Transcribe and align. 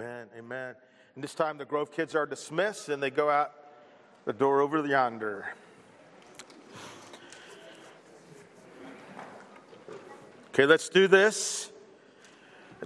Amen. 0.00 0.28
Amen. 0.38 0.74
And 1.14 1.22
this 1.22 1.34
time 1.34 1.58
the 1.58 1.66
Grove 1.66 1.92
kids 1.92 2.14
are 2.14 2.24
dismissed 2.24 2.88
and 2.88 3.02
they 3.02 3.10
go 3.10 3.28
out 3.28 3.52
the 4.24 4.32
door 4.32 4.62
over 4.62 4.86
yonder. 4.86 5.52
Okay, 10.48 10.64
let's 10.64 10.88
do 10.88 11.06
this. 11.06 11.70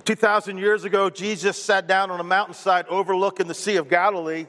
2,000 0.05 0.59
years 0.59 0.83
ago, 0.83 1.09
Jesus 1.09 1.57
sat 1.57 1.87
down 1.87 2.11
on 2.11 2.19
a 2.19 2.25
mountainside 2.25 2.87
overlooking 2.89 3.47
the 3.47 3.55
Sea 3.55 3.77
of 3.77 3.89
Galilee 3.89 4.49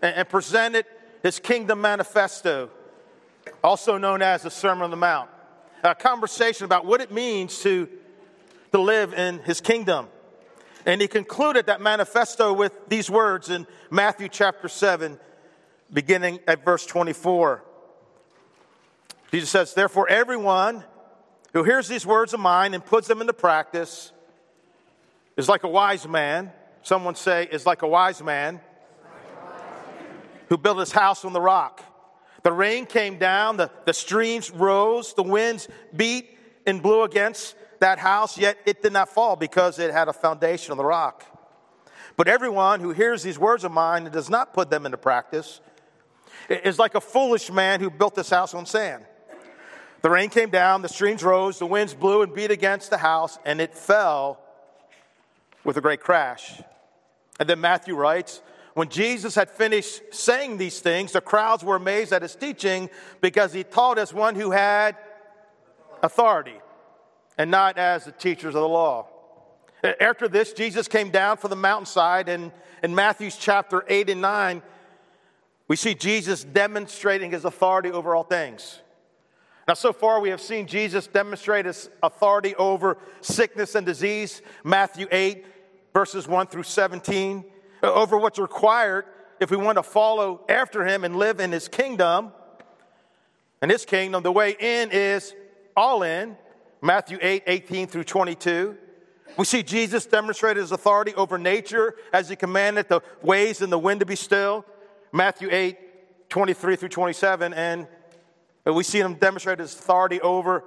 and, 0.00 0.14
and 0.14 0.26
presented 0.26 0.86
his 1.22 1.38
kingdom 1.38 1.82
manifesto, 1.82 2.70
also 3.62 3.98
known 3.98 4.22
as 4.22 4.44
the 4.44 4.50
Sermon 4.50 4.84
on 4.84 4.90
the 4.90 4.96
Mount, 4.96 5.28
a 5.84 5.94
conversation 5.94 6.64
about 6.64 6.86
what 6.86 7.02
it 7.02 7.12
means 7.12 7.60
to, 7.60 7.86
to 8.72 8.80
live 8.80 9.12
in 9.12 9.40
his 9.40 9.60
kingdom. 9.60 10.08
And 10.86 11.00
he 11.00 11.08
concluded 11.08 11.66
that 11.66 11.80
manifesto 11.80 12.52
with 12.52 12.72
these 12.88 13.10
words 13.10 13.50
in 13.50 13.66
Matthew 13.90 14.28
chapter 14.28 14.68
7, 14.68 15.18
beginning 15.92 16.38
at 16.46 16.64
verse 16.64 16.86
24. 16.86 17.64
Jesus 19.32 19.50
says, 19.50 19.74
Therefore, 19.74 20.08
everyone 20.08 20.84
who 21.52 21.64
hears 21.64 21.88
these 21.88 22.06
words 22.06 22.32
of 22.34 22.40
mine 22.40 22.72
and 22.72 22.84
puts 22.84 23.08
them 23.08 23.20
into 23.20 23.32
practice 23.32 24.12
is 25.36 25.48
like 25.48 25.64
a 25.64 25.68
wise 25.68 26.06
man. 26.06 26.52
Someone 26.82 27.16
say, 27.16 27.48
is 27.50 27.66
like 27.66 27.82
a 27.82 27.88
wise 27.88 28.22
man 28.22 28.60
who 30.48 30.56
built 30.56 30.78
his 30.78 30.92
house 30.92 31.24
on 31.24 31.32
the 31.32 31.40
rock. 31.40 31.82
The 32.44 32.52
rain 32.52 32.86
came 32.86 33.18
down, 33.18 33.56
the, 33.56 33.72
the 33.86 33.92
streams 33.92 34.52
rose, 34.52 35.14
the 35.14 35.24
winds 35.24 35.66
beat 35.94 36.38
and 36.64 36.80
blew 36.80 37.02
against 37.02 37.56
that 37.80 37.98
house, 37.98 38.38
yet 38.38 38.58
it 38.66 38.82
did 38.82 38.92
not 38.92 39.08
fall 39.08 39.36
because 39.36 39.78
it 39.78 39.92
had 39.92 40.08
a 40.08 40.12
foundation 40.12 40.72
on 40.72 40.78
the 40.78 40.84
rock. 40.84 41.24
But 42.16 42.28
everyone 42.28 42.80
who 42.80 42.92
hears 42.92 43.22
these 43.22 43.38
words 43.38 43.64
of 43.64 43.72
mine 43.72 44.04
and 44.04 44.12
does 44.12 44.30
not 44.30 44.54
put 44.54 44.70
them 44.70 44.86
into 44.86 44.96
practice 44.96 45.60
is 46.48 46.78
like 46.78 46.94
a 46.94 47.00
foolish 47.00 47.50
man 47.50 47.80
who 47.80 47.90
built 47.90 48.14
this 48.14 48.30
house 48.30 48.54
on 48.54 48.66
sand. 48.66 49.04
The 50.02 50.10
rain 50.10 50.30
came 50.30 50.50
down, 50.50 50.82
the 50.82 50.88
streams 50.88 51.22
rose, 51.22 51.58
the 51.58 51.66
winds 51.66 51.92
blew 51.92 52.22
and 52.22 52.32
beat 52.32 52.50
against 52.50 52.90
the 52.90 52.98
house, 52.98 53.38
and 53.44 53.60
it 53.60 53.74
fell 53.74 54.40
with 55.64 55.76
a 55.76 55.80
great 55.80 56.00
crash. 56.00 56.60
And 57.40 57.48
then 57.48 57.60
Matthew 57.60 57.94
writes, 57.94 58.40
when 58.74 58.88
Jesus 58.88 59.34
had 59.34 59.50
finished 59.50 60.02
saying 60.12 60.58
these 60.58 60.80
things, 60.80 61.12
the 61.12 61.20
crowds 61.20 61.64
were 61.64 61.76
amazed 61.76 62.12
at 62.12 62.22
his 62.22 62.36
teaching 62.36 62.88
because 63.20 63.52
he 63.52 63.64
taught 63.64 63.98
as 63.98 64.12
one 64.12 64.34
who 64.34 64.50
had 64.50 64.96
authority 66.02 66.60
and 67.38 67.50
not 67.50 67.78
as 67.78 68.04
the 68.04 68.12
teachers 68.12 68.54
of 68.54 68.62
the 68.62 68.68
law. 68.68 69.06
After 70.00 70.26
this, 70.26 70.52
Jesus 70.52 70.88
came 70.88 71.10
down 71.10 71.36
from 71.36 71.50
the 71.50 71.56
mountainside, 71.56 72.28
and 72.28 72.50
in 72.82 72.94
Matthew's 72.94 73.36
chapter 73.36 73.84
8 73.88 74.10
and 74.10 74.20
9, 74.20 74.62
we 75.68 75.76
see 75.76 75.94
Jesus 75.94 76.44
demonstrating 76.44 77.30
his 77.30 77.44
authority 77.44 77.90
over 77.90 78.14
all 78.14 78.22
things. 78.22 78.80
Now, 79.68 79.74
so 79.74 79.92
far, 79.92 80.20
we 80.20 80.30
have 80.30 80.40
seen 80.40 80.66
Jesus 80.66 81.08
demonstrate 81.08 81.66
his 81.66 81.90
authority 82.02 82.54
over 82.54 82.98
sickness 83.20 83.74
and 83.74 83.84
disease, 83.84 84.40
Matthew 84.62 85.08
8, 85.10 85.44
verses 85.92 86.28
1 86.28 86.46
through 86.46 86.62
17, 86.62 87.44
over 87.82 88.16
what's 88.16 88.38
required 88.38 89.06
if 89.40 89.50
we 89.50 89.56
want 89.56 89.76
to 89.76 89.82
follow 89.82 90.44
after 90.48 90.86
him 90.86 91.04
and 91.04 91.16
live 91.16 91.40
in 91.40 91.52
his 91.52 91.68
kingdom. 91.68 92.32
And 93.60 93.70
his 93.70 93.84
kingdom, 93.84 94.22
the 94.22 94.32
way 94.32 94.56
in 94.58 94.90
is 94.92 95.34
all 95.76 96.02
in, 96.02 96.36
Matthew 96.86 97.18
8, 97.20 97.42
18 97.48 97.88
through 97.88 98.04
22. 98.04 98.76
We 99.36 99.44
see 99.44 99.64
Jesus 99.64 100.06
demonstrate 100.06 100.56
his 100.56 100.70
authority 100.70 101.12
over 101.16 101.36
nature 101.36 101.96
as 102.12 102.28
he 102.28 102.36
commanded 102.36 102.88
the 102.88 103.00
waves 103.22 103.60
and 103.60 103.72
the 103.72 103.78
wind 103.78 103.98
to 103.98 104.06
be 104.06 104.14
still. 104.14 104.64
Matthew 105.10 105.48
8, 105.50 106.28
23 106.28 106.76
through 106.76 106.88
27. 106.90 107.52
And 107.54 107.88
we 108.64 108.84
see 108.84 109.00
him 109.00 109.14
demonstrate 109.14 109.58
his 109.58 109.74
authority 109.74 110.20
over 110.20 110.62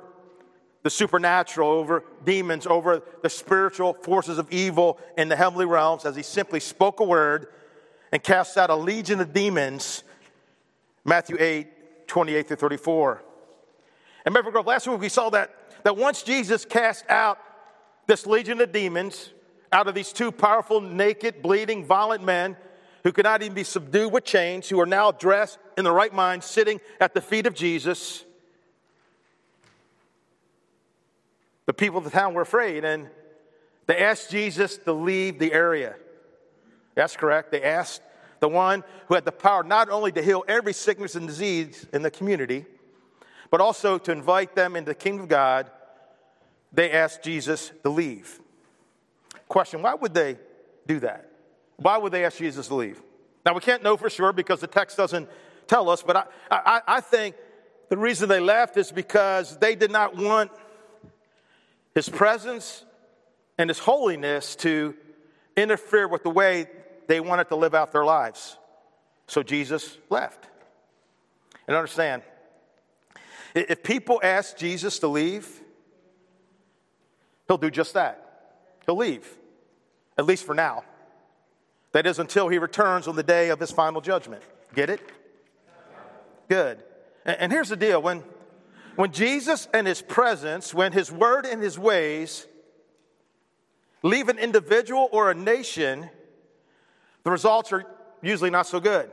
the 0.84 0.90
supernatural, 0.90 1.70
over 1.70 2.04
demons, 2.26 2.68
over 2.68 3.02
the 3.24 3.30
spiritual 3.30 3.94
forces 3.94 4.38
of 4.38 4.52
evil 4.52 5.00
in 5.18 5.30
the 5.30 5.38
heavenly 5.38 5.66
realms 5.66 6.04
as 6.04 6.18
he 6.18 6.22
simply 6.22 6.60
spoke 6.60 7.00
a 7.00 7.06
word 7.06 7.48
and 8.12 8.22
cast 8.22 8.58
out 8.58 8.70
a 8.70 8.76
legion 8.76 9.22
of 9.22 9.32
demons. 9.32 10.04
Matthew 11.06 11.38
8, 11.40 12.08
28 12.10 12.46
through 12.46 12.58
34. 12.58 13.24
And 14.26 14.36
remember, 14.36 14.62
last 14.62 14.86
week 14.86 15.00
we 15.00 15.08
saw 15.08 15.30
that 15.30 15.56
that 15.84 15.98
once 15.98 16.24
Jesus 16.24 16.66
cast 16.66 17.06
out 17.10 17.40
this 18.08 18.26
legion 18.26 18.60
of 18.62 18.72
demons 18.72 19.32
out 19.72 19.88
of 19.88 19.96
these 19.96 20.12
two 20.12 20.32
powerful, 20.32 20.82
naked, 20.82 21.42
bleeding, 21.42 21.86
violent 21.86 22.24
men 22.24 22.58
who 23.04 23.12
could 23.12 23.24
not 23.24 23.42
even 23.42 23.54
be 23.54 23.64
subdued 23.64 24.12
with 24.12 24.24
chains, 24.24 24.68
who 24.68 24.80
are 24.80 24.86
now 24.86 25.12
dressed 25.12 25.58
in 25.78 25.84
the 25.84 25.92
right 25.92 26.14
mind, 26.14 26.44
sitting 26.44 26.82
at 27.00 27.14
the 27.14 27.22
feet 27.22 27.46
of 27.46 27.54
Jesus, 27.54 28.26
the 31.66 31.74
people 31.74 32.00
of 32.00 32.04
the 32.04 32.10
town 32.10 32.34
were 32.34 32.42
afraid 32.42 32.84
and 32.84 33.08
they 33.86 33.98
asked 33.98 34.32
Jesus 34.32 34.78
to 34.78 34.94
leave 34.94 35.40
the 35.40 35.54
area. 35.54 35.96
That's 36.96 37.16
correct. 37.16 37.52
They 37.52 37.64
asked 37.64 38.02
the 38.40 38.50
one 38.50 38.84
who 39.08 39.16
had 39.16 39.26
the 39.26 39.32
power 39.32 39.64
not 39.64 39.90
only 39.90 40.12
to 40.12 40.22
heal 40.22 40.44
every 40.48 40.74
sickness 40.74 41.16
and 41.16 41.28
disease 41.28 41.86
in 41.94 42.02
the 42.02 42.12
community, 42.12 42.66
but 43.52 43.62
also 43.62 43.98
to 43.98 44.12
invite 44.12 44.56
them 44.56 44.76
into 44.76 44.92
the 44.92 44.96
kingdom 44.96 45.24
of 45.24 45.30
God, 45.30 45.72
they 46.72 46.92
asked 46.92 47.24
Jesus 47.24 47.72
to 47.84 47.90
leave. 47.90 48.40
Question 49.48 49.82
Why 49.82 49.96
would 49.96 50.14
they 50.14 50.38
do 50.88 51.00
that? 51.00 51.30
Why 51.78 51.98
would 51.98 52.12
they 52.12 52.26
ask 52.26 52.38
Jesus 52.38 52.68
to 52.68 52.76
leave? 52.76 53.02
Now, 53.46 53.54
we 53.54 53.62
can't 53.62 53.82
know 53.84 53.98
for 53.98 54.10
sure 54.10 54.34
because 54.34 54.60
the 54.60 54.68
text 54.68 54.98
doesn't 54.98 55.30
tell 55.68 55.90
us, 55.90 56.04
but 56.04 56.18
I, 56.18 56.24
I, 56.52 56.82
I 56.88 57.02
think 57.02 57.36
the 57.90 57.98
reason 57.98 58.30
they 58.30 58.40
left 58.40 58.78
is 58.78 58.92
because 58.92 59.58
they 59.58 59.76
did 59.76 59.92
not 59.92 60.16
want 60.16 60.52
his 61.96 62.10
presence 62.10 62.84
and 63.58 63.70
his 63.70 63.80
holiness 63.80 64.56
to 64.58 64.96
interfere 65.56 66.08
with 66.08 66.24
the 66.24 66.30
way 66.30 66.68
they 67.08 67.20
wanted 67.20 67.50
to 67.50 67.56
live 67.56 67.74
out 67.74 67.92
their 67.92 68.06
lives. 68.06 68.58
So 69.28 69.42
Jesus 69.42 69.98
left. 70.10 70.48
And 71.68 71.76
understand, 71.76 72.24
if 73.56 73.84
people 73.84 74.20
ask 74.24 74.58
Jesus 74.58 75.00
to 75.00 75.08
leave, 75.08 75.48
he'll 77.48 77.58
do 77.58 77.72
just 77.72 77.94
that. 77.94 78.26
He'll 78.86 78.98
leave, 78.98 79.28
at 80.18 80.26
least 80.26 80.46
for 80.46 80.56
now. 80.56 80.84
That 81.92 82.06
is 82.06 82.20
until 82.20 82.50
he 82.50 82.58
returns 82.60 83.08
on 83.08 83.16
the 83.16 83.24
day 83.24 83.50
of 83.50 83.60
his 83.60 83.72
final 83.72 84.02
judgment. 84.02 84.44
Get 84.76 84.90
it? 84.90 85.02
Good. 86.48 86.84
And 87.26 87.52
here's 87.52 87.70
the 87.70 87.76
deal 87.76 88.02
when, 88.02 88.24
when 88.96 89.12
Jesus 89.12 89.68
and 89.74 89.88
his 89.88 90.02
presence, 90.02 90.74
when 90.74 90.92
his 90.92 91.12
word 91.12 91.46
and 91.46 91.62
his 91.62 91.78
ways 91.78 92.48
leave 94.04 94.30
an 94.30 94.40
individual 94.40 95.10
or 95.12 95.32
a 95.32 95.36
nation, 95.36 96.10
the 97.24 97.32
results 97.32 97.74
are 97.74 97.86
usually 98.22 98.50
not 98.50 98.68
so 98.68 98.80
good. 98.80 99.12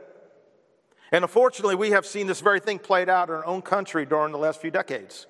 And 1.11 1.23
unfortunately, 1.23 1.75
we 1.75 1.91
have 1.91 2.05
seen 2.05 2.27
this 2.27 2.41
very 2.41 2.59
thing 2.59 2.79
played 2.79 3.09
out 3.09 3.29
in 3.29 3.35
our 3.35 3.45
own 3.45 3.61
country 3.61 4.05
during 4.05 4.31
the 4.31 4.37
last 4.37 4.59
few 4.59 4.71
decades. 4.71 5.25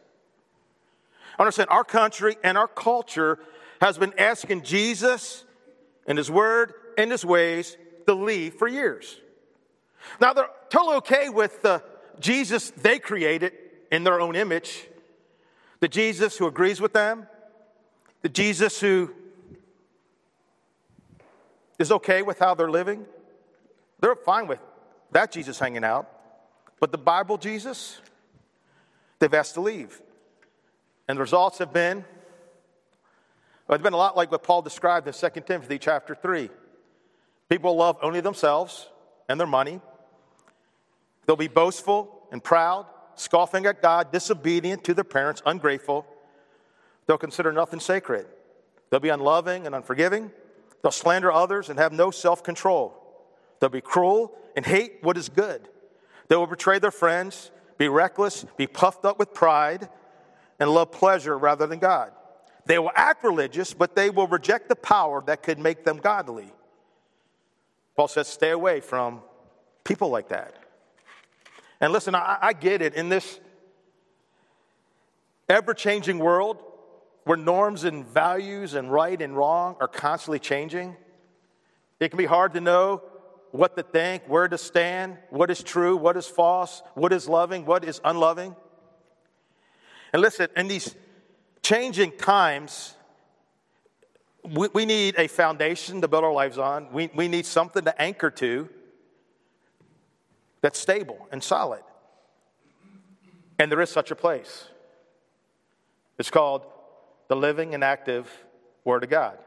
Understand, 1.37 1.69
our 1.69 1.83
country 1.83 2.35
and 2.43 2.57
our 2.57 2.67
culture 2.67 3.37
has 3.79 3.97
been 3.97 4.13
asking 4.17 4.63
Jesus 4.63 5.43
and 6.07 6.17
His 6.17 6.31
Word 6.31 6.73
and 6.97 7.11
His 7.11 7.23
ways 7.23 7.77
to 8.07 8.13
leave 8.15 8.55
for 8.55 8.67
years. 8.67 9.19
Now, 10.19 10.33
they're 10.33 10.49
totally 10.69 10.95
okay 10.97 11.29
with 11.29 11.61
the 11.61 11.83
Jesus 12.19 12.71
they 12.71 12.97
created 12.97 13.53
in 13.91 14.03
their 14.03 14.19
own 14.19 14.35
image, 14.35 14.87
the 15.79 15.87
Jesus 15.87 16.37
who 16.37 16.47
agrees 16.47 16.81
with 16.81 16.93
them, 16.93 17.27
the 18.23 18.29
Jesus 18.29 18.79
who 18.79 19.13
is 21.77 21.91
okay 21.91 22.23
with 22.23 22.39
how 22.39 22.55
they're 22.55 22.71
living. 22.71 23.05
They're 23.99 24.15
fine 24.15 24.47
with 24.47 24.59
that 25.11 25.31
Jesus 25.31 25.59
hanging 25.59 25.83
out. 25.83 26.09
But 26.79 26.91
the 26.91 26.97
Bible 26.97 27.37
Jesus, 27.37 27.99
they've 29.19 29.33
asked 29.33 29.55
to 29.55 29.61
leave. 29.61 30.01
And 31.07 31.17
the 31.17 31.21
results 31.21 31.57
have 31.59 31.73
been, 31.73 32.03
well, 33.67 33.75
it's 33.75 33.83
been 33.83 33.93
a 33.93 33.97
lot 33.97 34.15
like 34.15 34.31
what 34.31 34.43
Paul 34.43 34.61
described 34.61 35.07
in 35.07 35.13
2 35.13 35.41
Timothy 35.41 35.79
chapter 35.79 36.15
3. 36.15 36.49
People 37.49 37.75
love 37.75 37.97
only 38.01 38.21
themselves 38.21 38.87
and 39.29 39.39
their 39.39 39.47
money. 39.47 39.79
They'll 41.25 41.35
be 41.35 41.47
boastful 41.47 42.27
and 42.31 42.43
proud, 42.43 42.85
scoffing 43.15 43.65
at 43.65 43.81
God, 43.81 44.11
disobedient 44.11 44.83
to 44.85 44.93
their 44.93 45.03
parents, 45.03 45.41
ungrateful. 45.45 46.05
They'll 47.05 47.17
consider 47.17 47.51
nothing 47.51 47.79
sacred. 47.79 48.25
They'll 48.89 48.99
be 48.99 49.09
unloving 49.09 49.65
and 49.65 49.73
unforgiving. 49.73 50.31
They'll 50.81 50.91
slander 50.91 51.31
others 51.31 51.69
and 51.69 51.79
have 51.79 51.91
no 51.91 52.11
self 52.11 52.43
control. 52.43 53.06
They'll 53.59 53.69
be 53.69 53.81
cruel 53.81 54.37
and 54.55 54.65
hate 54.65 54.99
what 55.01 55.17
is 55.17 55.29
good. 55.29 55.67
They 56.27 56.35
will 56.35 56.47
betray 56.47 56.79
their 56.79 56.91
friends, 56.91 57.51
be 57.77 57.87
reckless, 57.87 58.45
be 58.57 58.67
puffed 58.67 59.05
up 59.05 59.19
with 59.19 59.33
pride, 59.33 59.89
and 60.59 60.69
love 60.69 60.91
pleasure 60.91 61.37
rather 61.37 61.67
than 61.67 61.79
God. 61.79 62.11
They 62.65 62.79
will 62.79 62.91
act 62.95 63.23
religious, 63.23 63.73
but 63.73 63.95
they 63.95 64.09
will 64.09 64.27
reject 64.27 64.67
the 64.67 64.75
power 64.75 65.23
that 65.27 65.41
could 65.41 65.57
make 65.59 65.85
them 65.85 65.97
godly. 65.97 66.51
Paul 67.95 68.07
says, 68.07 68.27
stay 68.27 68.51
away 68.51 68.81
from 68.81 69.21
people 69.83 70.09
like 70.09 70.29
that. 70.29 70.53
And 71.79 71.93
listen, 71.93 72.13
I, 72.13 72.37
I 72.41 72.53
get 72.53 72.81
it. 72.81 72.93
In 72.93 73.09
this 73.09 73.39
ever 75.47 75.73
changing 75.73 76.19
world 76.19 76.57
where 77.23 77.37
norms 77.37 77.83
and 77.83 78.05
values 78.05 78.73
and 78.73 78.91
right 78.91 79.21
and 79.21 79.35
wrong 79.35 79.75
are 79.79 79.87
constantly 79.87 80.39
changing, 80.39 80.95
it 81.99 82.09
can 82.09 82.17
be 82.17 82.25
hard 82.25 82.53
to 82.53 82.61
know 82.61 83.01
what 83.57 83.75
to 83.75 83.83
think, 83.83 84.23
where 84.27 84.47
to 84.47 84.57
stand, 84.57 85.17
what 85.29 85.49
is 85.49 85.63
true, 85.63 85.97
what 85.97 86.15
is 86.15 86.27
false, 86.27 86.83
what 86.93 87.11
is 87.11 87.27
loving, 87.27 87.65
what 87.65 87.83
is 87.83 87.99
unloving. 88.03 88.55
And 90.13 90.21
listen, 90.21 90.47
in 90.55 90.67
these 90.67 90.95
changing 91.63 92.11
times, 92.17 92.93
we, 94.43 94.67
we 94.73 94.85
need 94.85 95.15
a 95.17 95.27
foundation 95.27 96.01
to 96.01 96.07
build 96.07 96.23
our 96.23 96.31
lives 96.31 96.57
on. 96.57 96.91
We, 96.93 97.09
we 97.15 97.27
need 97.27 97.45
something 97.45 97.83
to 97.83 98.01
anchor 98.01 98.29
to 98.31 98.69
that's 100.61 100.79
stable 100.79 101.27
and 101.31 101.43
solid. 101.43 101.81
And 103.59 103.71
there 103.71 103.81
is 103.81 103.89
such 103.89 104.11
a 104.11 104.15
place. 104.15 104.67
It's 106.19 106.29
called 106.29 106.63
the 107.27 107.35
living 107.35 107.73
and 107.73 107.83
active 107.83 108.31
Word 108.85 109.03
of 109.03 109.09
God. 109.09 109.37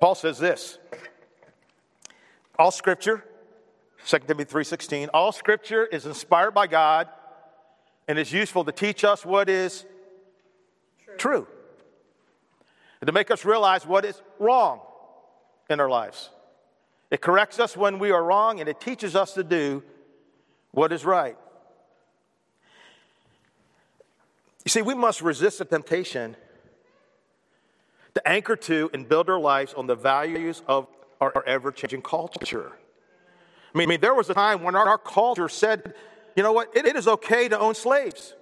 Paul 0.00 0.14
says 0.14 0.38
this 0.38 0.78
all 2.62 2.70
scripture 2.70 3.24
2 4.06 4.20
timothy 4.20 4.44
3.16 4.44 5.08
all 5.12 5.32
scripture 5.32 5.84
is 5.84 6.06
inspired 6.06 6.52
by 6.52 6.68
god 6.68 7.08
and 8.06 8.20
is 8.20 8.32
useful 8.32 8.64
to 8.64 8.70
teach 8.70 9.02
us 9.02 9.26
what 9.26 9.48
is 9.48 9.84
true. 11.04 11.16
true 11.16 11.46
and 13.00 13.08
to 13.08 13.12
make 13.12 13.32
us 13.32 13.44
realize 13.44 13.84
what 13.84 14.04
is 14.04 14.22
wrong 14.38 14.78
in 15.70 15.80
our 15.80 15.90
lives 15.90 16.30
it 17.10 17.20
corrects 17.20 17.58
us 17.58 17.76
when 17.76 17.98
we 17.98 18.12
are 18.12 18.22
wrong 18.22 18.60
and 18.60 18.68
it 18.68 18.80
teaches 18.80 19.16
us 19.16 19.34
to 19.34 19.42
do 19.42 19.82
what 20.70 20.92
is 20.92 21.04
right 21.04 21.36
you 24.64 24.68
see 24.68 24.82
we 24.82 24.94
must 24.94 25.20
resist 25.20 25.58
the 25.58 25.64
temptation 25.64 26.36
to 28.14 28.28
anchor 28.28 28.54
to 28.54 28.88
and 28.94 29.08
build 29.08 29.28
our 29.28 29.40
lives 29.40 29.74
on 29.74 29.88
the 29.88 29.96
values 29.96 30.62
of 30.68 30.86
our 31.22 31.44
ever 31.46 31.70
changing 31.70 32.02
culture. 32.02 32.72
I 33.74 33.78
mean, 33.78 33.88
I 33.88 33.90
mean, 33.90 34.00
there 34.00 34.14
was 34.14 34.28
a 34.28 34.34
time 34.34 34.62
when 34.62 34.74
our, 34.74 34.86
our 34.86 34.98
culture 34.98 35.48
said, 35.48 35.94
you 36.36 36.42
know 36.42 36.52
what, 36.52 36.76
it, 36.76 36.86
it 36.86 36.96
is 36.96 37.08
okay 37.08 37.48
to 37.48 37.58
own 37.58 37.74
slaves. 37.74 38.34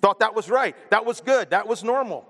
Thought 0.00 0.20
that 0.20 0.34
was 0.34 0.48
right, 0.48 0.74
that 0.90 1.04
was 1.04 1.20
good, 1.20 1.50
that 1.50 1.68
was 1.68 1.84
normal. 1.84 2.26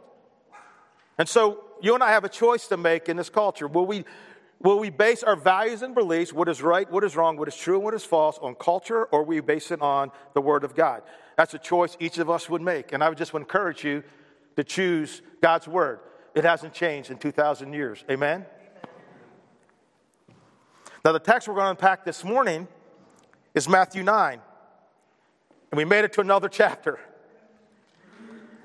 And 1.19 1.29
so 1.29 1.65
you 1.81 1.95
and 1.95 2.03
I 2.03 2.11
have 2.11 2.25
a 2.25 2.29
choice 2.29 2.67
to 2.69 2.77
make 2.77 3.09
in 3.09 3.17
this 3.17 3.31
culture. 3.31 3.69
Will 3.69 3.87
we, 3.87 4.05
will 4.61 4.79
we 4.79 4.91
base 4.91 5.23
our 5.23 5.37
values 5.37 5.83
and 5.83 5.95
beliefs, 5.95 6.33
what 6.33 6.49
is 6.49 6.63
right, 6.63 6.91
what 6.91 7.05
is 7.05 7.15
wrong, 7.17 7.37
what 7.37 7.49
is 7.49 7.57
true, 7.57 7.77
and 7.77 7.85
what 7.85 7.95
is 7.95 8.05
false, 8.05 8.39
on 8.39 8.55
culture, 8.57 9.05
or 9.07 9.23
we 9.23 9.41
base 9.41 9.71
it 9.71 9.81
on 9.81 10.11
the 10.35 10.41
Word 10.41 10.65
of 10.65 10.75
God? 10.75 11.03
That's 11.37 11.55
a 11.55 11.59
choice 11.59 11.97
each 12.01 12.19
of 12.19 12.29
us 12.29 12.51
would 12.51 12.63
make. 12.63 12.93
And 12.93 13.05
I 13.05 13.09
would 13.09 13.19
just 13.19 13.33
encourage 13.35 13.85
you 13.85 14.03
to 14.57 14.65
choose 14.65 15.23
God's 15.41 15.69
Word. 15.69 16.01
It 16.35 16.45
hasn't 16.45 16.75
changed 16.75 17.11
in 17.11 17.19
2,000 17.19 17.73
years. 17.73 18.05
Amen? 18.11 18.47
Now, 21.05 21.13
the 21.13 21.19
text 21.19 21.49
we're 21.49 21.55
going 21.55 21.65
to 21.65 21.71
unpack 21.71 22.05
this 22.05 22.25
morning 22.25 22.69
is 23.55 23.69
Matthew 23.69 24.03
9. 24.03 24.41
And 25.71 25.79
we 25.79 25.85
made 25.85 26.05
it 26.05 26.13
to 26.15 26.21
another 26.21 26.49
chapter. 26.49 27.01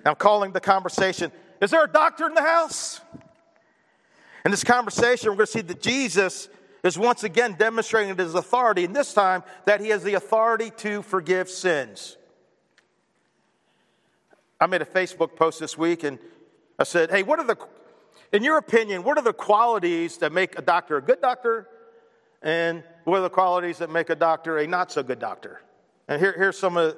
I'm 0.06 0.16
calling 0.16 0.52
the 0.52 0.60
conversation, 0.60 1.32
Is 1.62 1.72
there 1.72 1.84
a 1.84 1.92
doctor 1.92 2.28
in 2.28 2.34
the 2.34 2.42
house? 2.42 3.00
In 4.44 4.52
this 4.52 4.64
conversation, 4.64 5.30
we're 5.30 5.38
going 5.38 5.46
to 5.46 5.52
see 5.52 5.62
that 5.62 5.82
Jesus 5.82 6.50
is 6.84 7.00
once 7.00 7.24
again 7.24 7.56
demonstrating 7.58 8.16
his 8.16 8.36
authority, 8.36 8.84
and 8.84 8.96
this 8.96 9.14
time 9.14 9.42
that 9.66 9.80
he 9.80 9.90
has 9.90 10.04
the 10.04 10.16
authority 10.16 10.72
to 10.78 11.02
forgive 11.04 11.50
sins. 11.50 12.18
I 14.60 14.68
made 14.68 14.82
a 14.82 14.86
Facebook 14.86 15.36
post 15.36 15.60
this 15.60 15.78
week 15.78 16.04
and 16.04 16.20
I 16.78 16.84
said, 16.84 17.12
Hey, 17.12 17.24
what 17.24 17.40
are 17.40 17.48
the, 17.48 17.58
in 18.32 18.44
your 18.44 18.58
opinion, 18.58 19.04
what 19.04 19.18
are 19.18 19.24
the 19.24 19.34
qualities 19.34 20.18
that 20.18 20.32
make 20.32 20.60
a 20.60 20.62
doctor 20.62 20.98
a 20.98 21.02
good 21.02 21.22
doctor 21.22 21.70
and 22.46 22.84
what 23.06 23.18
are 23.18 23.22
the 23.22 23.30
qualities 23.30 23.80
that 23.80 23.90
make 23.90 24.12
a 24.12 24.16
doctor 24.16 24.60
a 24.60 24.68
not 24.68 24.92
so 24.92 25.02
good 25.02 25.20
doctor? 25.20 25.62
And 26.08 26.22
here, 26.22 26.34
here's, 26.38 26.58
some 26.58 26.78
of, 26.78 26.96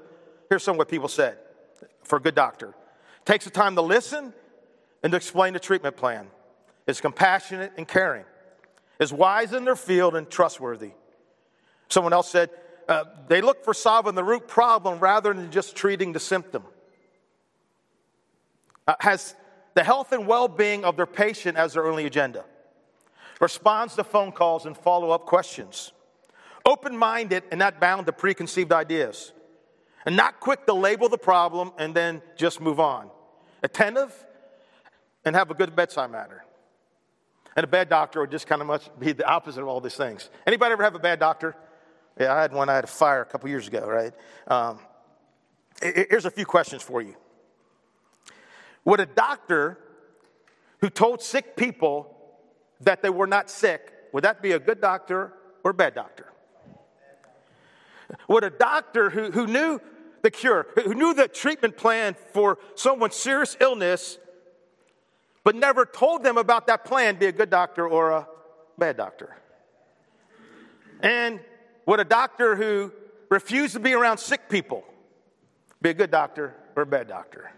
here's 0.49 0.61
some 0.61 0.75
of 0.75 0.79
what 0.79 0.89
people 0.89 1.07
said 1.07 1.37
for 2.03 2.17
a 2.17 2.21
good 2.21 2.35
doctor. 2.35 2.75
Takes 3.23 3.45
the 3.45 3.51
time 3.51 3.75
to 3.75 3.81
listen 3.81 4.33
and 5.01 5.11
to 5.11 5.17
explain 5.17 5.53
the 5.53 5.59
treatment 5.59 5.95
plan. 5.95 6.27
Is 6.85 7.01
compassionate 7.01 7.73
and 7.77 7.87
caring. 7.87 8.25
Is 8.99 9.11
wise 9.11 9.53
in 9.53 9.63
their 9.63 9.75
field 9.75 10.15
and 10.15 10.29
trustworthy. 10.29 10.91
Someone 11.89 12.11
else 12.11 12.29
said, 12.29 12.49
uh, 12.89 13.05
they 13.27 13.41
look 13.41 13.63
for 13.63 13.73
solving 13.73 14.15
the 14.15 14.23
root 14.23 14.47
problem 14.47 14.99
rather 14.99 15.33
than 15.33 15.49
just 15.51 15.75
treating 15.75 16.11
the 16.11 16.19
symptom. 16.19 16.63
Uh, 18.85 18.95
has 18.99 19.35
the 19.75 19.83
health 19.83 20.11
and 20.11 20.27
well 20.27 20.49
being 20.49 20.83
of 20.83 20.97
their 20.97 21.05
patient 21.05 21.57
as 21.57 21.73
their 21.73 21.87
only 21.87 22.05
agenda 22.05 22.43
responds 23.39 23.95
to 23.95 24.03
phone 24.03 24.31
calls 24.31 24.65
and 24.65 24.75
follow 24.77 25.11
up 25.11 25.25
questions, 25.25 25.91
open 26.65 26.97
minded 26.97 27.43
and 27.51 27.59
not 27.59 27.79
bound 27.79 28.05
to 28.05 28.11
preconceived 28.11 28.71
ideas, 28.71 29.31
and 30.05 30.15
not 30.15 30.39
quick 30.39 30.65
to 30.65 30.73
label 30.73 31.09
the 31.09 31.17
problem 31.17 31.71
and 31.77 31.93
then 31.93 32.21
just 32.35 32.61
move 32.61 32.79
on, 32.79 33.09
attentive 33.63 34.13
and 35.25 35.35
have 35.35 35.51
a 35.51 35.53
good 35.53 35.75
bedside 35.75 36.09
manner. 36.11 36.43
And 37.55 37.63
a 37.63 37.67
bad 37.67 37.89
doctor 37.89 38.21
would 38.21 38.31
just 38.31 38.47
kind 38.47 38.61
of 38.61 38.67
much 38.67 38.87
be 38.99 39.13
the 39.13 39.27
opposite 39.27 39.61
of 39.61 39.67
all 39.67 39.81
these 39.81 39.95
things. 39.95 40.29
Anybody 40.45 40.73
ever 40.73 40.83
have 40.83 40.95
a 40.95 40.99
bad 40.99 41.19
doctor? 41.19 41.55
Yeah, 42.19 42.33
I 42.33 42.41
had 42.41 42.53
one. 42.53 42.69
I 42.69 42.75
had 42.75 42.83
a 42.83 42.87
fire 42.87 43.21
a 43.21 43.25
couple 43.25 43.49
years 43.49 43.67
ago, 43.67 43.85
right? 43.87 44.13
Um, 44.47 44.79
here's 45.81 46.25
a 46.25 46.31
few 46.31 46.45
questions 46.45 46.81
for 46.81 47.01
you. 47.01 47.15
Would 48.85 48.99
a 48.99 49.05
doctor 49.05 49.79
who 50.79 50.89
told 50.89 51.21
sick 51.21 51.55
people 51.55 52.16
that 52.81 53.01
they 53.01 53.09
were 53.09 53.27
not 53.27 53.49
sick, 53.49 53.91
would 54.13 54.23
that 54.23 54.41
be 54.41 54.51
a 54.51 54.59
good 54.59 54.81
doctor 54.81 55.33
or 55.63 55.71
a 55.71 55.73
bad 55.73 55.95
doctor? 55.95 56.31
Would 58.27 58.43
a 58.43 58.49
doctor 58.49 59.09
who, 59.09 59.31
who 59.31 59.47
knew 59.47 59.81
the 60.21 60.31
cure, 60.31 60.67
who 60.75 60.93
knew 60.93 61.13
the 61.13 61.27
treatment 61.27 61.77
plan 61.77 62.15
for 62.33 62.57
someone's 62.75 63.15
serious 63.15 63.57
illness, 63.59 64.17
but 65.43 65.55
never 65.55 65.85
told 65.85 66.23
them 66.23 66.37
about 66.37 66.67
that 66.67 66.85
plan, 66.85 67.17
be 67.17 67.25
a 67.27 67.31
good 67.31 67.49
doctor 67.49 67.87
or 67.87 68.11
a 68.11 68.27
bad 68.77 68.97
doctor? 68.97 69.35
And 71.01 71.39
would 71.85 71.99
a 71.99 72.05
doctor 72.05 72.55
who 72.55 72.91
refused 73.29 73.73
to 73.73 73.79
be 73.79 73.93
around 73.93 74.17
sick 74.17 74.49
people 74.49 74.83
be 75.81 75.89
a 75.91 75.93
good 75.93 76.11
doctor 76.11 76.55
or 76.75 76.83
a 76.83 76.85
bad 76.85 77.07
doctor? 77.07 77.51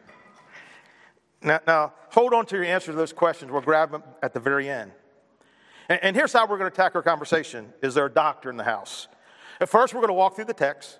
Now, 1.41 1.61
now 1.65 1.93
hold 2.09 2.33
on 2.33 2.45
to 2.47 2.55
your 2.55 2.65
answer 2.65 2.91
to 2.91 2.97
those 2.97 3.13
questions. 3.13 3.51
We'll 3.51 3.61
grab 3.61 3.91
them 3.91 4.03
at 4.21 4.33
the 4.33 4.39
very 4.39 4.69
end. 4.69 4.91
And, 5.89 5.99
and 6.03 6.15
here's 6.15 6.31
how 6.31 6.43
we're 6.43 6.57
going 6.57 6.71
to 6.71 6.73
attack 6.73 6.95
our 6.95 7.01
conversation 7.01 7.73
Is 7.81 7.95
there 7.95 8.05
a 8.05 8.11
doctor 8.11 8.49
in 8.49 8.57
the 8.57 8.63
house? 8.63 9.07
At 9.59 9.67
first, 9.67 9.93
we're 9.93 9.99
going 9.99 10.09
to 10.09 10.13
walk 10.13 10.35
through 10.35 10.45
the 10.45 10.53
text, 10.53 10.99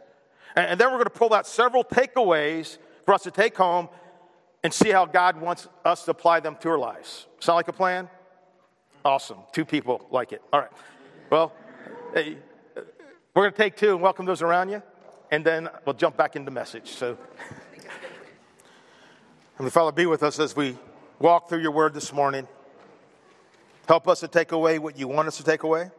and, 0.56 0.72
and 0.72 0.80
then 0.80 0.88
we're 0.88 0.98
going 0.98 1.06
to 1.06 1.12
pull 1.12 1.34
out 1.34 1.48
several 1.48 1.84
takeaways 1.84 2.78
for 3.06 3.14
us 3.14 3.24
to 3.24 3.32
take 3.32 3.56
home 3.56 3.88
and 4.64 4.74
see 4.74 4.90
how 4.90 5.06
God 5.06 5.40
wants 5.40 5.70
us 5.86 6.04
to 6.06 6.12
apply 6.12 6.42
them 6.42 6.58
to 6.60 6.70
our 6.70 6.78
lives. 6.78 7.28
Sound 7.40 7.56
like 7.56 7.70
a 7.70 7.74
plan? 7.74 8.10
Awesome. 9.06 9.38
Two 9.54 9.64
people 9.64 10.06
like 10.12 10.34
it. 10.34 10.42
All 10.52 10.60
right. 10.60 10.72
Well, 11.30 11.54
hey, 12.14 12.38
we're 13.34 13.44
going 13.44 13.54
to 13.54 13.58
take 13.58 13.78
two 13.78 13.92
and 13.92 14.02
welcome 14.02 14.26
those 14.26 14.42
around 14.42 14.70
you, 14.70 14.84
and 15.32 15.46
then 15.46 15.70
we'll 15.86 15.96
jump 15.96 16.18
back 16.18 16.36
into 16.36 16.52
message. 16.52 16.92
So, 16.92 17.18
Heavenly 19.54 19.72
Father, 19.72 19.94
be 19.94 20.06
with 20.06 20.24
us 20.24 20.40
as 20.40 20.56
we 20.56 20.78
walk 21.20 21.48
through 21.48 21.62
your 21.62 21.72
word 21.72 21.94
this 21.94 22.12
morning. 22.12 22.48
Help 23.90 24.08
us 24.08 24.20
to 24.20 24.28
take 24.28 24.52
away 24.52 24.78
what 24.78 25.00
you 25.00 25.08
want 25.08 25.28
us 25.28 25.38
to 25.38 25.44
take 25.44 25.64
away, 25.64 25.90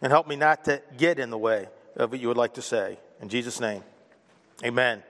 and 0.00 0.12
help 0.12 0.28
me 0.28 0.36
not 0.36 0.64
to 0.66 0.80
get 0.96 1.18
in 1.18 1.28
the 1.28 1.36
way 1.36 1.66
of 1.96 2.12
what 2.12 2.20
you 2.20 2.28
would 2.28 2.36
like 2.36 2.54
to 2.54 2.62
say. 2.62 3.00
In 3.20 3.28
Jesus' 3.28 3.58
name, 3.58 3.82
amen. 4.64 5.02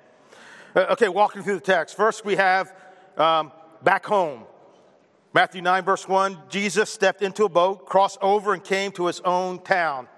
Uh, 0.75 0.87
okay, 0.93 1.11
walking 1.11 1.43
through 1.43 1.57
the 1.57 1.61
text. 1.61 1.95
First, 1.95 2.25
we 2.25 2.37
have 2.37 2.73
um, 3.19 3.53
back 3.83 4.07
home. 4.07 4.45
Matthew 5.35 5.61
9, 5.61 5.85
verse 5.85 6.09
1 6.09 6.39
Jesus 6.49 6.89
stepped 6.89 7.21
into 7.21 7.45
a 7.45 7.51
boat, 7.51 7.85
crossed 7.85 8.17
over, 8.23 8.55
and 8.55 8.65
came 8.65 8.93
to 8.93 9.07
his 9.07 9.21
own 9.21 9.59
town. 9.59 10.09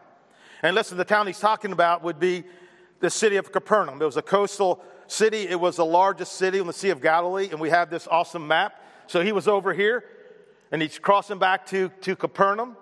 And 0.63 0.77
listen, 0.77 0.97
the 0.97 1.05
town 1.05 1.27
he's 1.27 1.41
talking 1.41 1.73
about 1.73 2.05
would 2.05 2.21
be 2.21 2.45
the 3.01 3.11
city 3.11 3.39
of 3.39 3.51
Capernaum. 3.51 4.01
It 4.01 4.05
was 4.05 4.17
a 4.17 4.23
coastal 4.23 4.85
city, 5.09 5.49
it 5.49 5.59
was 5.59 5.75
the 5.79 5.85
largest 5.85 6.35
city 6.35 6.61
on 6.61 6.69
the 6.69 6.73
Sea 6.73 6.91
of 6.91 7.01
Galilee, 7.01 7.49
and 7.51 7.59
we 7.59 7.71
have 7.71 7.91
this 7.91 8.07
awesome 8.07 8.47
map. 8.47 8.81
So 9.09 9.21
he 9.21 9.33
was 9.33 9.49
over 9.49 9.75
here 9.75 10.05
and 10.73 10.83
he's 10.83 10.99
crossing 10.99 11.39
back 11.39 11.67
to, 11.67 11.91
to 12.01 12.17
Capernaum. 12.17 12.77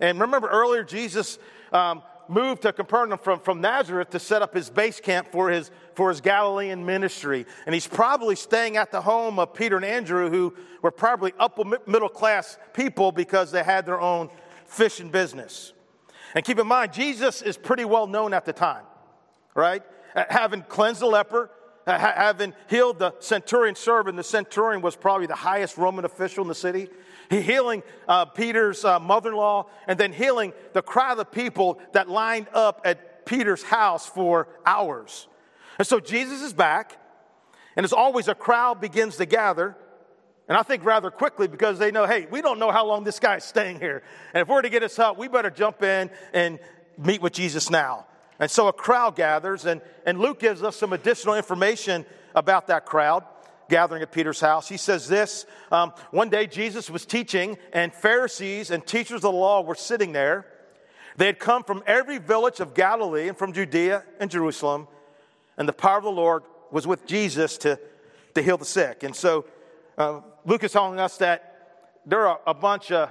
And 0.00 0.20
remember 0.20 0.48
earlier, 0.48 0.84
Jesus 0.84 1.38
um, 1.72 2.02
moved 2.28 2.62
to 2.62 2.72
Capernaum 2.72 3.18
from, 3.18 3.40
from 3.40 3.60
Nazareth 3.60 4.10
to 4.10 4.18
set 4.18 4.42
up 4.42 4.52
his 4.52 4.68
base 4.68 5.00
camp 5.00 5.28
for 5.30 5.48
his, 5.48 5.70
for 5.94 6.10
his 6.10 6.20
Galilean 6.20 6.84
ministry. 6.84 7.46
And 7.64 7.74
he's 7.74 7.86
probably 7.86 8.34
staying 8.34 8.76
at 8.76 8.90
the 8.90 9.00
home 9.00 9.38
of 9.38 9.54
Peter 9.54 9.76
and 9.76 9.84
Andrew, 9.84 10.28
who 10.28 10.54
were 10.82 10.90
probably 10.90 11.32
upper 11.38 11.64
middle 11.86 12.08
class 12.08 12.58
people 12.74 13.12
because 13.12 13.52
they 13.52 13.62
had 13.62 13.86
their 13.86 14.00
own 14.00 14.28
fishing 14.66 15.10
business. 15.10 15.72
And 16.34 16.44
keep 16.44 16.58
in 16.58 16.66
mind, 16.66 16.92
Jesus 16.92 17.40
is 17.42 17.56
pretty 17.56 17.84
well 17.84 18.06
known 18.06 18.34
at 18.34 18.44
the 18.44 18.52
time, 18.52 18.84
right? 19.54 19.82
Having 20.14 20.62
cleansed 20.62 21.00
the 21.00 21.06
leper, 21.06 21.50
having 21.86 22.52
healed 22.68 22.98
the 22.98 23.14
centurion 23.20 23.76
servant. 23.76 24.16
The 24.16 24.24
centurion 24.24 24.82
was 24.82 24.96
probably 24.96 25.26
the 25.26 25.36
highest 25.36 25.78
Roman 25.78 26.04
official 26.04 26.42
in 26.42 26.48
the 26.48 26.54
city. 26.54 26.88
He 27.30 27.40
healing 27.40 27.82
uh, 28.08 28.26
Peter's 28.26 28.84
uh, 28.84 28.98
mother 29.00 29.30
in 29.30 29.36
law, 29.36 29.66
and 29.86 29.98
then 29.98 30.12
healing 30.12 30.52
the 30.72 30.82
crowd 30.82 31.12
of 31.12 31.18
the 31.18 31.24
people 31.24 31.80
that 31.92 32.08
lined 32.08 32.48
up 32.52 32.82
at 32.84 33.26
Peter's 33.26 33.62
house 33.62 34.06
for 34.06 34.48
hours. 34.64 35.28
And 35.78 35.86
so 35.86 36.00
Jesus 36.00 36.42
is 36.42 36.52
back, 36.52 36.98
and 37.76 37.84
as 37.84 37.92
always, 37.92 38.28
a 38.28 38.34
crowd 38.34 38.80
begins 38.80 39.16
to 39.16 39.26
gather. 39.26 39.76
And 40.48 40.56
I 40.56 40.62
think 40.62 40.84
rather 40.84 41.10
quickly 41.10 41.48
because 41.48 41.78
they 41.78 41.90
know, 41.90 42.06
hey, 42.06 42.28
we 42.30 42.40
don't 42.40 42.60
know 42.60 42.70
how 42.70 42.86
long 42.86 43.02
this 43.02 43.18
guy's 43.18 43.44
staying 43.44 43.80
here. 43.80 44.04
And 44.32 44.42
if 44.42 44.48
we're 44.48 44.62
to 44.62 44.68
get 44.68 44.82
his 44.82 44.96
help, 44.96 45.18
we 45.18 45.26
better 45.26 45.50
jump 45.50 45.82
in 45.82 46.08
and 46.32 46.60
meet 46.96 47.20
with 47.20 47.32
Jesus 47.32 47.68
now. 47.68 48.06
And 48.38 48.50
so 48.50 48.68
a 48.68 48.72
crowd 48.72 49.16
gathers, 49.16 49.66
and, 49.66 49.80
and 50.04 50.20
Luke 50.20 50.38
gives 50.38 50.62
us 50.62 50.76
some 50.76 50.92
additional 50.92 51.34
information 51.34 52.06
about 52.34 52.68
that 52.68 52.86
crowd 52.86 53.24
gathering 53.68 54.02
at 54.02 54.12
Peter's 54.12 54.40
house. 54.40 54.68
He 54.68 54.76
says 54.76 55.08
this 55.08 55.46
um, 55.72 55.92
One 56.10 56.28
day 56.28 56.46
Jesus 56.46 56.90
was 56.90 57.06
teaching, 57.06 57.58
and 57.72 57.92
Pharisees 57.92 58.70
and 58.70 58.86
teachers 58.86 59.16
of 59.16 59.22
the 59.22 59.32
law 59.32 59.62
were 59.62 59.74
sitting 59.74 60.12
there. 60.12 60.46
They 61.16 61.26
had 61.26 61.38
come 61.38 61.64
from 61.64 61.82
every 61.86 62.18
village 62.18 62.60
of 62.60 62.74
Galilee 62.74 63.28
and 63.28 63.36
from 63.36 63.52
Judea 63.52 64.04
and 64.20 64.30
Jerusalem, 64.30 64.86
and 65.56 65.68
the 65.68 65.72
power 65.72 65.98
of 65.98 66.04
the 66.04 66.10
Lord 66.10 66.42
was 66.70 66.86
with 66.86 67.06
Jesus 67.06 67.56
to, 67.58 67.78
to 68.34 68.42
heal 68.42 68.58
the 68.58 68.64
sick. 68.64 69.02
And 69.02 69.16
so 69.16 69.46
uh, 69.96 70.20
Luke 70.44 70.62
is 70.64 70.72
telling 70.72 71.00
us 71.00 71.16
that 71.18 71.52
there 72.04 72.26
are 72.26 72.40
a 72.46 72.54
bunch 72.54 72.92
of 72.92 73.10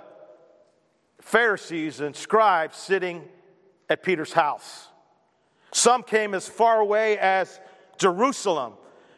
Pharisees 1.22 2.00
and 2.00 2.16
scribes 2.16 2.78
sitting 2.78 3.24
at 3.90 4.04
Peter's 4.04 4.34
house. 4.34 4.88
Some 5.74 6.04
came 6.04 6.34
as 6.34 6.48
far 6.48 6.80
away 6.80 7.18
as 7.18 7.60
Jerusalem, 7.98 8.74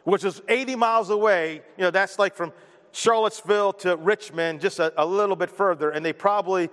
which 0.07 0.23
is 0.23 0.41
80 0.47 0.77
miles 0.77 1.09
away. 1.09 1.61
You 1.77 1.83
know, 1.83 1.91
that's 1.91 2.17
like 2.17 2.33
from 2.33 2.53
Charlottesville 2.93 3.73
to 3.73 3.97
Richmond, 3.97 4.61
just 4.61 4.79
a, 4.79 4.93
a 4.95 5.05
little 5.05 5.35
bit 5.35 5.49
further. 5.49 5.89
And 5.89 6.05
they 6.05 6.13
probably, 6.13 6.69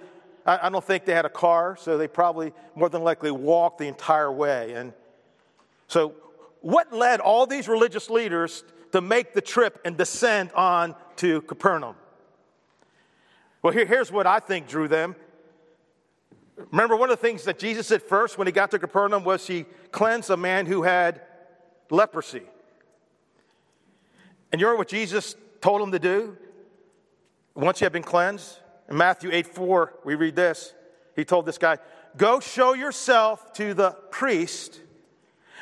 I, 0.46 0.68
I, 0.68 0.68
don't 0.68 0.84
think 0.84 1.04
they 1.04 1.14
had 1.14 1.24
a 1.24 1.30
car, 1.30 1.76
so 1.76 1.98
they 1.98 2.06
probably 2.06 2.52
more 2.76 2.88
than 2.88 3.02
likely 3.02 3.32
walked 3.32 3.78
the 3.78 3.88
entire 3.88 4.30
way. 4.30 4.74
And 4.74 4.92
so, 5.88 6.14
what 6.60 6.92
led 6.92 7.18
all 7.18 7.44
these 7.44 7.66
religious 7.66 8.08
leaders 8.08 8.62
to 8.92 9.00
make 9.00 9.34
the 9.34 9.40
trip 9.40 9.80
and 9.84 9.96
descend 9.96 10.52
on 10.52 10.94
to 11.16 11.42
Capernaum? 11.42 11.96
Well, 13.62 13.72
here, 13.72 13.84
here's 13.84 14.12
what 14.12 14.28
I 14.28 14.38
think 14.38 14.68
drew 14.68 14.86
them. 14.86 15.16
Remember, 16.70 16.94
one 16.94 17.10
of 17.10 17.20
the 17.20 17.26
things 17.26 17.42
that 17.44 17.58
Jesus 17.58 17.88
did 17.88 18.00
first 18.00 18.38
when 18.38 18.46
he 18.46 18.52
got 18.52 18.70
to 18.70 18.78
Capernaum 18.78 19.24
was 19.24 19.44
he 19.44 19.66
cleansed 19.90 20.30
a 20.30 20.36
man 20.36 20.66
who 20.66 20.84
had 20.84 21.20
leprosy. 21.90 22.42
And 24.54 24.60
you 24.60 24.68
know 24.68 24.76
what 24.76 24.86
Jesus 24.86 25.34
told 25.60 25.82
him 25.82 25.90
to 25.90 25.98
do 25.98 26.36
once 27.56 27.80
he 27.80 27.84
had 27.84 27.92
been 27.92 28.04
cleansed? 28.04 28.56
In 28.88 28.96
Matthew 28.96 29.30
8 29.32 29.48
4, 29.48 29.94
we 30.04 30.14
read 30.14 30.36
this. 30.36 30.72
He 31.16 31.24
told 31.24 31.44
this 31.44 31.58
guy, 31.58 31.78
Go 32.16 32.38
show 32.38 32.72
yourself 32.72 33.52
to 33.54 33.74
the 33.74 33.90
priest 34.12 34.80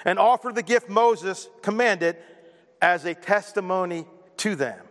and 0.04 0.18
offer 0.18 0.52
the 0.52 0.62
gift 0.62 0.90
Moses 0.90 1.48
commanded 1.62 2.18
as 2.82 3.06
a 3.06 3.14
testimony 3.14 4.04
to 4.36 4.56
them. 4.56 4.84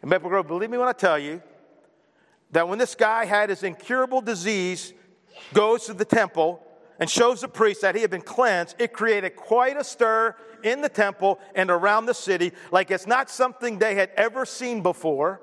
And 0.00 0.08
Maple 0.08 0.30
Grove, 0.30 0.48
believe 0.48 0.70
me 0.70 0.78
when 0.78 0.88
I 0.88 0.92
tell 0.92 1.18
you, 1.18 1.42
that 2.52 2.66
when 2.70 2.78
this 2.78 2.94
guy 2.94 3.26
had 3.26 3.50
his 3.50 3.64
incurable 3.64 4.22
disease, 4.22 4.94
goes 5.52 5.84
to 5.84 5.92
the 5.92 6.06
temple 6.06 6.66
and 6.98 7.10
shows 7.10 7.42
the 7.42 7.48
priest 7.48 7.82
that 7.82 7.96
he 7.96 8.00
had 8.00 8.10
been 8.10 8.22
cleansed, 8.22 8.76
it 8.78 8.94
created 8.94 9.36
quite 9.36 9.76
a 9.76 9.84
stir 9.84 10.34
in 10.64 10.80
the 10.80 10.88
temple 10.88 11.38
and 11.54 11.70
around 11.70 12.06
the 12.06 12.14
city, 12.14 12.52
like 12.72 12.90
it's 12.90 13.06
not 13.06 13.30
something 13.30 13.78
they 13.78 13.94
had 13.94 14.10
ever 14.16 14.44
seen 14.44 14.82
before. 14.82 15.40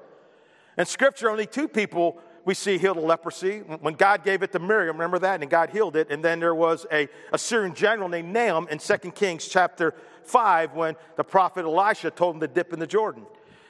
In 0.77 0.85
scripture, 0.85 1.29
only 1.29 1.45
two 1.45 1.67
people 1.67 2.19
we 2.43 2.53
see 2.53 2.77
healed 2.77 2.97
of 2.97 3.03
leprosy. 3.03 3.59
When 3.59 3.93
God 3.93 4.23
gave 4.23 4.41
it 4.41 4.51
to 4.53 4.59
Miriam, 4.59 4.95
remember 4.95 5.19
that? 5.19 5.41
And 5.41 5.49
God 5.49 5.69
healed 5.69 5.95
it. 5.95 6.09
And 6.09 6.25
then 6.25 6.39
there 6.39 6.55
was 6.55 6.85
a 6.91 7.07
Assyrian 7.31 7.75
general 7.75 8.09
named 8.09 8.33
Naaman 8.33 8.67
in 8.69 8.79
2 8.79 9.11
Kings 9.11 9.47
chapter 9.47 9.93
5 10.23 10.73
when 10.73 10.95
the 11.17 11.23
prophet 11.23 11.65
Elisha 11.65 12.11
told 12.11 12.35
him 12.35 12.41
to 12.41 12.47
dip 12.47 12.73
in 12.73 12.79
the 12.79 12.87
Jordan. 12.87 13.25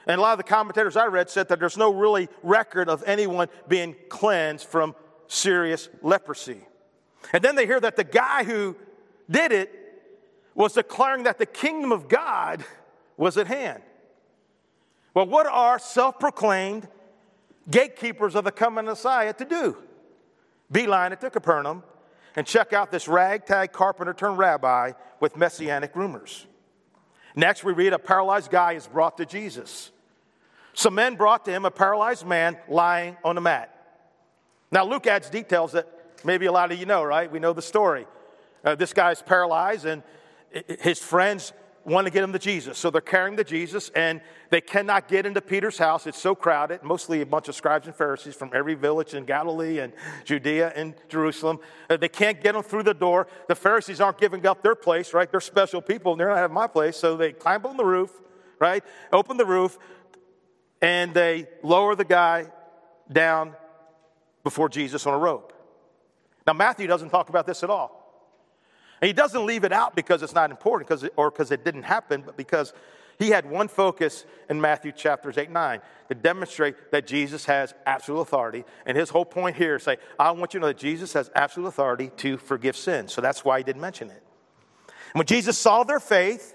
And 0.06 0.18
a 0.18 0.22
lot 0.22 0.32
of 0.32 0.38
the 0.38 0.44
commentators 0.44 0.96
I 0.96 1.06
read 1.06 1.30
said 1.30 1.48
that 1.48 1.60
there's 1.60 1.76
no 1.76 1.92
really 1.92 2.28
record 2.42 2.88
of 2.88 3.04
anyone 3.06 3.48
being 3.68 3.94
cleansed 4.08 4.66
from 4.66 4.94
serious 5.28 5.88
leprosy. 6.02 6.58
And 7.32 7.42
then 7.42 7.54
they 7.54 7.66
hear 7.66 7.78
that 7.78 7.96
the 7.96 8.04
guy 8.04 8.42
who 8.44 8.76
did 9.30 9.52
it 9.52 9.81
was 10.54 10.74
declaring 10.74 11.24
that 11.24 11.38
the 11.38 11.46
kingdom 11.46 11.92
of 11.92 12.08
God 12.08 12.64
was 13.16 13.36
at 13.36 13.46
hand. 13.46 13.82
Well, 15.14 15.26
what 15.26 15.46
are 15.46 15.78
self 15.78 16.18
proclaimed 16.18 16.88
gatekeepers 17.70 18.34
of 18.34 18.44
the 18.44 18.52
coming 18.52 18.86
Messiah 18.86 19.32
to 19.34 19.44
do? 19.44 19.76
Beeline 20.70 21.16
to 21.16 21.30
Capernaum 21.30 21.82
and 22.34 22.46
check 22.46 22.72
out 22.72 22.90
this 22.90 23.08
ragtag 23.08 23.72
carpenter 23.72 24.14
turned 24.14 24.38
rabbi 24.38 24.92
with 25.20 25.36
messianic 25.36 25.94
rumors. 25.94 26.46
Next, 27.36 27.64
we 27.64 27.72
read 27.72 27.92
a 27.92 27.98
paralyzed 27.98 28.50
guy 28.50 28.72
is 28.72 28.86
brought 28.86 29.16
to 29.18 29.26
Jesus. 29.26 29.90
Some 30.74 30.94
men 30.94 31.16
brought 31.16 31.44
to 31.44 31.50
him 31.50 31.64
a 31.64 31.70
paralyzed 31.70 32.26
man 32.26 32.56
lying 32.68 33.16
on 33.24 33.36
a 33.36 33.40
mat. 33.40 33.68
Now, 34.70 34.84
Luke 34.84 35.06
adds 35.06 35.28
details 35.28 35.72
that 35.72 35.86
maybe 36.24 36.46
a 36.46 36.52
lot 36.52 36.72
of 36.72 36.78
you 36.78 36.86
know, 36.86 37.04
right? 37.04 37.30
We 37.30 37.38
know 37.38 37.52
the 37.52 37.62
story. 37.62 38.06
Uh, 38.64 38.74
this 38.74 38.92
guy's 38.92 39.20
paralyzed, 39.20 39.84
and 39.84 40.02
his 40.80 40.98
friends 40.98 41.52
want 41.84 42.06
to 42.06 42.12
get 42.12 42.22
him 42.22 42.32
to 42.32 42.38
Jesus. 42.38 42.78
So 42.78 42.90
they're 42.90 43.00
carrying 43.00 43.36
the 43.36 43.44
Jesus, 43.44 43.90
and 43.90 44.20
they 44.50 44.60
cannot 44.60 45.08
get 45.08 45.26
into 45.26 45.40
Peter's 45.40 45.78
house. 45.78 46.06
It's 46.06 46.18
so 46.18 46.34
crowded, 46.34 46.82
mostly 46.82 47.20
a 47.20 47.26
bunch 47.26 47.48
of 47.48 47.54
scribes 47.54 47.86
and 47.86 47.96
Pharisees 47.96 48.34
from 48.34 48.50
every 48.54 48.74
village 48.74 49.14
in 49.14 49.24
Galilee 49.24 49.80
and 49.80 49.92
Judea 50.24 50.72
and 50.76 50.94
Jerusalem. 51.08 51.58
Uh, 51.90 51.96
they 51.96 52.08
can't 52.08 52.40
get 52.40 52.54
him 52.54 52.62
through 52.62 52.84
the 52.84 52.94
door. 52.94 53.26
The 53.48 53.54
Pharisees 53.54 54.00
aren't 54.00 54.18
giving 54.18 54.46
up 54.46 54.62
their 54.62 54.74
place, 54.74 55.12
right? 55.12 55.30
They're 55.30 55.40
special 55.40 55.82
people, 55.82 56.12
and 56.12 56.20
they're 56.20 56.28
not 56.28 56.36
having 56.36 56.54
my 56.54 56.66
place. 56.66 56.96
So 56.96 57.16
they 57.16 57.32
climb 57.32 57.66
on 57.66 57.76
the 57.76 57.84
roof, 57.84 58.12
right? 58.58 58.84
Open 59.12 59.36
the 59.36 59.46
roof, 59.46 59.78
and 60.80 61.12
they 61.14 61.48
lower 61.62 61.96
the 61.96 62.04
guy 62.04 62.46
down 63.10 63.54
before 64.44 64.68
Jesus 64.68 65.06
on 65.06 65.14
a 65.14 65.18
rope. 65.18 65.52
Now, 66.46 66.52
Matthew 66.52 66.86
doesn't 66.86 67.10
talk 67.10 67.28
about 67.28 67.46
this 67.46 67.62
at 67.62 67.70
all. 67.70 68.01
And 69.02 69.08
he 69.08 69.12
doesn't 69.12 69.44
leave 69.44 69.64
it 69.64 69.72
out 69.72 69.96
because 69.96 70.22
it's 70.22 70.34
not 70.34 70.52
important 70.52 70.88
because 70.88 71.08
or 71.16 71.30
because 71.32 71.50
it 71.50 71.64
didn't 71.64 71.82
happen, 71.82 72.22
but 72.24 72.36
because 72.36 72.72
he 73.18 73.30
had 73.30 73.50
one 73.50 73.66
focus 73.66 74.24
in 74.48 74.60
Matthew 74.60 74.92
chapters 74.92 75.36
8 75.36 75.50
9 75.50 75.80
to 76.08 76.14
demonstrate 76.14 76.92
that 76.92 77.04
Jesus 77.04 77.44
has 77.46 77.74
absolute 77.84 78.20
authority. 78.20 78.64
And 78.86 78.96
his 78.96 79.10
whole 79.10 79.24
point 79.24 79.56
here 79.56 79.74
is 79.74 79.82
say, 79.82 79.96
I 80.20 80.30
want 80.30 80.54
you 80.54 80.60
to 80.60 80.62
know 80.62 80.68
that 80.68 80.78
Jesus 80.78 81.12
has 81.14 81.32
absolute 81.34 81.66
authority 81.66 82.12
to 82.18 82.36
forgive 82.36 82.76
sins. 82.76 83.12
So 83.12 83.20
that's 83.20 83.44
why 83.44 83.58
he 83.58 83.64
didn't 83.64 83.82
mention 83.82 84.08
it. 84.08 84.22
And 84.86 85.18
when 85.18 85.26
Jesus 85.26 85.58
saw 85.58 85.82
their 85.82 86.00
faith, 86.00 86.54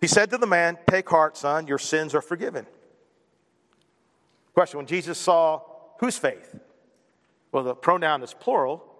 he 0.00 0.06
said 0.06 0.30
to 0.30 0.38
the 0.38 0.46
man, 0.46 0.78
Take 0.88 1.08
heart, 1.10 1.36
son, 1.36 1.66
your 1.66 1.78
sins 1.78 2.14
are 2.14 2.22
forgiven. 2.22 2.66
Question 4.54 4.78
When 4.78 4.86
Jesus 4.86 5.18
saw 5.18 5.62
whose 5.98 6.16
faith? 6.16 6.54
Well, 7.50 7.64
the 7.64 7.74
pronoun 7.74 8.22
is 8.22 8.32
plural. 8.32 8.95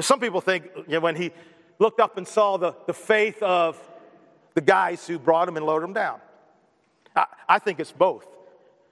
Some 0.00 0.20
people 0.20 0.40
think 0.40 0.70
you 0.76 0.94
know, 0.94 1.00
when 1.00 1.16
he 1.16 1.32
looked 1.78 2.00
up 2.00 2.16
and 2.16 2.26
saw 2.26 2.56
the, 2.56 2.74
the 2.86 2.92
faith 2.92 3.42
of 3.42 3.80
the 4.54 4.60
guys 4.60 5.06
who 5.06 5.18
brought 5.18 5.48
him 5.48 5.56
and 5.56 5.64
lowered 5.64 5.84
him 5.84 5.92
down. 5.92 6.20
I, 7.14 7.26
I 7.48 7.58
think 7.58 7.80
it's 7.80 7.92
both. 7.92 8.26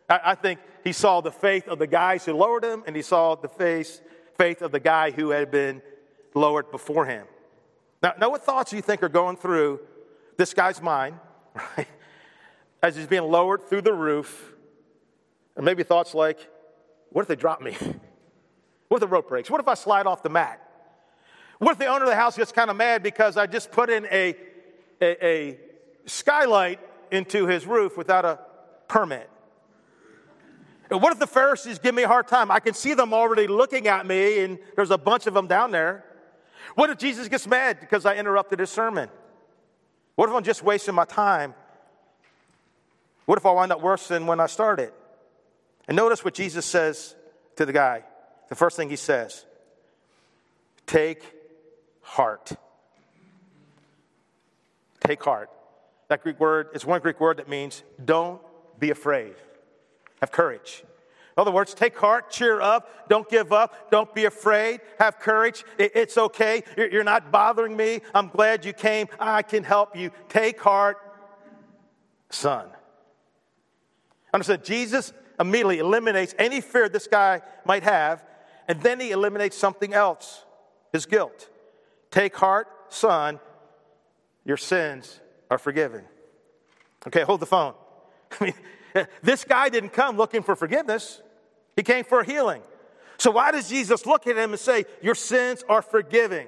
I, 0.09 0.21
I, 0.25 0.35
think 0.35 0.61
he 0.85 0.93
saw 0.93 1.21
the 1.21 1.33
faith 1.33 1.69
of 1.69 1.79
the 1.79 1.87
guys 1.87 2.25
who 2.25 2.33
lowered 2.35 2.65
him, 2.65 2.85
and 2.87 2.95
he 2.95 3.03
saw 3.03 3.35
the 3.35 3.49
face, 3.49 4.01
faith 4.39 4.63
of 4.63 4.71
the 4.73 4.81
guy 4.81 5.11
who 5.11 5.31
had 5.31 5.51
been 5.51 5.83
lowered 6.35 6.71
before 6.71 7.07
him. 7.07 7.27
Now, 8.03 8.15
now, 8.21 8.31
what 8.31 8.45
thoughts 8.45 8.71
do 8.71 8.77
you 8.77 8.83
think 8.83 9.03
are 9.03 9.09
going 9.09 9.37
through 9.37 9.81
this 10.37 10.55
guy's 10.55 10.81
mind, 10.81 11.19
right? 11.77 11.89
As 12.83 12.95
he's 12.95 13.07
being 13.07 13.25
lowered 13.25 13.69
through 13.69 13.83
the 13.83 13.93
roof, 13.93 14.53
and 15.57 15.65
maybe 15.65 15.83
thoughts 15.83 16.15
like, 16.15 16.39
what 17.11 17.23
if 17.23 17.29
they 17.29 17.37
drop 17.37 17.61
me? 17.61 17.77
What 18.89 18.99
if 18.99 19.01
the 19.01 19.09
rope 19.09 19.29
breaks? 19.29 19.51
What 19.51 19.61
if 19.61 19.67
I 19.67 19.75
slide 19.75 20.07
off 20.07 20.23
the 20.23 20.29
mat? 20.29 20.66
What 21.59 21.73
if 21.73 21.79
the 21.79 21.87
owner 21.87 22.05
of 22.05 22.11
the 22.11 22.17
house 22.17 22.37
gets 22.37 22.53
kind 22.53 22.71
of 22.71 22.77
mad 22.77 23.03
because 23.03 23.37
I 23.37 23.47
just 23.47 23.71
put 23.71 23.89
in 23.89 24.07
a, 24.07 24.37
a, 25.01 25.27
a 25.27 25.59
skylight 26.05 26.81
into 27.11 27.47
his 27.47 27.67
roof 27.67 27.97
without 27.97 28.25
a 28.25 28.39
permit? 28.89 29.31
What 30.89 31.13
if 31.13 31.19
the 31.19 31.27
Pharisees 31.27 31.79
give 31.79 31.95
me 31.95 32.05
a 32.05 32.09
hard 32.09 32.29
time? 32.29 32.51
I 32.51 32.61
can 32.61 32.75
see 32.75 32.95
them 32.95 33.13
already 33.13 33.49
looking 33.49 33.89
at 33.89 34.07
me, 34.07 34.41
and 34.41 34.59
there's 34.77 34.93
a 34.93 34.99
bunch 34.99 35.27
of 35.27 35.35
them 35.35 35.49
down 35.49 35.73
there. 35.73 36.05
What 36.75 36.91
if 36.91 36.99
Jesus 36.99 37.29
gets 37.29 37.47
mad 37.47 37.81
because 37.81 38.07
I 38.07 38.17
interrupted 38.17 38.61
his 38.61 38.71
sermon? 38.71 39.09
What 40.15 40.29
if 40.29 40.35
I'm 40.35 40.45
just 40.45 40.63
wasting 40.63 40.95
my 40.95 41.05
time? 41.05 41.55
What 43.25 43.39
if 43.39 43.47
I 43.47 43.51
wind 43.51 43.73
up 43.73 43.81
worse 43.81 44.07
than 44.07 44.27
when 44.27 44.39
I 44.39 44.47
started? 44.47 44.93
And 45.89 45.97
notice 45.97 46.25
what 46.25 46.35
Jesus 46.35 46.65
says 46.65 47.17
to 47.57 47.67
the 47.67 47.73
guy, 47.73 48.05
the 48.49 48.55
first 48.55 48.77
thing 48.77 48.89
he 48.89 48.97
says, 48.97 49.45
take 50.87 51.36
heart. 52.07 52.53
Take 55.01 55.23
heart. 55.23 55.51
That 56.09 56.23
Greek 56.23 56.39
word 56.39 56.69
is 56.73 56.87
one 56.87 57.01
Greek 57.01 57.21
word 57.21 57.39
that 57.39 57.49
means 57.49 57.83
don't 58.03 58.41
be 58.79 58.91
afraid. 58.91 59.35
Have 60.21 60.31
courage. 60.31 60.85
In 61.37 61.41
other 61.41 61.51
words, 61.51 61.75
take 61.75 61.99
heart, 61.99 62.31
cheer 62.31 62.61
up, 62.61 63.09
don't 63.09 63.29
give 63.29 63.53
up, 63.53 63.91
don't 63.91 64.15
be 64.15 64.25
afraid, 64.25 64.81
have 64.99 65.19
courage. 65.19 65.65
It's 65.79 66.17
okay. 66.17 66.63
You're 66.79 67.05
not 67.05 67.31
bothering 67.31 67.77
me. 67.77 68.01
I'm 68.15 68.29
glad 68.29 68.65
you 68.65 68.73
came. 68.73 69.09
I 69.21 69.43
can 69.43 69.63
help 69.63 69.95
you. 69.97 70.11
Take 70.29 70.59
heart, 70.61 70.97
son. 72.31 72.69
Understand, 74.33 74.65
Jesus 74.65 75.13
immediately 75.39 75.81
eliminates 75.81 76.35
any 76.39 76.61
fear 76.61 76.89
this 76.89 77.07
guy 77.07 77.43
might 77.67 77.83
have, 77.83 78.25
and 78.69 78.81
then 78.81 79.01
he 79.01 79.11
eliminates 79.11 79.59
something 79.59 79.93
else 79.93 80.45
his 80.93 81.05
guilt. 81.05 81.51
Take 82.17 82.35
heart, 82.35 82.67
son, 82.89 83.41
your 84.47 84.57
sins 84.57 85.21
are 85.51 85.59
forgiven. 85.59 86.03
Okay, 87.07 87.21
hold 87.21 87.41
the 87.41 87.47
phone. 87.47 87.75
I 88.41 88.45
mean, 88.45 89.07
this 89.23 89.45
guy 89.45 89.69
didn't 89.69 89.91
come 89.91 90.17
looking 90.17 90.43
for 90.43 90.57
forgiveness. 90.57 91.21
He 91.77 91.83
came 91.83 92.07
for 92.07 92.25
healing. 92.25 92.63
So, 93.19 93.33
why 93.33 93.53
does 93.53 93.69
Jesus 93.69 94.07
look 94.07 94.27
at 94.27 94.39
him 94.39 94.53
and 94.53 94.59
say, 94.59 94.87
Your 95.03 95.15
sins 95.15 95.63
are 95.69 95.83
forgiving? 95.83 96.47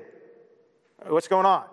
What's 1.07 1.29
going 1.29 1.45
on? 1.45 1.65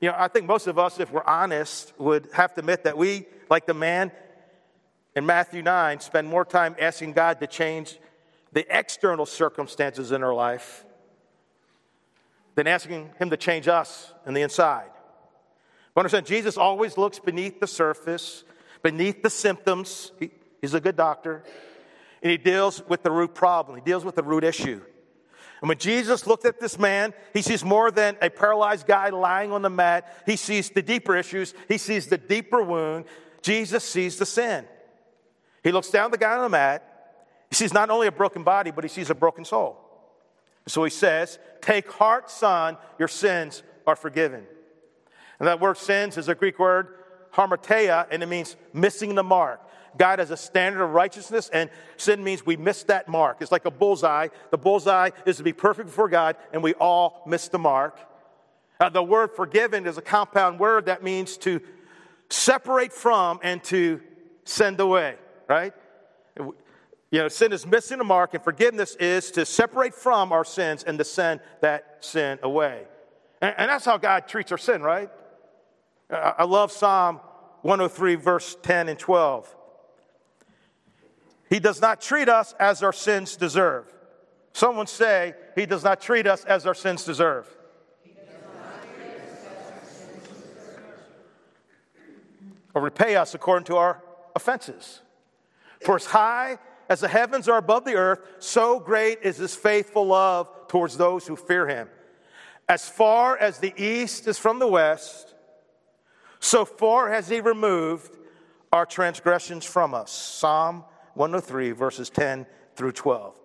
You 0.00 0.08
know, 0.08 0.16
I 0.16 0.28
think 0.28 0.46
most 0.46 0.66
of 0.68 0.78
us, 0.78 1.00
if 1.00 1.12
we're 1.12 1.24
honest, 1.24 1.92
would 1.98 2.30
have 2.32 2.54
to 2.54 2.60
admit 2.60 2.84
that 2.84 2.96
we, 2.96 3.26
like 3.50 3.66
the 3.66 3.74
man 3.74 4.10
in 5.14 5.26
Matthew 5.26 5.60
9, 5.60 6.00
spend 6.00 6.28
more 6.28 6.46
time 6.46 6.76
asking 6.80 7.12
God 7.12 7.40
to 7.40 7.46
change 7.46 7.98
the 8.52 8.64
external 8.74 9.26
circumstances 9.26 10.12
in 10.12 10.22
our 10.22 10.32
life 10.32 10.86
than 12.54 12.66
asking 12.66 13.10
Him 13.18 13.30
to 13.30 13.36
change 13.36 13.68
us 13.68 14.12
in 14.26 14.34
the 14.34 14.42
inside. 14.42 14.90
But 15.94 16.00
understand, 16.00 16.26
Jesus 16.26 16.56
always 16.56 16.96
looks 16.96 17.18
beneath 17.18 17.60
the 17.60 17.66
surface, 17.66 18.44
beneath 18.82 19.22
the 19.22 19.30
symptoms. 19.30 20.12
He, 20.18 20.30
he's 20.60 20.74
a 20.74 20.80
good 20.80 20.96
doctor 20.96 21.44
and 22.22 22.30
he 22.30 22.38
deals 22.38 22.82
with 22.88 23.02
the 23.02 23.10
root 23.10 23.34
problem, 23.34 23.76
he 23.76 23.82
deals 23.82 24.04
with 24.04 24.14
the 24.14 24.22
root 24.22 24.44
issue. 24.44 24.80
And 25.60 25.68
when 25.68 25.78
Jesus 25.78 26.26
looked 26.26 26.44
at 26.44 26.58
this 26.58 26.76
man, 26.76 27.14
he 27.32 27.40
sees 27.40 27.64
more 27.64 27.92
than 27.92 28.16
a 28.20 28.30
paralyzed 28.30 28.84
guy 28.86 29.10
lying 29.10 29.52
on 29.52 29.62
the 29.62 29.70
mat. 29.70 30.22
He 30.26 30.34
sees 30.34 30.70
the 30.70 30.82
deeper 30.82 31.16
issues, 31.16 31.54
he 31.68 31.78
sees 31.78 32.06
the 32.06 32.18
deeper 32.18 32.62
wound. 32.62 33.04
Jesus 33.42 33.84
sees 33.84 34.18
the 34.18 34.26
sin. 34.26 34.64
He 35.64 35.72
looks 35.72 35.90
down 35.90 36.12
the 36.12 36.18
guy 36.18 36.36
on 36.36 36.42
the 36.42 36.48
mat. 36.48 36.88
He 37.48 37.56
sees 37.56 37.72
not 37.72 37.90
only 37.90 38.06
a 38.06 38.12
broken 38.12 38.44
body, 38.44 38.70
but 38.70 38.84
he 38.84 38.88
sees 38.88 39.10
a 39.10 39.14
broken 39.14 39.44
soul. 39.44 39.78
So 40.66 40.84
he 40.84 40.90
says, 40.90 41.38
Take 41.60 41.90
heart, 41.92 42.30
son, 42.30 42.76
your 42.98 43.08
sins 43.08 43.62
are 43.86 43.96
forgiven. 43.96 44.44
And 45.38 45.48
that 45.48 45.60
word 45.60 45.76
sins 45.76 46.16
is 46.18 46.28
a 46.28 46.34
Greek 46.34 46.58
word, 46.58 46.88
hamartia, 47.34 48.06
and 48.10 48.22
it 48.22 48.28
means 48.28 48.56
missing 48.72 49.14
the 49.14 49.22
mark. 49.22 49.60
God 49.96 50.18
has 50.18 50.30
a 50.30 50.36
standard 50.36 50.82
of 50.82 50.90
righteousness, 50.90 51.50
and 51.52 51.68
sin 51.96 52.24
means 52.24 52.46
we 52.46 52.56
miss 52.56 52.84
that 52.84 53.08
mark. 53.08 53.38
It's 53.40 53.52
like 53.52 53.64
a 53.64 53.70
bullseye. 53.70 54.28
The 54.50 54.58
bullseye 54.58 55.10
is 55.26 55.36
to 55.36 55.42
be 55.42 55.52
perfect 55.52 55.88
before 55.88 56.08
God, 56.08 56.36
and 56.52 56.62
we 56.62 56.74
all 56.74 57.22
miss 57.26 57.48
the 57.48 57.58
mark. 57.58 57.98
Uh, 58.80 58.88
the 58.88 59.02
word 59.02 59.30
forgiven 59.36 59.86
is 59.86 59.98
a 59.98 60.02
compound 60.02 60.58
word 60.58 60.86
that 60.86 61.02
means 61.02 61.36
to 61.38 61.60
separate 62.30 62.92
from 62.92 63.38
and 63.42 63.62
to 63.64 64.00
send 64.44 64.80
away, 64.80 65.16
right? 65.48 65.72
You 67.12 67.18
know, 67.18 67.28
sin 67.28 67.52
is 67.52 67.66
missing 67.66 67.98
the 67.98 68.04
mark, 68.04 68.32
and 68.32 68.42
forgiveness 68.42 68.96
is 68.96 69.30
to 69.32 69.44
separate 69.44 69.94
from 69.94 70.32
our 70.32 70.46
sins 70.46 70.82
and 70.82 70.98
to 70.98 71.04
send 71.04 71.40
that 71.60 71.98
sin 72.00 72.38
away. 72.42 72.84
And, 73.42 73.54
and 73.58 73.70
that's 73.70 73.84
how 73.84 73.98
God 73.98 74.26
treats 74.26 74.50
our 74.50 74.56
sin, 74.56 74.82
right? 74.82 75.10
I, 76.10 76.32
I 76.38 76.44
love 76.44 76.72
Psalm 76.72 77.16
103, 77.60 78.14
verse 78.14 78.56
10 78.62 78.88
and 78.88 78.98
12. 78.98 79.54
He 81.50 81.60
does 81.60 81.82
not 81.82 82.00
treat 82.00 82.30
us 82.30 82.54
as 82.58 82.82
our 82.82 82.94
sins 82.94 83.36
deserve. 83.36 83.92
Someone 84.54 84.86
say, 84.86 85.34
He 85.54 85.66
does 85.66 85.84
not 85.84 86.00
treat 86.00 86.26
us 86.26 86.46
as 86.46 86.66
our 86.66 86.74
sins 86.74 87.04
deserve. 87.04 87.46
Or 92.74 92.80
repay 92.80 93.16
us 93.16 93.34
according 93.34 93.66
to 93.66 93.76
our 93.76 94.02
offenses. 94.34 95.02
For 95.82 95.96
as 95.96 96.06
high 96.06 96.56
as 96.88 97.00
the 97.00 97.08
heavens 97.08 97.48
are 97.48 97.58
above 97.58 97.84
the 97.84 97.94
earth, 97.94 98.20
so 98.38 98.80
great 98.80 99.20
is 99.22 99.36
his 99.36 99.54
faithful 99.54 100.06
love 100.06 100.48
towards 100.68 100.96
those 100.96 101.26
who 101.26 101.36
fear 101.36 101.66
him. 101.66 101.88
As 102.68 102.88
far 102.88 103.36
as 103.36 103.58
the 103.58 103.74
east 103.76 104.26
is 104.26 104.38
from 104.38 104.58
the 104.58 104.68
west, 104.68 105.34
so 106.40 106.64
far 106.64 107.10
has 107.10 107.28
he 107.28 107.40
removed 107.40 108.16
our 108.72 108.86
transgressions 108.86 109.64
from 109.64 109.94
us. 109.94 110.10
Psalm 110.10 110.84
103, 111.14 111.72
verses 111.72 112.10
10 112.10 112.46
through 112.74 112.92
12. 112.92 113.38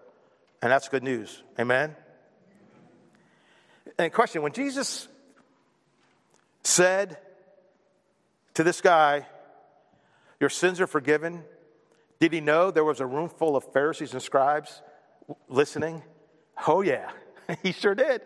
And 0.62 0.72
that's 0.72 0.90
good 0.90 1.04
news. 1.04 1.44
Amen? 1.60 1.96
And 4.00 4.12
question 4.14 4.42
when 4.42 4.54
Jesus 4.54 5.08
said 6.64 7.18
to 8.54 8.64
this 8.64 8.82
guy, 8.82 9.26
Your 10.40 10.50
sins 10.50 10.82
are 10.82 10.88
forgiven, 10.88 11.44
did 12.20 12.34
he 12.34 12.42
know 12.42 12.72
there 12.72 12.84
was 12.84 13.00
a 13.00 13.06
room 13.06 13.30
full 13.30 13.56
of 13.56 13.64
Pharisees 13.74 14.14
and 14.14 14.22
scribes 14.22 14.82
listening? 15.48 16.02
Oh, 16.68 16.82
yeah, 16.82 17.12
he 17.64 17.72
sure 17.72 17.96
did. 17.96 18.22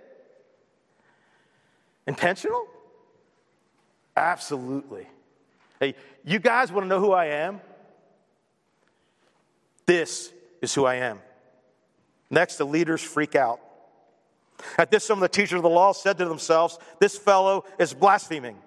Intentional? 2.08 2.65
Absolutely. 4.15 5.08
Hey, 5.80 5.95
you 6.23 6.39
guys 6.39 6.71
want 6.71 6.86
to 6.86 6.88
know 6.88 6.99
who 6.99 7.12
I 7.12 7.25
am? 7.25 7.62
This 9.86 10.32
is 10.62 10.73
who 10.73 10.86
I 10.86 10.95
am. 10.95 11.19
Next, 12.30 12.58
the 12.58 12.65
leaders 12.65 13.01
freak 13.01 13.36
out. 13.36 13.60
At 14.77 14.91
this, 14.91 15.04
some 15.04 15.17
of 15.17 15.21
the 15.21 15.30
teachers 15.30 15.58
of 15.58 15.63
the 15.63 15.69
law 15.69 15.91
said 15.91 16.17
to 16.19 16.25
themselves, 16.25 16.77
This 16.99 17.17
fellow 17.17 17.65
is 17.80 17.93
blaspheming. 17.93 18.58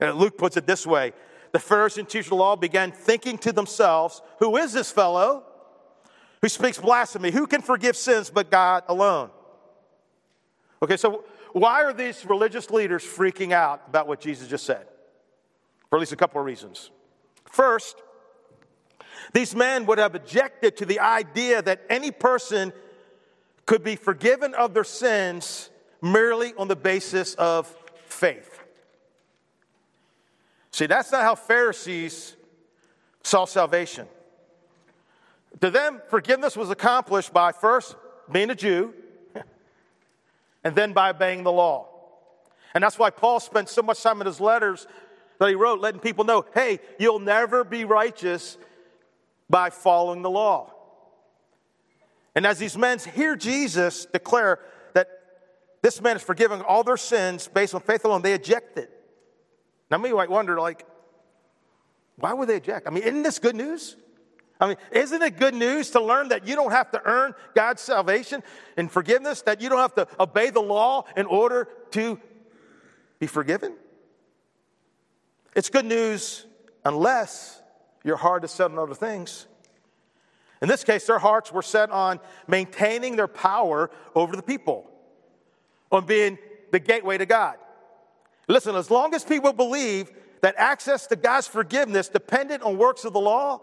And 0.00 0.16
Luke 0.16 0.36
puts 0.36 0.56
it 0.56 0.66
this 0.66 0.86
way 0.86 1.12
The 1.54 1.60
Pharisees 1.60 1.98
and 1.98 2.08
teachers 2.08 2.26
of 2.26 2.30
the 2.30 2.34
law 2.34 2.56
began 2.56 2.90
thinking 2.90 3.38
to 3.38 3.52
themselves, 3.52 4.20
Who 4.40 4.56
is 4.56 4.72
this 4.72 4.90
fellow 4.90 5.44
who 6.42 6.48
speaks 6.48 6.78
blasphemy? 6.78 7.30
Who 7.30 7.46
can 7.46 7.62
forgive 7.62 7.96
sins 7.96 8.28
but 8.28 8.50
God 8.50 8.82
alone? 8.88 9.30
Okay, 10.82 10.96
so 10.96 11.22
why 11.52 11.84
are 11.84 11.92
these 11.92 12.26
religious 12.26 12.70
leaders 12.72 13.04
freaking 13.04 13.52
out 13.52 13.84
about 13.86 14.08
what 14.08 14.20
Jesus 14.20 14.48
just 14.48 14.66
said? 14.66 14.84
For 15.88 15.96
at 15.96 16.00
least 16.00 16.10
a 16.10 16.16
couple 16.16 16.40
of 16.40 16.44
reasons. 16.44 16.90
First, 17.44 18.02
these 19.32 19.54
men 19.54 19.86
would 19.86 19.98
have 19.98 20.16
objected 20.16 20.76
to 20.78 20.84
the 20.84 20.98
idea 20.98 21.62
that 21.62 21.82
any 21.88 22.10
person 22.10 22.72
could 23.64 23.84
be 23.84 23.94
forgiven 23.94 24.54
of 24.54 24.74
their 24.74 24.82
sins 24.82 25.70
merely 26.02 26.52
on 26.58 26.66
the 26.66 26.74
basis 26.74 27.34
of 27.34 27.68
faith. 28.06 28.53
See, 30.74 30.86
that's 30.86 31.12
not 31.12 31.22
how 31.22 31.36
Pharisees 31.36 32.34
saw 33.22 33.44
salvation. 33.44 34.08
To 35.60 35.70
them, 35.70 36.02
forgiveness 36.08 36.56
was 36.56 36.68
accomplished 36.68 37.32
by 37.32 37.52
first 37.52 37.94
being 38.32 38.50
a 38.50 38.56
Jew 38.56 38.92
and 40.64 40.74
then 40.74 40.92
by 40.92 41.10
obeying 41.10 41.44
the 41.44 41.52
law. 41.52 41.86
And 42.74 42.82
that's 42.82 42.98
why 42.98 43.10
Paul 43.10 43.38
spent 43.38 43.68
so 43.68 43.82
much 43.82 44.02
time 44.02 44.20
in 44.20 44.26
his 44.26 44.40
letters 44.40 44.88
that 45.38 45.48
he 45.48 45.54
wrote, 45.54 45.80
letting 45.80 46.00
people 46.00 46.24
know 46.24 46.44
hey, 46.54 46.80
you'll 46.98 47.20
never 47.20 47.62
be 47.62 47.84
righteous 47.84 48.58
by 49.48 49.70
following 49.70 50.22
the 50.22 50.30
law. 50.30 50.74
And 52.34 52.44
as 52.44 52.58
these 52.58 52.76
men 52.76 52.98
hear 52.98 53.36
Jesus 53.36 54.06
declare 54.06 54.58
that 54.94 55.06
this 55.82 56.00
man 56.00 56.16
is 56.16 56.22
forgiving 56.22 56.62
all 56.62 56.82
their 56.82 56.96
sins 56.96 57.46
based 57.46 57.76
on 57.76 57.80
faith 57.80 58.04
alone, 58.04 58.22
they 58.22 58.34
eject 58.34 58.76
it. 58.76 58.90
Now, 59.94 59.98
me 59.98 60.12
might 60.12 60.28
wonder, 60.28 60.58
like, 60.58 60.84
why 62.16 62.32
would 62.32 62.48
they 62.48 62.56
eject? 62.56 62.88
I 62.88 62.90
mean, 62.90 63.04
isn't 63.04 63.22
this 63.22 63.38
good 63.38 63.54
news? 63.54 63.94
I 64.60 64.66
mean, 64.66 64.76
isn't 64.90 65.22
it 65.22 65.38
good 65.38 65.54
news 65.54 65.90
to 65.90 66.00
learn 66.00 66.30
that 66.30 66.48
you 66.48 66.56
don't 66.56 66.72
have 66.72 66.90
to 66.90 67.02
earn 67.04 67.32
God's 67.54 67.80
salvation 67.80 68.42
and 68.76 68.90
forgiveness, 68.90 69.42
that 69.42 69.60
you 69.60 69.68
don't 69.68 69.78
have 69.78 69.94
to 69.94 70.08
obey 70.18 70.50
the 70.50 70.60
law 70.60 71.04
in 71.16 71.26
order 71.26 71.68
to 71.92 72.18
be 73.20 73.28
forgiven? 73.28 73.76
It's 75.54 75.70
good 75.70 75.84
news 75.84 76.44
unless 76.84 77.62
your 78.02 78.16
heart 78.16 78.42
is 78.42 78.50
set 78.50 78.72
on 78.72 78.78
other 78.80 78.96
things. 78.96 79.46
In 80.60 80.66
this 80.66 80.82
case, 80.82 81.06
their 81.06 81.20
hearts 81.20 81.52
were 81.52 81.62
set 81.62 81.92
on 81.92 82.18
maintaining 82.48 83.14
their 83.14 83.28
power 83.28 83.92
over 84.16 84.34
the 84.34 84.42
people, 84.42 84.90
on 85.92 86.04
being 86.04 86.36
the 86.72 86.80
gateway 86.80 87.16
to 87.16 87.26
God. 87.26 87.58
Listen, 88.48 88.76
as 88.76 88.90
long 88.90 89.14
as 89.14 89.24
people 89.24 89.52
believe 89.52 90.10
that 90.42 90.54
access 90.58 91.06
to 91.06 91.16
God's 91.16 91.46
forgiveness 91.46 92.08
depended 92.08 92.62
on 92.62 92.76
works 92.76 93.04
of 93.04 93.12
the 93.12 93.20
law, 93.20 93.62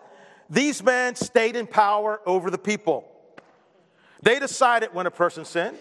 these 0.49 0.83
men 0.83 1.15
stayed 1.15 1.55
in 1.55 1.67
power 1.67 2.19
over 2.25 2.49
the 2.49 2.57
people. 2.57 3.05
They 4.23 4.39
decided 4.39 4.93
when 4.93 5.05
a 5.05 5.11
person 5.11 5.45
sinned, 5.45 5.77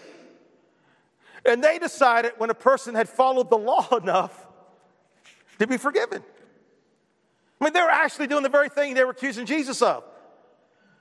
and 1.45 1.63
they 1.63 1.79
decided 1.79 2.33
when 2.37 2.49
a 2.49 2.55
person 2.55 2.95
had 2.95 3.09
followed 3.09 3.49
the 3.49 3.57
law 3.57 3.87
enough 4.01 4.47
to 5.59 5.67
be 5.67 5.77
forgiven. 5.77 6.23
I 7.59 7.63
mean, 7.63 7.73
they 7.73 7.81
were 7.81 7.89
actually 7.89 8.27
doing 8.27 8.43
the 8.43 8.49
very 8.49 8.69
thing 8.69 8.93
they 8.93 9.03
were 9.03 9.11
accusing 9.11 9.45
Jesus 9.45 9.81
of. 9.81 10.03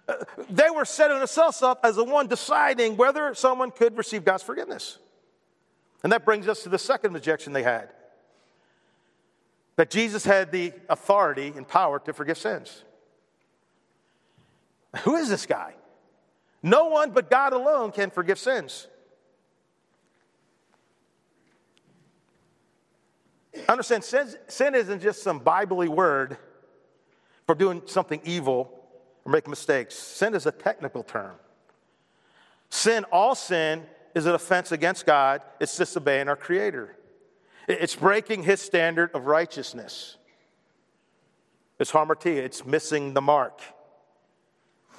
Uh, 0.06 0.24
they 0.50 0.68
were 0.68 0.84
setting 0.84 1.18
themselves 1.18 1.62
up 1.62 1.80
as 1.84 1.96
the 1.96 2.04
one 2.04 2.26
deciding 2.26 2.96
whether 2.96 3.34
someone 3.34 3.70
could 3.70 3.96
receive 3.96 4.24
God's 4.24 4.42
forgiveness. 4.42 4.98
And 6.02 6.12
that 6.12 6.24
brings 6.24 6.48
us 6.48 6.62
to 6.62 6.68
the 6.68 6.78
second 6.78 7.14
objection 7.14 7.52
they 7.52 7.62
had 7.62 7.90
that 9.76 9.90
Jesus 9.90 10.24
had 10.24 10.52
the 10.52 10.72
authority 10.88 11.52
and 11.56 11.66
power 11.66 11.98
to 12.00 12.12
forgive 12.12 12.36
sins. 12.36 12.84
Who 15.04 15.16
is 15.16 15.28
this 15.28 15.46
guy? 15.46 15.74
No 16.62 16.88
one 16.88 17.12
but 17.12 17.30
God 17.30 17.52
alone 17.52 17.92
can 17.92 18.10
forgive 18.10 18.38
sins. 18.38 18.88
Understand, 23.68 24.04
sin, 24.04 24.28
sin 24.48 24.74
isn't 24.74 25.00
just 25.00 25.22
some 25.22 25.38
biblically 25.38 25.88
word 25.88 26.36
for 27.46 27.54
doing 27.54 27.82
something 27.86 28.20
evil 28.24 28.70
or 29.24 29.32
making 29.32 29.50
mistakes. 29.50 29.94
Sin 29.94 30.34
is 30.34 30.46
a 30.46 30.52
technical 30.52 31.02
term. 31.02 31.36
Sin, 32.68 33.04
all 33.10 33.34
sin, 33.34 33.82
is 34.14 34.26
an 34.26 34.34
offense 34.34 34.72
against 34.72 35.06
God. 35.06 35.42
It's 35.60 35.76
disobeying 35.76 36.28
our 36.28 36.36
Creator. 36.36 36.96
It's 37.68 37.94
breaking 37.94 38.42
His 38.42 38.60
standard 38.60 39.10
of 39.14 39.26
righteousness. 39.26 40.16
It's 41.78 41.92
hamartia. 41.92 42.36
It's 42.36 42.66
missing 42.66 43.14
the 43.14 43.20
mark. 43.20 43.60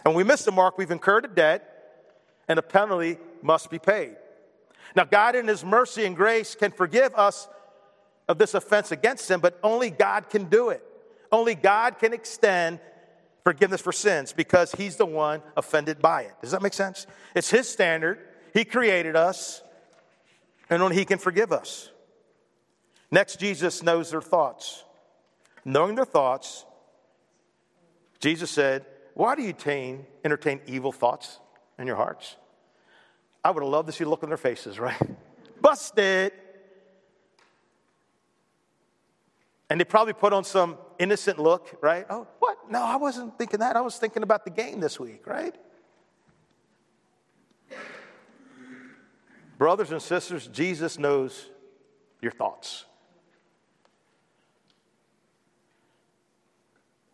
And 0.04 0.14
when 0.14 0.16
we 0.16 0.24
miss 0.24 0.44
the 0.44 0.52
mark, 0.52 0.78
we've 0.78 0.92
incurred 0.92 1.26
a 1.26 1.28
debt, 1.28 1.68
and 2.48 2.58
a 2.58 2.62
penalty 2.62 3.18
must 3.42 3.70
be 3.70 3.80
paid. 3.80 4.16
Now, 4.96 5.06
God, 5.06 5.36
in 5.36 5.48
His 5.48 5.64
mercy 5.64 6.06
and 6.06 6.16
grace, 6.16 6.56
can 6.56 6.72
forgive 6.72 7.14
us 7.16 7.48
of 8.28 8.38
this 8.38 8.54
offense 8.54 8.92
against 8.92 9.30
Him, 9.30 9.42
but 9.42 9.60
only 9.64 9.90
God 9.90 10.30
can 10.30 10.46
do 10.46 10.70
it. 10.70 10.84
Only 11.32 11.56
God 11.56 12.00
can 12.00 12.14
extend 12.14 12.80
forgiveness 13.44 13.82
for 13.82 13.92
sins 13.92 14.34
because 14.34 14.72
He's 14.72 14.96
the 14.96 15.06
one 15.06 15.42
offended 15.56 16.02
by 16.02 16.24
it. 16.24 16.34
Does 16.42 16.52
that 16.52 16.62
make 16.62 16.74
sense? 16.74 17.08
It's 17.36 17.50
His 17.50 17.70
standard, 17.70 18.20
He 18.54 18.66
created 18.66 19.16
us, 19.16 19.62
and 20.70 20.82
only 20.82 20.96
He 20.96 21.06
can 21.06 21.18
forgive 21.18 21.52
us. 21.52 21.90
Next, 23.10 23.40
Jesus 23.40 23.84
knows 23.84 24.12
their 24.12 24.22
thoughts. 24.22 24.86
Knowing 25.66 25.96
their 25.96 26.06
thoughts, 26.06 26.66
Jesus 28.20 28.50
said, 28.50 28.86
Why 29.14 29.36
do 29.36 29.42
you 29.42 29.50
entertain, 29.50 30.06
entertain 30.24 30.62
evil 30.68 30.92
thoughts 30.92 31.40
in 31.78 31.88
your 31.88 31.98
hearts? 31.98 32.38
I 33.44 33.52
would 33.52 33.64
have 33.64 33.72
loved 33.72 33.88
to 33.88 33.94
see 33.94 34.04
the 34.04 34.10
look 34.10 34.24
on 34.24 34.30
their 34.30 34.38
faces, 34.38 34.80
right? 34.80 35.00
Busted. 35.62 36.32
And 39.70 39.80
they 39.80 39.86
probably 39.86 40.14
put 40.14 40.34
on 40.34 40.44
some 40.44 40.78
innocent 41.00 41.40
look, 41.40 41.78
right? 41.82 42.06
Oh, 42.10 42.28
what? 42.40 42.58
No, 42.70 42.82
I 42.82 42.98
wasn't 42.98 43.38
thinking 43.38 43.62
that. 43.62 43.76
I 43.76 43.82
was 43.82 43.98
thinking 43.98 44.22
about 44.22 44.44
the 44.46 44.52
game 44.52 44.80
this 44.80 45.00
week, 45.00 45.26
right? 45.26 45.56
Brothers 49.62 49.92
and 49.92 50.02
sisters, 50.02 50.48
Jesus 50.48 50.98
knows 50.98 51.48
your 52.20 52.32
thoughts. 52.32 52.84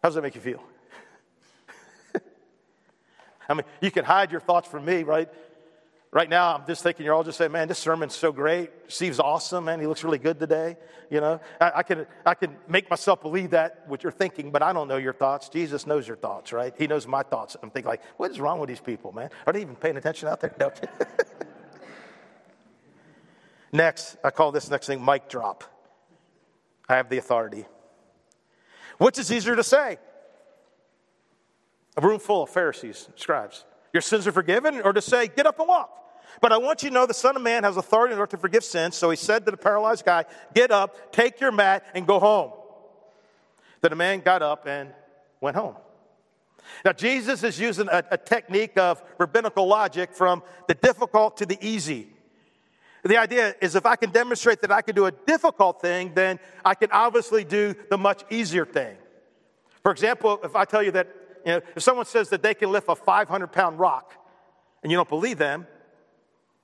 How 0.02 0.08
does 0.08 0.16
that 0.16 0.22
make 0.22 0.34
you 0.34 0.40
feel? 0.40 0.64
I 3.50 3.54
mean, 3.54 3.66
you 3.82 3.92
can 3.92 4.06
hide 4.06 4.32
your 4.32 4.40
thoughts 4.40 4.66
from 4.70 4.86
me, 4.86 5.04
right? 5.04 5.28
Right 6.10 6.30
now, 6.30 6.56
I'm 6.56 6.66
just 6.66 6.84
thinking 6.84 7.06
you're 7.06 7.16
all 7.16 7.26
just 7.26 7.38
saying, 7.38 7.52
man, 7.52 7.68
this 7.68 7.80
sermon's 7.80 8.16
so 8.16 8.32
great. 8.32 8.72
Steve's 8.88 9.20
awesome, 9.20 9.66
man. 9.66 9.82
He 9.82 9.86
looks 9.86 10.06
really 10.06 10.18
good 10.18 10.40
today. 10.40 10.78
You 11.12 11.20
know, 11.20 11.42
I, 11.60 11.72
I, 11.76 11.84
can, 11.84 12.08
I 12.26 12.34
can 12.34 12.56
make 12.70 12.90
myself 12.90 13.22
believe 13.22 13.50
that, 13.50 13.84
what 13.88 14.04
you're 14.04 14.12
thinking, 14.14 14.52
but 14.52 14.64
I 14.64 14.72
don't 14.72 14.88
know 14.88 14.96
your 14.96 15.12
thoughts. 15.12 15.50
Jesus 15.50 15.86
knows 15.86 16.08
your 16.08 16.16
thoughts, 16.16 16.54
right? 16.54 16.74
He 16.78 16.88
knows 16.88 17.08
my 17.08 17.24
thoughts. 17.24 17.58
I'm 17.62 17.72
thinking, 17.72 17.90
like, 17.90 18.04
what 18.16 18.32
is 18.32 18.40
wrong 18.40 18.62
with 18.62 18.70
these 18.70 18.80
people, 18.80 19.12
man? 19.12 19.32
Are 19.46 19.52
they 19.52 19.60
even 19.60 19.76
paying 19.76 19.98
attention 19.98 20.30
out 20.30 20.40
there? 20.40 20.56
No. 20.58 20.72
next, 23.72 24.18
I 24.24 24.30
call 24.30 24.52
this 24.52 24.70
next 24.70 24.88
thing 24.88 25.04
mic 25.04 25.30
drop. 25.30 25.64
I 26.90 26.96
have 26.96 27.10
the 27.10 27.18
authority. 27.18 27.66
Which 28.98 29.20
is 29.20 29.32
easier 29.32 29.56
to 29.56 29.64
say? 29.64 29.98
A 31.98 32.02
room 32.02 32.20
full 32.20 32.44
of 32.44 32.50
Pharisees, 32.50 33.10
scribes. 33.16 33.66
Your 33.94 34.02
sins 34.02 34.28
are 34.28 34.32
forgiven, 34.32 34.82
or 34.82 34.94
to 34.94 35.02
say, 35.02 35.28
get 35.28 35.46
up 35.46 35.60
and 35.60 35.68
walk. 35.68 35.94
But 36.42 36.52
I 36.52 36.58
want 36.58 36.84
you 36.84 36.90
to 36.90 36.94
know 36.94 37.06
the 37.06 37.14
Son 37.14 37.36
of 37.36 37.42
Man 37.42 37.64
has 37.64 37.78
authority 37.78 38.14
in 38.14 38.20
order 38.20 38.32
to 38.32 38.38
forgive 38.38 38.64
sins. 38.64 38.96
So 38.96 39.10
he 39.10 39.16
said 39.16 39.46
to 39.46 39.52
the 39.52 39.58
paralyzed 39.58 40.06
guy, 40.06 40.26
Get 40.54 40.72
up, 40.72 41.12
take 41.12 41.40
your 41.40 41.52
mat, 41.52 41.84
and 41.96 42.06
go 42.06 42.20
home. 42.20 42.52
Then 43.82 43.90
the 43.90 43.96
man 43.96 44.20
got 44.20 44.42
up 44.42 44.68
and 44.68 44.94
went 45.42 45.56
home. 45.56 45.76
Now, 46.84 46.92
Jesus 46.92 47.44
is 47.44 47.60
using 47.60 47.88
a, 47.88 48.04
a 48.12 48.18
technique 48.18 48.78
of 48.78 49.02
rabbinical 49.18 49.68
logic 49.68 50.14
from 50.14 50.44
the 50.68 50.74
difficult 50.74 51.38
to 51.38 51.46
the 51.46 51.58
easy. 51.62 52.10
The 53.08 53.16
idea 53.16 53.56
is 53.62 53.76
if 53.76 53.86
I 53.86 53.96
can 53.96 54.10
demonstrate 54.10 54.60
that 54.62 54.72
I 54.72 54.82
can 54.82 54.94
do 54.94 55.06
a 55.06 55.12
difficult 55.12 55.82
thing, 55.82 56.12
then 56.14 56.40
I 56.66 56.76
can 56.76 56.92
obviously 56.92 57.46
do 57.46 57.74
the 57.90 57.98
much 57.98 58.24
easier 58.30 58.66
thing. 58.66 58.98
For 59.82 59.92
example, 59.92 60.42
if 60.44 60.58
I 60.58 60.66
tell 60.66 60.84
you 60.84 60.92
that, 60.92 61.08
you 61.46 61.54
know, 61.54 61.62
if 61.74 61.84
someone 61.84 62.06
says 62.06 62.28
that 62.30 62.44
they 62.44 62.54
can 62.54 62.70
lift 62.70 62.88
a 62.90 62.96
500 62.96 63.48
pound 63.48 63.80
rock 63.80 64.14
and 64.84 64.92
you 64.92 64.98
don't 64.98 65.08
believe 65.08 65.38
them, 65.38 65.68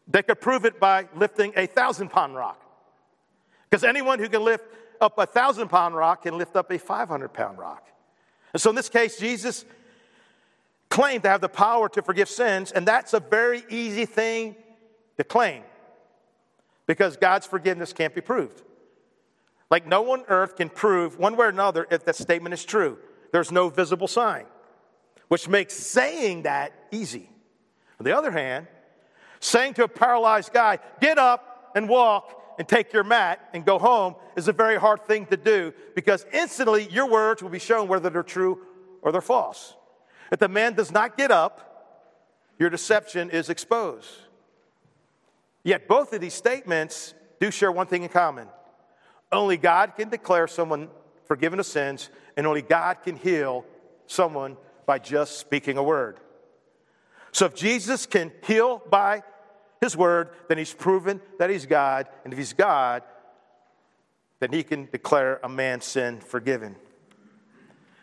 they 0.05 0.21
could 0.21 0.41
prove 0.41 0.65
it 0.65 0.81
by 0.81 1.07
lifting 1.15 1.53
a 1.55 1.65
thousand 1.65 2.09
pound 2.09 2.35
rock. 2.35 2.61
Because 3.69 3.85
anyone 3.85 4.19
who 4.19 4.27
can 4.27 4.43
lift 4.43 4.65
up 4.99 5.17
a 5.17 5.25
thousand 5.25 5.69
pound 5.69 5.95
rock 5.95 6.23
can 6.23 6.37
lift 6.37 6.57
up 6.57 6.69
a 6.71 6.77
500 6.77 7.29
pound 7.29 7.57
rock. 7.57 7.87
And 8.51 8.61
so 8.61 8.69
in 8.69 8.75
this 8.75 8.89
case, 8.89 9.17
Jesus 9.17 9.63
claimed 10.89 11.23
to 11.23 11.29
have 11.29 11.39
the 11.39 11.47
power 11.47 11.87
to 11.87 12.01
forgive 12.01 12.27
sins, 12.27 12.73
and 12.73 12.85
that's 12.85 13.13
a 13.13 13.21
very 13.21 13.63
easy 13.69 14.05
thing 14.05 14.57
to 15.17 15.23
claim 15.23 15.63
because 16.87 17.17
God's 17.17 17.45
forgiveness 17.45 17.93
can't 17.93 18.13
be 18.13 18.21
proved. 18.21 18.61
Like 19.69 19.87
no 19.87 20.01
one 20.01 20.21
on 20.21 20.25
earth 20.27 20.55
can 20.55 20.69
prove 20.69 21.17
one 21.17 21.35
way 21.35 21.47
or 21.47 21.49
another 21.49 21.87
if 21.89 22.05
that 22.05 22.15
statement 22.15 22.53
is 22.53 22.63
true. 22.63 22.97
There's 23.31 23.51
no 23.51 23.69
visible 23.69 24.07
sign, 24.07 24.45
which 25.27 25.47
makes 25.47 25.73
saying 25.73 26.43
that 26.43 26.73
easy. 26.91 27.29
On 27.99 28.05
the 28.05 28.15
other 28.15 28.31
hand, 28.31 28.67
saying 29.39 29.73
to 29.75 29.83
a 29.83 29.87
paralyzed 29.87 30.53
guy, 30.53 30.79
get 31.01 31.17
up 31.17 31.71
and 31.75 31.89
walk 31.89 32.39
and 32.59 32.67
take 32.67 32.93
your 32.93 33.03
mat 33.03 33.49
and 33.53 33.65
go 33.65 33.79
home 33.79 34.15
is 34.35 34.47
a 34.47 34.53
very 34.53 34.77
hard 34.77 35.05
thing 35.05 35.25
to 35.27 35.37
do 35.37 35.73
because 35.95 36.25
instantly 36.31 36.87
your 36.89 37.09
words 37.09 37.41
will 37.41 37.49
be 37.49 37.59
shown 37.59 37.87
whether 37.87 38.09
they're 38.09 38.23
true 38.23 38.59
or 39.01 39.11
they're 39.11 39.21
false. 39.21 39.75
If 40.31 40.39
the 40.39 40.47
man 40.47 40.73
does 40.73 40.91
not 40.91 41.17
get 41.17 41.31
up, 41.31 41.73
your 42.59 42.69
deception 42.69 43.29
is 43.29 43.49
exposed. 43.49 44.09
Yet 45.63 45.87
both 45.87 46.13
of 46.13 46.21
these 46.21 46.33
statements 46.33 47.13
do 47.39 47.51
share 47.51 47.71
one 47.71 47.87
thing 47.87 48.03
in 48.03 48.09
common. 48.09 48.47
Only 49.31 49.57
God 49.57 49.93
can 49.95 50.09
declare 50.09 50.47
someone 50.47 50.89
forgiven 51.25 51.59
of 51.59 51.65
sins, 51.65 52.09
and 52.37 52.45
only 52.45 52.61
God 52.61 52.97
can 53.03 53.15
heal 53.15 53.65
someone 54.07 54.57
by 54.85 54.99
just 54.99 55.39
speaking 55.39 55.77
a 55.77 55.83
word. 55.83 56.19
So 57.31 57.45
if 57.45 57.55
Jesus 57.55 58.05
can 58.05 58.31
heal 58.43 58.81
by 58.89 59.23
his 59.81 59.97
word, 59.97 60.29
then 60.47 60.57
he's 60.57 60.73
proven 60.73 61.21
that 61.39 61.49
he's 61.49 61.65
God. 61.65 62.07
And 62.23 62.33
if 62.33 62.37
he's 62.37 62.53
God, 62.53 63.03
then 64.39 64.51
he 64.51 64.63
can 64.63 64.87
declare 64.91 65.39
a 65.43 65.49
man's 65.49 65.85
sin 65.85 66.19
forgiven. 66.19 66.75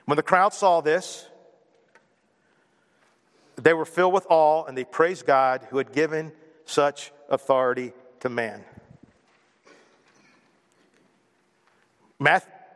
When 0.06 0.16
the 0.16 0.22
crowd 0.22 0.52
saw 0.52 0.80
this, 0.80 1.28
they 3.56 3.74
were 3.74 3.84
filled 3.84 4.14
with 4.14 4.26
awe 4.28 4.64
and 4.64 4.76
they 4.76 4.84
praised 4.84 5.26
God 5.26 5.66
who 5.70 5.78
had 5.78 5.92
given 5.92 6.32
such 6.64 7.12
authority 7.30 7.92
to 8.20 8.28
man. 8.28 8.64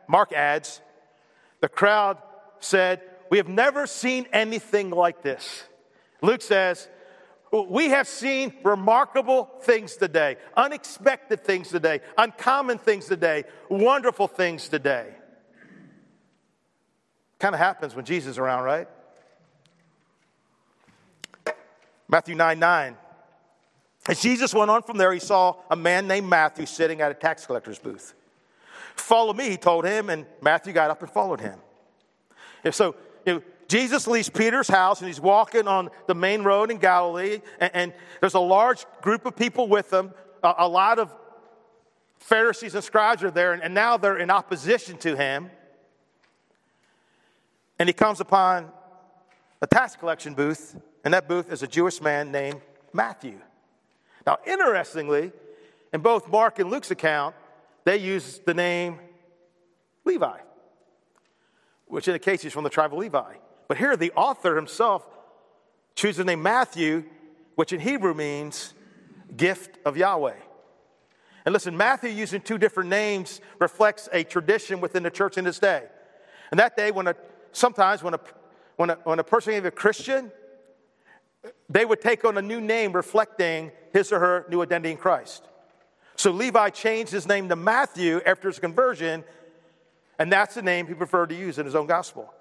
Mark 0.07 0.33
adds, 0.33 0.81
the 1.61 1.69
crowd 1.69 2.17
said, 2.59 3.01
We 3.29 3.37
have 3.37 3.47
never 3.47 3.85
seen 3.85 4.27
anything 4.33 4.89
like 4.89 5.21
this. 5.21 5.63
Luke 6.21 6.41
says, 6.41 6.87
we 7.51 7.89
have 7.89 8.07
seen 8.07 8.53
remarkable 8.63 9.49
things 9.61 9.95
today, 9.95 10.37
unexpected 10.57 11.43
things 11.43 11.69
today, 11.69 12.01
uncommon 12.17 12.77
things 12.77 13.05
today, 13.05 13.43
wonderful 13.69 14.27
things 14.27 14.67
today. 14.67 15.13
Kind 17.39 17.55
of 17.55 17.59
happens 17.59 17.95
when 17.95 18.05
Jesus 18.05 18.31
is 18.31 18.37
around, 18.37 18.63
right? 18.63 18.87
Matthew 22.07 22.35
9 22.35 22.59
9. 22.59 22.97
As 24.07 24.21
Jesus 24.21 24.53
went 24.53 24.69
on 24.69 24.83
from 24.83 24.97
there, 24.97 25.11
he 25.11 25.19
saw 25.19 25.55
a 25.69 25.75
man 25.75 26.07
named 26.07 26.27
Matthew 26.27 26.65
sitting 26.65 27.01
at 27.01 27.11
a 27.11 27.15
tax 27.15 27.45
collector's 27.45 27.79
booth. 27.79 28.13
Follow 28.95 29.33
me, 29.33 29.49
he 29.49 29.57
told 29.57 29.85
him, 29.85 30.09
and 30.09 30.25
Matthew 30.41 30.73
got 30.73 30.91
up 30.91 31.01
and 31.01 31.09
followed 31.09 31.41
him. 31.41 31.59
And 32.63 32.73
so, 32.73 32.95
you 33.25 33.35
know, 33.35 33.41
Jesus 33.67 34.07
leaves 34.07 34.29
Peter's 34.29 34.67
house 34.67 35.01
and 35.01 35.07
he's 35.07 35.19
walking 35.19 35.67
on 35.67 35.89
the 36.07 36.13
main 36.13 36.43
road 36.43 36.69
in 36.69 36.77
Galilee, 36.77 37.41
and, 37.59 37.71
and 37.73 37.93
there's 38.19 38.35
a 38.35 38.39
large 38.39 38.85
group 39.01 39.25
of 39.25 39.35
people 39.35 39.67
with 39.67 39.91
him. 39.91 40.13
A, 40.43 40.53
a, 40.59 40.67
lot 40.67 40.99
of 40.99 41.11
Pharisees 42.19 42.75
and 42.75 42.83
scribes 42.83 43.23
are 43.23 43.31
there, 43.31 43.53
and, 43.53 43.63
and 43.63 43.73
now 43.73 43.97
they're 43.97 44.17
in 44.17 44.29
opposition 44.29 44.97
to 44.99 45.15
him. 45.15 45.49
And 47.79 47.89
he 47.89 47.93
comes 47.93 48.21
upon 48.21 48.71
a 49.61 49.67
tax 49.67 49.95
collection 49.95 50.35
booth, 50.35 50.79
and 51.03 51.13
that 51.13 51.27
booth 51.27 51.51
is 51.51 51.63
a 51.63 51.67
Jewish 51.67 52.01
man 52.01 52.31
named 52.31 52.61
Matthew. 52.93 53.39
Now, 54.25 54.37
interestingly, 54.45 55.31
in 55.93 56.01
both 56.01 56.27
Mark 56.27 56.59
and 56.59 56.69
Luke's 56.69 56.91
account, 56.91 57.35
they 57.83 57.97
use 57.97 58.39
the 58.45 58.53
name 58.53 58.99
Levi, 60.03 60.37
which 61.87 62.07
indicates 62.07 62.43
he's 62.43 62.53
from 62.53 62.63
the 62.63 62.69
tribe 62.69 62.91
of 62.93 62.99
Levi. 62.99 63.35
But 63.67 63.77
here, 63.77 63.95
the 63.95 64.11
author 64.11 64.55
himself 64.55 65.05
chooses 65.95 66.17
the 66.17 66.25
name 66.25 66.41
Matthew, 66.41 67.05
which 67.55 67.71
in 67.71 67.79
Hebrew 67.79 68.13
means 68.13 68.73
gift 69.35 69.77
of 69.85 69.97
Yahweh. 69.97 70.35
And 71.45 71.53
listen, 71.53 71.77
Matthew 71.77 72.09
using 72.09 72.41
two 72.41 72.57
different 72.57 72.89
names 72.89 73.39
reflects 73.59 74.09
a 74.11 74.23
tradition 74.23 74.81
within 74.81 75.03
the 75.03 75.11
church 75.11 75.37
in 75.37 75.45
this 75.45 75.59
day. 75.59 75.83
And 76.49 76.59
that 76.59 76.75
day, 76.75 76.91
when 76.91 77.07
a, 77.07 77.15
sometimes 77.51 78.01
when 78.01 78.15
a, 78.15 78.19
when 78.77 78.89
a, 78.89 78.95
when 79.03 79.19
a 79.19 79.23
person 79.23 79.51
became 79.51 79.65
a 79.65 79.71
Christian, 79.71 80.31
they 81.69 81.85
would 81.85 82.01
take 82.01 82.25
on 82.25 82.37
a 82.37 82.41
new 82.41 82.61
name 82.61 82.93
reflecting 82.93 83.71
his 83.93 84.11
or 84.11 84.19
her 84.19 84.45
new 84.49 84.61
identity 84.61 84.91
in 84.91 84.97
Christ. 84.97 85.43
So 86.15 86.31
Levi 86.31 86.69
changed 86.69 87.11
his 87.11 87.27
name 87.27 87.49
to 87.49 87.55
Matthew 87.55 88.21
after 88.25 88.47
his 88.47 88.59
conversion, 88.59 89.23
and 90.17 90.31
that's 90.31 90.55
the 90.55 90.61
name 90.61 90.87
he 90.87 90.93
preferred 90.93 91.29
to 91.29 91.35
use 91.35 91.59
in 91.59 91.65
his 91.65 91.75
own 91.75 91.87
gospel. 91.87 92.33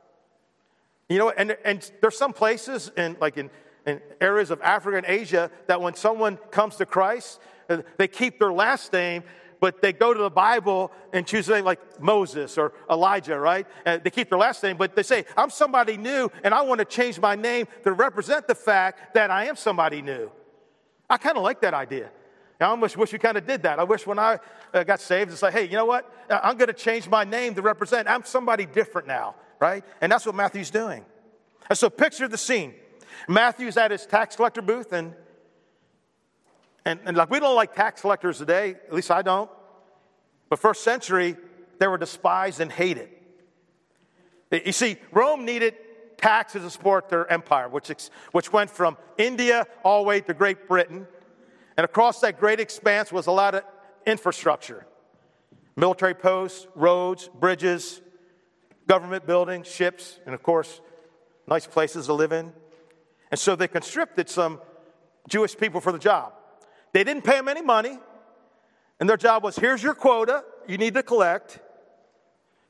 You 1.08 1.18
know, 1.18 1.30
and, 1.30 1.56
and 1.64 1.90
there's 2.00 2.16
some 2.16 2.32
places 2.32 2.90
in 2.96 3.16
like 3.20 3.36
in, 3.36 3.50
in 3.86 4.00
areas 4.20 4.50
of 4.50 4.60
Africa 4.62 4.96
and 4.96 5.06
Asia 5.06 5.50
that 5.66 5.80
when 5.80 5.94
someone 5.94 6.36
comes 6.50 6.76
to 6.76 6.86
Christ, 6.86 7.40
uh, 7.68 7.82
they 7.98 8.08
keep 8.08 8.38
their 8.38 8.52
last 8.52 8.92
name, 8.92 9.22
but 9.64 9.80
they 9.80 9.94
go 9.94 10.12
to 10.12 10.20
the 10.20 10.28
Bible 10.28 10.92
and 11.14 11.26
choose 11.26 11.48
name 11.48 11.64
like 11.64 11.98
Moses 11.98 12.58
or 12.58 12.74
Elijah, 12.90 13.40
right? 13.40 13.66
And 13.86 14.04
they 14.04 14.10
keep 14.10 14.28
their 14.28 14.38
last 14.38 14.62
name, 14.62 14.76
but 14.76 14.94
they 14.94 15.02
say, 15.02 15.24
I'm 15.38 15.48
somebody 15.48 15.96
new 15.96 16.30
and 16.42 16.52
I 16.52 16.60
want 16.60 16.80
to 16.80 16.84
change 16.84 17.18
my 17.18 17.34
name 17.34 17.66
to 17.84 17.92
represent 17.94 18.46
the 18.46 18.54
fact 18.54 19.14
that 19.14 19.30
I 19.30 19.46
am 19.46 19.56
somebody 19.56 20.02
new. 20.02 20.30
I 21.08 21.16
kind 21.16 21.38
of 21.38 21.42
like 21.42 21.62
that 21.62 21.72
idea. 21.72 22.10
I 22.60 22.66
almost 22.66 22.98
wish 22.98 23.10
we 23.10 23.18
kind 23.18 23.38
of 23.38 23.46
did 23.46 23.62
that. 23.62 23.78
I 23.78 23.84
wish 23.84 24.06
when 24.06 24.18
I 24.18 24.38
uh, 24.74 24.84
got 24.84 25.00
saved, 25.00 25.32
it's 25.32 25.40
like, 25.40 25.54
hey, 25.54 25.64
you 25.64 25.76
know 25.76 25.86
what? 25.86 26.12
Uh, 26.28 26.40
I'm 26.42 26.58
going 26.58 26.68
to 26.68 26.74
change 26.74 27.08
my 27.08 27.24
name 27.24 27.54
to 27.54 27.62
represent. 27.62 28.06
I'm 28.06 28.24
somebody 28.24 28.66
different 28.66 29.08
now, 29.08 29.34
right? 29.60 29.82
And 30.02 30.12
that's 30.12 30.26
what 30.26 30.34
Matthew's 30.34 30.70
doing. 30.70 31.06
And 31.70 31.78
so 31.78 31.88
picture 31.88 32.28
the 32.28 32.36
scene. 32.36 32.74
Matthew's 33.28 33.78
at 33.78 33.92
his 33.92 34.04
tax 34.04 34.36
collector 34.36 34.60
booth, 34.60 34.92
and, 34.92 35.14
and, 36.84 37.00
and 37.06 37.16
like 37.16 37.30
we 37.30 37.40
don't 37.40 37.56
like 37.56 37.74
tax 37.74 38.02
collectors 38.02 38.36
today, 38.36 38.76
at 38.88 38.92
least 38.92 39.10
I 39.10 39.22
don't. 39.22 39.48
But 40.48 40.58
first 40.58 40.82
century, 40.82 41.36
they 41.78 41.86
were 41.86 41.98
despised 41.98 42.60
and 42.60 42.70
hated. 42.70 43.08
You 44.50 44.72
see, 44.72 44.98
Rome 45.10 45.44
needed 45.44 45.74
taxes 46.16 46.62
to 46.62 46.70
support 46.70 47.08
their 47.08 47.30
empire, 47.30 47.68
which, 47.68 47.90
which 48.32 48.52
went 48.52 48.70
from 48.70 48.96
India 49.18 49.66
all 49.82 50.02
the 50.02 50.08
way 50.08 50.20
to 50.20 50.34
Great 50.34 50.68
Britain 50.68 51.06
and 51.76 51.84
across 51.84 52.20
that 52.20 52.38
great 52.38 52.60
expanse 52.60 53.10
was 53.12 53.26
a 53.26 53.32
lot 53.32 53.54
of 53.54 53.64
infrastructure 54.06 54.86
military 55.76 56.14
posts, 56.14 56.68
roads, 56.76 57.28
bridges, 57.40 58.00
government 58.86 59.26
buildings, 59.26 59.66
ships, 59.66 60.20
and 60.24 60.32
of 60.32 60.40
course, 60.40 60.80
nice 61.48 61.66
places 61.66 62.06
to 62.06 62.12
live 62.12 62.30
in. 62.30 62.52
And 63.32 63.40
so 63.40 63.56
they 63.56 63.66
conscripted 63.66 64.28
some 64.28 64.60
Jewish 65.28 65.56
people 65.56 65.80
for 65.80 65.90
the 65.90 65.98
job. 65.98 66.32
They 66.92 67.02
didn't 67.02 67.24
pay 67.24 67.32
them 67.32 67.48
any 67.48 67.60
money, 67.60 67.98
and 69.00 69.08
their 69.08 69.16
job 69.16 69.42
was 69.42 69.56
here's 69.56 69.82
your 69.82 69.94
quota, 69.94 70.44
you 70.66 70.78
need 70.78 70.94
to 70.94 71.02
collect. 71.02 71.58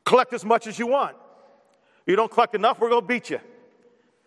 Collect 0.05 0.33
as 0.33 0.45
much 0.45 0.67
as 0.67 0.79
you 0.79 0.87
want. 0.87 1.17
You 2.07 2.17
don't 2.17 2.31
collect 2.31 2.55
enough, 2.55 2.81
we're 2.81 2.91
going 2.91 3.03
to 3.03 3.07
beat 3.07 3.31
you. 3.31 3.41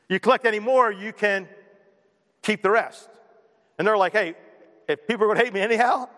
You 0.10 0.20
collect 0.20 0.46
any 0.46 0.60
more, 0.60 0.92
you 0.92 1.14
can 1.14 1.48
keep 2.42 2.64
the 2.64 2.72
rest. 2.72 3.10
And 3.78 3.88
they're 3.88 3.98
like, 3.98 4.14
hey, 4.14 4.36
if 4.88 5.06
people 5.06 5.26
are 5.26 5.28
going 5.28 5.40
to 5.40 5.44
hate 5.44 5.54
me 5.54 5.60
anyhow, 5.60 6.10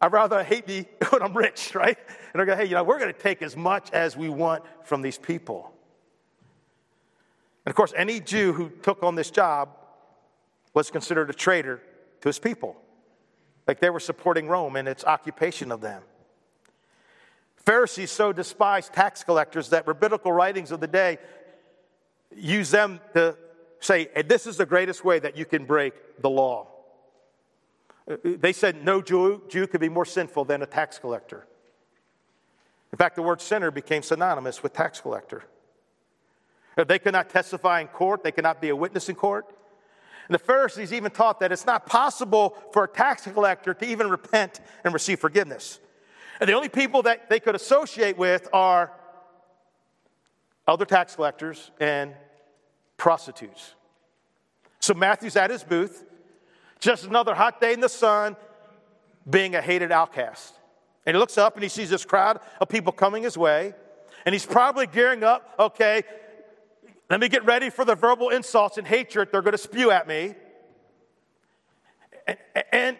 I'd 0.00 0.12
rather 0.12 0.42
hate 0.42 0.66
me 0.68 0.86
when 1.10 1.22
I'm 1.22 1.34
rich, 1.34 1.74
right? 1.74 1.96
And 1.96 2.34
they're 2.34 2.44
going, 2.44 2.58
hey, 2.58 2.66
you 2.66 2.74
know, 2.74 2.84
we're 2.84 2.98
going 2.98 3.12
to 3.12 3.18
take 3.18 3.40
as 3.40 3.56
much 3.56 3.90
as 3.92 4.16
we 4.16 4.28
want 4.28 4.64
from 4.84 5.00
these 5.00 5.16
people. 5.16 5.72
And 7.64 7.70
of 7.70 7.76
course, 7.76 7.94
any 7.96 8.20
Jew 8.20 8.52
who 8.52 8.68
took 8.68 9.02
on 9.02 9.14
this 9.14 9.30
job 9.30 9.70
was 10.74 10.90
considered 10.90 11.30
a 11.30 11.32
traitor 11.32 11.80
to 12.20 12.28
his 12.28 12.38
people. 12.38 12.76
Like 13.66 13.80
they 13.80 13.90
were 13.90 14.00
supporting 14.00 14.48
Rome 14.48 14.76
and 14.76 14.86
its 14.86 15.04
occupation 15.04 15.72
of 15.72 15.80
them. 15.80 16.02
Pharisees 17.56 18.10
so 18.10 18.32
despised 18.32 18.92
tax 18.92 19.24
collectors 19.24 19.70
that 19.70 19.86
rabbinical 19.86 20.32
writings 20.32 20.70
of 20.70 20.80
the 20.80 20.86
day 20.86 21.18
use 22.36 22.70
them 22.70 23.00
to 23.14 23.36
say, 23.80 24.08
this 24.26 24.46
is 24.46 24.58
the 24.58 24.66
greatest 24.66 25.04
way 25.04 25.18
that 25.18 25.36
you 25.36 25.46
can 25.46 25.64
break 25.64 25.94
the 26.20 26.28
law. 26.28 26.68
They 28.22 28.52
said 28.52 28.84
no 28.84 29.00
Jew, 29.00 29.42
Jew 29.48 29.66
could 29.66 29.80
be 29.80 29.88
more 29.88 30.04
sinful 30.04 30.44
than 30.44 30.62
a 30.62 30.66
tax 30.66 30.98
collector. 30.98 31.46
In 32.92 32.98
fact, 32.98 33.16
the 33.16 33.22
word 33.22 33.40
sinner 33.40 33.70
became 33.70 34.02
synonymous 34.02 34.62
with 34.62 34.74
tax 34.74 35.00
collector. 35.00 35.44
They 36.76 36.98
could 36.98 37.12
not 37.12 37.30
testify 37.30 37.80
in 37.80 37.88
court, 37.88 38.22
they 38.22 38.32
could 38.32 38.44
not 38.44 38.60
be 38.60 38.68
a 38.68 38.76
witness 38.76 39.08
in 39.08 39.14
court. 39.14 39.46
And 40.28 40.34
the 40.34 40.38
Pharisees 40.38 40.92
even 40.92 41.10
taught 41.10 41.40
that 41.40 41.52
it's 41.52 41.66
not 41.66 41.86
possible 41.86 42.56
for 42.72 42.84
a 42.84 42.88
tax 42.88 43.22
collector 43.22 43.74
to 43.74 43.86
even 43.86 44.08
repent 44.08 44.60
and 44.84 44.94
receive 44.94 45.20
forgiveness. 45.20 45.80
And 46.40 46.48
the 46.48 46.54
only 46.54 46.68
people 46.68 47.02
that 47.02 47.28
they 47.28 47.40
could 47.40 47.54
associate 47.54 48.16
with 48.16 48.48
are 48.52 48.92
other 50.66 50.86
tax 50.86 51.14
collectors 51.14 51.70
and 51.78 52.14
prostitutes. 52.96 53.74
So 54.80 54.94
Matthew's 54.94 55.36
at 55.36 55.50
his 55.50 55.62
booth. 55.62 56.04
Just 56.80 57.04
another 57.04 57.34
hot 57.34 57.60
day 57.60 57.72
in 57.72 57.80
the 57.80 57.88
sun, 57.88 58.36
being 59.28 59.54
a 59.54 59.62
hated 59.62 59.92
outcast. 59.92 60.54
And 61.06 61.14
he 61.16 61.18
looks 61.18 61.38
up 61.38 61.54
and 61.54 61.62
he 61.62 61.68
sees 61.68 61.90
this 61.90 62.04
crowd 62.04 62.40
of 62.60 62.68
people 62.68 62.92
coming 62.92 63.22
his 63.22 63.36
way. 63.38 63.74
And 64.26 64.34
he's 64.34 64.46
probably 64.46 64.86
gearing 64.86 65.22
up, 65.22 65.54
okay, 65.58 66.02
let 67.10 67.20
me 67.20 67.28
get 67.28 67.44
ready 67.44 67.70
for 67.70 67.84
the 67.84 67.94
verbal 67.94 68.30
insults 68.30 68.78
and 68.78 68.86
hatred 68.86 69.28
they're 69.30 69.42
going 69.42 69.52
to 69.52 69.58
spew 69.58 69.90
at 69.90 70.08
me. 70.08 70.34
And, 72.26 72.38
and 72.72 72.96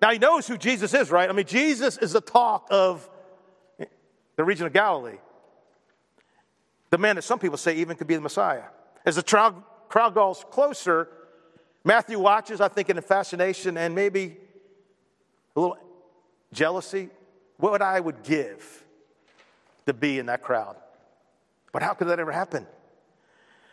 now 0.00 0.10
he 0.10 0.18
knows 0.18 0.46
who 0.46 0.56
Jesus 0.56 0.94
is, 0.94 1.10
right? 1.10 1.28
I 1.28 1.32
mean, 1.32 1.46
Jesus 1.46 1.98
is 1.98 2.12
the 2.12 2.20
talk 2.20 2.66
of 2.70 3.08
the 4.36 4.44
region 4.44 4.66
of 4.66 4.72
Galilee. 4.72 5.18
The 6.90 6.98
man 6.98 7.16
that 7.16 7.22
some 7.22 7.38
people 7.38 7.56
say 7.56 7.76
even 7.76 7.96
could 7.96 8.06
be 8.06 8.14
the 8.14 8.20
Messiah. 8.20 8.64
As 9.04 9.16
the 9.16 9.22
crowd, 9.22 9.62
crowd 9.88 10.14
goes 10.14 10.44
closer, 10.50 11.08
Matthew 11.84 12.18
watches, 12.18 12.60
I 12.60 12.68
think, 12.68 12.90
in 12.90 13.00
fascination 13.00 13.76
and 13.76 13.94
maybe 13.94 14.36
a 15.56 15.60
little 15.60 15.76
jealousy. 16.52 17.10
What 17.58 17.82
I 17.82 18.00
would 18.00 18.22
give 18.22 18.84
to 19.86 19.92
be 19.92 20.18
in 20.18 20.26
that 20.26 20.42
crowd. 20.42 20.76
But 21.72 21.82
how 21.82 21.94
could 21.94 22.08
that 22.08 22.20
ever 22.20 22.32
happen? 22.32 22.66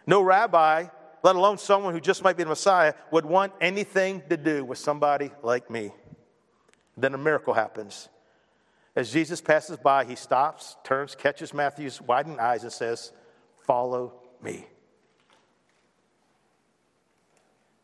No 0.10 0.24
rabbi, 0.24 0.88
let 1.22 1.36
alone 1.36 1.60
someone 1.60 1.94
who 1.94 2.00
just 2.00 2.24
might 2.24 2.36
be 2.36 2.42
the 2.42 2.50
Messiah, 2.50 2.96
would 3.12 3.28
want 3.28 3.54
anything 3.62 4.24
to 4.28 4.38
do 4.38 4.66
with 4.66 4.80
somebody 4.80 5.30
like 5.44 5.70
me. 5.70 5.92
Then 6.98 7.14
a 7.14 7.18
miracle 7.20 7.54
happens. 7.54 8.10
As 8.96 9.14
Jesus 9.14 9.40
passes 9.40 9.78
by, 9.78 10.06
he 10.06 10.16
stops, 10.16 10.78
turns, 10.84 11.14
catches 11.14 11.54
Matthew's 11.54 12.02
widened 12.02 12.40
eyes, 12.40 12.64
and 12.64 12.74
says, 12.74 13.14
Follow 13.68 14.14
me. 14.42 14.66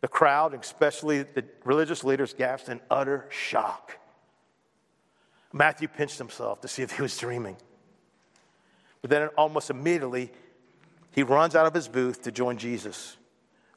The 0.01 0.07
crowd, 0.07 0.55
especially 0.55 1.21
the 1.21 1.45
religious 1.63 2.03
leaders, 2.03 2.33
gasped 2.33 2.69
in 2.69 2.81
utter 2.89 3.27
shock. 3.29 3.99
Matthew 5.53 5.89
pinched 5.89 6.17
himself 6.17 6.61
to 6.61 6.67
see 6.67 6.81
if 6.81 6.93
he 6.93 7.03
was 7.03 7.15
dreaming. 7.15 7.57
But 9.03 9.11
then 9.11 9.27
almost 9.37 9.69
immediately, 9.69 10.31
he 11.15 11.23
runs 11.23 11.55
out 11.55 11.65
of 11.65 11.73
his 11.73 11.87
booth 11.87 12.23
to 12.23 12.31
join 12.31 12.57
Jesus. 12.57 13.15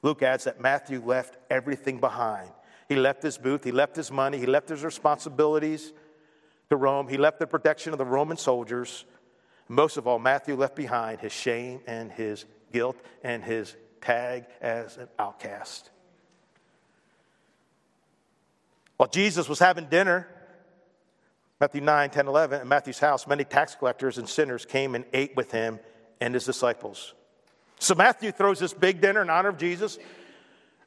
Luke 0.02 0.24
adds 0.24 0.42
that 0.44 0.60
Matthew 0.60 1.00
left 1.00 1.36
everything 1.48 2.00
behind. 2.00 2.50
He 2.88 2.96
left 2.96 3.22
his 3.22 3.38
booth, 3.38 3.62
he 3.62 3.70
left 3.70 3.94
his 3.94 4.10
money, 4.10 4.38
he 4.38 4.46
left 4.46 4.68
his 4.68 4.82
responsibilities 4.82 5.92
to 6.68 6.76
Rome, 6.76 7.06
he 7.06 7.16
left 7.16 7.38
the 7.38 7.46
protection 7.46 7.92
of 7.92 7.98
the 7.98 8.04
Roman 8.04 8.36
soldiers. 8.36 9.04
Most 9.68 9.96
of 9.98 10.08
all, 10.08 10.18
Matthew 10.18 10.56
left 10.56 10.74
behind 10.74 11.20
his 11.20 11.32
shame 11.32 11.80
and 11.86 12.10
his 12.10 12.44
guilt 12.72 12.96
and 13.22 13.44
his 13.44 13.76
tag 14.00 14.46
as 14.60 14.96
an 14.96 15.08
outcast. 15.16 15.90
While 18.96 19.10
Jesus 19.10 19.48
was 19.48 19.60
having 19.60 19.84
dinner, 19.84 20.26
Matthew 21.60 21.82
9, 21.82 22.10
10, 22.10 22.26
11, 22.26 22.60
at 22.62 22.66
Matthew's 22.66 22.98
house, 22.98 23.28
many 23.28 23.44
tax 23.44 23.76
collectors 23.76 24.18
and 24.18 24.28
sinners 24.28 24.66
came 24.66 24.96
and 24.96 25.04
ate 25.12 25.36
with 25.36 25.52
him 25.52 25.78
and 26.20 26.34
his 26.34 26.44
disciples. 26.44 27.14
So 27.78 27.94
Matthew 27.94 28.32
throws 28.32 28.58
this 28.58 28.74
big 28.74 29.00
dinner 29.00 29.22
in 29.22 29.30
honor 29.30 29.50
of 29.50 29.58
Jesus, 29.58 29.98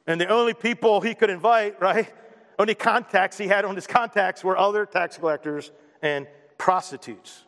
and 0.06 0.20
the 0.20 0.28
only 0.28 0.54
people 0.54 1.00
he 1.00 1.14
could 1.14 1.30
invite, 1.30 1.80
right? 1.80 2.12
Only 2.58 2.74
contacts 2.74 3.38
he 3.38 3.48
had 3.48 3.64
on 3.64 3.74
his 3.74 3.86
contacts 3.86 4.44
were 4.44 4.56
other 4.56 4.84
tax 4.86 5.16
collectors 5.16 5.72
and 6.02 6.26
prostitutes. 6.58 7.44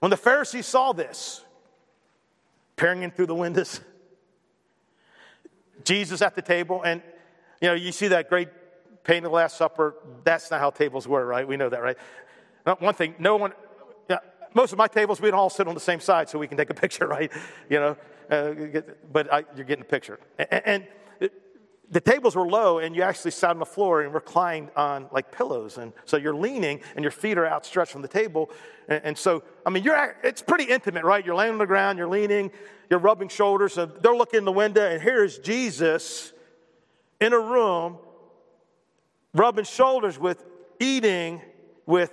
When 0.00 0.10
the 0.10 0.16
Pharisees 0.16 0.66
saw 0.66 0.92
this, 0.92 1.44
peering 2.76 3.02
in 3.02 3.10
through 3.10 3.26
the 3.26 3.34
windows, 3.34 3.80
Jesus 5.84 6.22
at 6.22 6.34
the 6.34 6.42
table, 6.42 6.82
and 6.82 7.02
you 7.60 7.68
know, 7.68 7.74
you 7.74 7.92
see 7.92 8.08
that 8.08 8.28
great 8.28 8.48
painted 9.04 9.30
Last 9.30 9.56
Supper. 9.56 9.94
That's 10.24 10.50
not 10.50 10.60
how 10.60 10.70
tables 10.70 11.06
were, 11.08 11.24
right? 11.24 11.46
We 11.46 11.56
know 11.56 11.68
that, 11.68 11.82
right? 11.82 11.96
One 12.78 12.94
thing, 12.94 13.14
no 13.18 13.36
one, 13.36 13.52
most 14.54 14.72
of 14.72 14.78
my 14.78 14.86
tables, 14.86 15.20
we 15.20 15.30
don't 15.30 15.38
all 15.38 15.50
sit 15.50 15.68
on 15.68 15.74
the 15.74 15.80
same 15.80 16.00
side 16.00 16.28
so 16.28 16.38
we 16.38 16.48
can 16.48 16.56
take 16.56 16.70
a 16.70 16.74
picture, 16.82 17.06
right? 17.06 17.32
You 17.68 17.80
know, 17.80 17.96
uh, 18.30 18.80
but 19.12 19.32
I, 19.32 19.44
you're 19.56 19.64
getting 19.64 19.82
a 19.82 19.88
picture. 19.88 20.18
And, 20.38 20.62
and 20.66 20.86
the 21.92 22.00
tables 22.00 22.34
were 22.34 22.48
low, 22.48 22.78
and 22.78 22.96
you 22.96 23.02
actually 23.02 23.32
sat 23.32 23.50
on 23.50 23.58
the 23.58 23.66
floor 23.66 24.00
and 24.00 24.14
reclined 24.14 24.70
on 24.74 25.08
like 25.12 25.30
pillows. 25.30 25.76
And 25.76 25.92
so 26.06 26.16
you're 26.16 26.34
leaning, 26.34 26.80
and 26.96 27.04
your 27.04 27.10
feet 27.10 27.36
are 27.36 27.46
outstretched 27.46 27.92
from 27.92 28.00
the 28.00 28.08
table. 28.08 28.50
And, 28.88 29.04
and 29.04 29.18
so, 29.18 29.42
I 29.66 29.70
mean, 29.70 29.84
you're, 29.84 30.16
it's 30.24 30.40
pretty 30.40 30.64
intimate, 30.64 31.04
right? 31.04 31.24
You're 31.24 31.34
laying 31.34 31.52
on 31.52 31.58
the 31.58 31.66
ground, 31.66 31.98
you're 31.98 32.08
leaning, 32.08 32.50
you're 32.88 32.98
rubbing 32.98 33.28
shoulders, 33.28 33.76
and 33.76 33.92
they're 34.00 34.16
looking 34.16 34.38
in 34.38 34.44
the 34.46 34.52
window, 34.52 34.88
and 34.88 35.02
here's 35.02 35.38
Jesus 35.38 36.32
in 37.20 37.34
a 37.34 37.38
room 37.38 37.98
rubbing 39.34 39.64
shoulders 39.64 40.18
with, 40.18 40.44
eating 40.80 41.40
with 41.86 42.12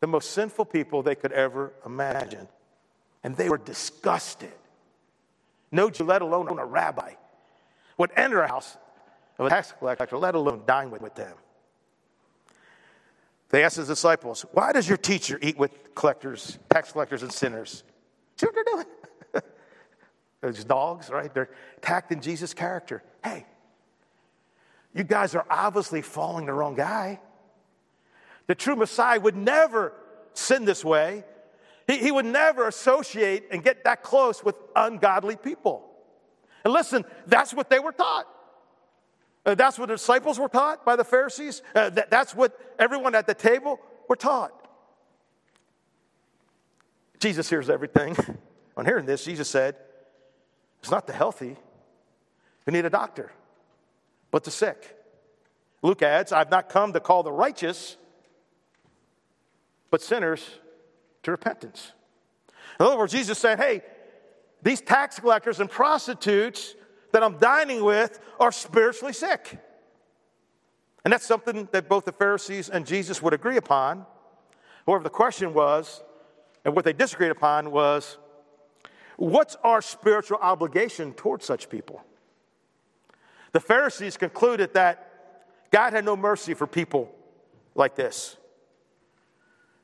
the 0.00 0.06
most 0.06 0.32
sinful 0.32 0.66
people 0.66 1.02
they 1.02 1.14
could 1.14 1.32
ever 1.32 1.72
imagine. 1.84 2.48
And 3.24 3.36
they 3.36 3.48
were 3.48 3.58
disgusted. 3.58 4.52
No 5.72 5.90
Jew, 5.90 6.04
let 6.04 6.22
alone 6.22 6.58
a 6.58 6.64
rabbi 6.64 7.14
would 7.98 8.10
enter 8.16 8.42
a 8.42 8.48
house 8.48 8.76
of 9.38 9.46
a 9.46 9.50
tax 9.50 9.72
collector, 9.78 10.16
let 10.16 10.34
alone 10.34 10.62
dine 10.66 10.90
with, 10.90 11.14
them. 11.14 11.34
They 13.50 13.64
asked 13.64 13.76
his 13.76 13.88
disciples, 13.88 14.44
Why 14.52 14.72
does 14.72 14.88
your 14.88 14.98
teacher 14.98 15.38
eat 15.42 15.58
with 15.58 15.94
collectors, 15.94 16.58
tax 16.70 16.92
collectors, 16.92 17.22
and 17.22 17.32
sinners? 17.32 17.82
See 18.36 18.46
what 18.46 18.54
they're 18.54 18.64
doing? 18.64 18.86
Those 20.40 20.64
dogs, 20.64 21.10
right? 21.10 21.32
They're 21.32 21.50
attacking 21.78 22.20
Jesus' 22.20 22.54
character. 22.54 23.02
Hey, 23.24 23.46
you 24.94 25.04
guys 25.04 25.34
are 25.34 25.46
obviously 25.50 26.02
following 26.02 26.46
the 26.46 26.52
wrong 26.52 26.74
guy. 26.74 27.20
The 28.46 28.54
true 28.54 28.76
Messiah 28.76 29.20
would 29.20 29.36
never 29.36 29.92
sin 30.34 30.64
this 30.64 30.84
way. 30.84 31.24
He, 31.86 31.98
he 31.98 32.12
would 32.12 32.26
never 32.26 32.66
associate 32.66 33.48
and 33.50 33.62
get 33.62 33.84
that 33.84 34.02
close 34.02 34.44
with 34.44 34.56
ungodly 34.74 35.36
people. 35.36 35.88
And 36.64 36.72
listen, 36.72 37.04
that's 37.26 37.54
what 37.54 37.70
they 37.70 37.78
were 37.78 37.92
taught. 37.92 38.26
Uh, 39.44 39.54
that's 39.54 39.78
what 39.78 39.86
the 39.86 39.94
disciples 39.94 40.38
were 40.38 40.48
taught 40.48 40.84
by 40.84 40.96
the 40.96 41.04
Pharisees. 41.04 41.62
Uh, 41.74 41.90
that, 41.90 42.10
that's 42.10 42.34
what 42.34 42.58
everyone 42.78 43.14
at 43.14 43.26
the 43.26 43.34
table 43.34 43.78
were 44.08 44.16
taught. 44.16 44.52
Jesus 47.20 47.48
hears 47.48 47.70
everything. 47.70 48.16
On 48.76 48.84
hearing 48.84 49.06
this, 49.06 49.24
Jesus 49.24 49.48
said, 49.48 49.76
It's 50.80 50.90
not 50.90 51.06
the 51.06 51.12
healthy 51.12 51.56
who 52.64 52.72
need 52.72 52.84
a 52.84 52.90
doctor, 52.90 53.32
but 54.30 54.44
the 54.44 54.50
sick. 54.50 54.96
Luke 55.82 56.02
adds, 56.02 56.32
I've 56.32 56.50
not 56.50 56.68
come 56.68 56.92
to 56.92 57.00
call 57.00 57.22
the 57.22 57.32
righteous, 57.32 57.96
but 59.96 60.02
sinners 60.02 60.46
to 61.22 61.30
repentance. 61.30 61.92
In 62.78 62.84
other 62.84 62.98
words, 62.98 63.14
Jesus 63.14 63.38
said, 63.38 63.58
Hey, 63.58 63.80
these 64.62 64.82
tax 64.82 65.18
collectors 65.18 65.58
and 65.58 65.70
prostitutes 65.70 66.74
that 67.12 67.22
I'm 67.22 67.38
dining 67.38 67.82
with 67.82 68.20
are 68.38 68.52
spiritually 68.52 69.14
sick. 69.14 69.58
And 71.02 71.10
that's 71.10 71.24
something 71.24 71.66
that 71.72 71.88
both 71.88 72.04
the 72.04 72.12
Pharisees 72.12 72.68
and 72.68 72.86
Jesus 72.86 73.22
would 73.22 73.32
agree 73.32 73.56
upon. 73.56 74.04
However, 74.86 75.02
the 75.02 75.08
question 75.08 75.54
was, 75.54 76.02
and 76.62 76.76
what 76.76 76.84
they 76.84 76.92
disagreed 76.92 77.30
upon 77.30 77.70
was, 77.70 78.18
what's 79.16 79.56
our 79.64 79.80
spiritual 79.80 80.36
obligation 80.42 81.14
towards 81.14 81.46
such 81.46 81.70
people? 81.70 82.04
The 83.52 83.60
Pharisees 83.60 84.18
concluded 84.18 84.74
that 84.74 85.10
God 85.70 85.94
had 85.94 86.04
no 86.04 86.16
mercy 86.16 86.52
for 86.52 86.66
people 86.66 87.10
like 87.74 87.94
this. 87.94 88.36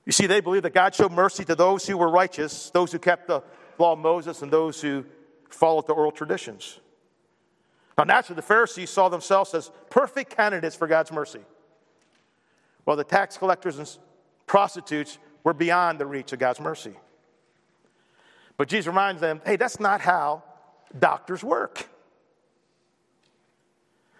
You 0.05 0.13
see, 0.13 0.27
they 0.27 0.41
believed 0.41 0.65
that 0.65 0.75
God 0.75 0.95
showed 0.95 1.13
mercy 1.13 1.45
to 1.45 1.55
those 1.55 1.87
who 1.87 1.97
were 1.97 2.11
righteous, 2.11 2.71
those 2.71 2.91
who 2.93 2.99
kept 2.99 3.29
the 3.29 3.43
law 3.79 3.93
of 3.93 3.99
Moses 3.99 4.43
and 4.43 4.53
those 4.53 4.81
who 4.81 5.05
followed 5.49 5.87
the 5.87 5.93
oral 5.93 6.11
traditions. 6.11 6.81
Now, 7.97 8.05
naturally, 8.05 8.37
the 8.37 8.43
Pharisees 8.43 8.91
saw 8.91 9.09
themselves 9.09 9.55
as 9.55 9.71
perfect 9.91 10.35
candidates 10.35 10.75
for 10.75 10.87
God's 10.87 11.13
mercy, 11.13 11.41
while 12.85 12.97
the 12.97 13.05
tax 13.05 13.37
collectors 13.37 13.79
and 13.79 13.89
prostitutes 14.47 15.19
were 15.45 15.55
beyond 15.55 15.99
the 15.99 16.07
reach 16.07 16.33
of 16.33 16.39
God's 16.39 16.61
mercy. 16.61 16.95
But 18.57 18.69
Jesus 18.69 18.87
reminds 18.87 19.21
them 19.21 19.41
hey, 19.45 19.57
that's 19.57 19.81
not 19.81 20.01
how 20.01 20.43
doctors 20.99 21.43
work. 21.45 21.89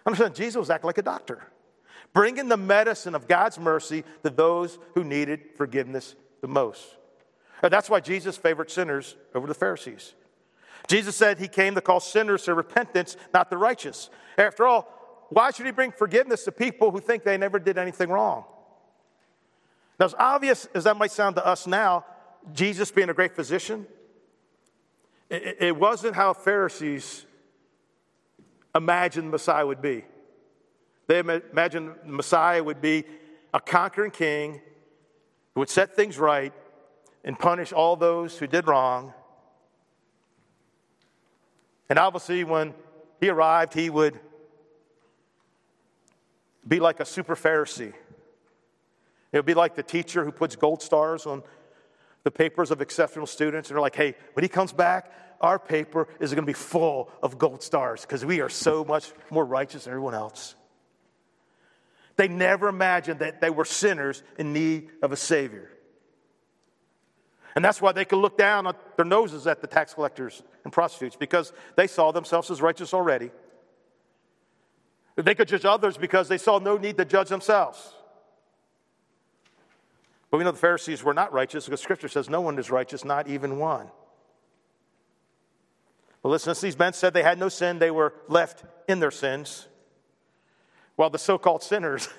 i 0.05 0.09
Understand, 0.09 0.35
Jesus 0.35 0.57
was 0.57 0.69
acting 0.69 0.87
like 0.87 0.97
a 0.97 1.03
doctor, 1.03 1.43
bringing 2.13 2.47
the 2.47 2.57
medicine 2.57 3.15
of 3.15 3.27
God's 3.27 3.59
mercy 3.59 4.03
to 4.23 4.29
those 4.29 4.77
who 4.95 5.03
needed 5.03 5.41
forgiveness 5.55 6.15
the 6.41 6.47
most. 6.47 6.83
And 7.61 7.71
That's 7.71 7.89
why 7.89 7.99
Jesus 7.99 8.37
favored 8.37 8.69
sinners 8.69 9.15
over 9.33 9.47
the 9.47 9.53
Pharisees. 9.53 10.13
Jesus 10.87 11.15
said 11.15 11.39
he 11.39 11.47
came 11.47 11.75
to 11.75 11.81
call 11.81 11.99
sinners 11.99 12.43
to 12.43 12.53
repentance, 12.53 13.15
not 13.33 13.49
the 13.49 13.57
righteous. 13.57 14.09
After 14.37 14.67
all, 14.67 15.27
why 15.29 15.51
should 15.51 15.65
he 15.65 15.71
bring 15.71 15.91
forgiveness 15.91 16.43
to 16.43 16.51
people 16.51 16.91
who 16.91 16.99
think 16.99 17.23
they 17.23 17.37
never 17.37 17.57
did 17.57 17.77
anything 17.77 18.09
wrong? 18.09 18.43
Now, 19.99 20.07
as 20.07 20.15
obvious 20.17 20.67
as 20.75 20.83
that 20.83 20.97
might 20.97 21.11
sound 21.11 21.37
to 21.37 21.45
us 21.45 21.65
now, 21.65 22.05
Jesus 22.51 22.91
being 22.91 23.09
a 23.09 23.13
great 23.13 23.35
physician, 23.35 23.87
it, 25.29 25.75
wasn't 25.75 26.15
how 26.15 26.33
Pharisees 26.33 27.25
imagined 28.75 29.31
Messiah 29.31 29.65
would 29.65 29.81
be. 29.81 30.03
They 31.07 31.19
imagined 31.19 31.95
the 32.05 32.11
Messiah 32.11 32.63
would 32.63 32.81
be 32.81 33.03
a 33.53 33.59
conquering 33.59 34.11
king 34.11 34.61
who 35.53 35.61
would 35.61 35.69
set 35.69 35.95
things 35.95 36.17
right 36.17 36.53
and 37.23 37.37
punish 37.37 37.71
all 37.71 37.95
those 37.95 38.37
who 38.37 38.47
did 38.47 38.67
wrong. 38.67 39.13
And 41.89 41.99
obviously, 41.99 42.43
when 42.43 42.73
he 43.19 43.29
arrived, 43.29 43.73
he 43.73 43.89
would 43.89 44.19
be 46.67 46.79
like 46.79 46.99
a 46.99 47.05
super 47.05 47.35
Pharisee. 47.35 47.93
It 49.31 49.37
would 49.37 49.45
be 49.45 49.53
like 49.53 49.75
the 49.75 49.83
teacher 49.83 50.23
who 50.23 50.31
puts 50.31 50.55
gold 50.55 50.81
stars 50.81 51.25
on 51.25 51.43
the 52.23 52.31
papers 52.31 52.71
of 52.71 52.81
exceptional 52.81 53.27
students. 53.27 53.69
And 53.69 53.75
they're 53.75 53.81
like, 53.81 53.95
hey, 53.95 54.15
when 54.33 54.43
he 54.43 54.49
comes 54.49 54.71
back, 54.71 55.11
our 55.41 55.59
paper 55.59 56.07
is 56.19 56.33
going 56.33 56.43
to 56.43 56.49
be 56.49 56.53
full 56.53 57.11
of 57.21 57.37
gold 57.37 57.61
stars 57.61 58.01
because 58.01 58.23
we 58.25 58.39
are 58.39 58.49
so 58.49 58.85
much 58.85 59.11
more 59.29 59.45
righteous 59.45 59.83
than 59.83 59.91
everyone 59.91 60.13
else. 60.13 60.55
They 62.15 62.27
never 62.27 62.67
imagined 62.67 63.19
that 63.19 63.41
they 63.41 63.49
were 63.49 63.65
sinners 63.65 64.23
in 64.37 64.53
need 64.53 64.89
of 65.01 65.11
a 65.11 65.15
Savior. 65.15 65.69
And 67.55 67.63
that's 67.63 67.81
why 67.81 67.91
they 67.91 68.05
could 68.05 68.17
look 68.17 68.37
down 68.37 68.65
on 68.67 68.75
their 68.95 69.05
noses 69.05 69.45
at 69.45 69.61
the 69.61 69.67
tax 69.67 69.93
collectors 69.93 70.41
and 70.63 70.73
prostitutes 70.73 71.15
because 71.15 71.53
they 71.75 71.87
saw 71.87 72.11
themselves 72.11 72.49
as 72.49 72.61
righteous 72.61 72.93
already. 72.93 73.31
They 75.15 75.35
could 75.35 75.47
judge 75.47 75.65
others 75.65 75.97
because 75.97 76.27
they 76.27 76.39
saw 76.39 76.57
no 76.57 76.77
need 76.77 76.97
to 76.97 77.05
judge 77.05 77.29
themselves. 77.29 77.93
But 80.31 80.39
we 80.39 80.43
know 80.43 80.51
the 80.51 80.57
Pharisees 80.57 81.03
were 81.03 81.13
not 81.13 81.31
righteous 81.31 81.65
because 81.65 81.81
Scripture 81.81 82.07
says 82.07 82.27
no 82.27 82.41
one 82.41 82.57
is 82.57 82.71
righteous, 82.71 83.05
not 83.05 83.27
even 83.27 83.59
one. 83.59 83.87
Well, 86.23 86.31
listen, 86.31 86.55
these 86.59 86.79
men 86.79 86.93
said 86.93 87.13
they 87.13 87.21
had 87.21 87.37
no 87.37 87.49
sin, 87.49 87.77
they 87.77 87.91
were 87.91 88.15
left 88.27 88.63
in 88.87 88.99
their 88.99 89.11
sins, 89.11 89.67
while 90.95 91.09
the 91.09 91.17
so 91.17 91.37
called 91.37 91.63
sinners 91.63 92.09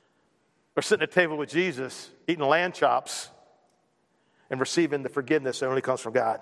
are 0.76 0.82
sitting 0.82 1.02
at 1.02 1.10
a 1.10 1.12
table 1.12 1.36
with 1.36 1.50
Jesus 1.50 2.10
eating 2.26 2.44
lamb 2.44 2.72
chops 2.72 3.28
and 4.50 4.60
receiving 4.60 5.02
the 5.02 5.08
forgiveness 5.08 5.60
that 5.60 5.68
only 5.68 5.82
comes 5.82 6.00
from 6.00 6.12
God. 6.12 6.40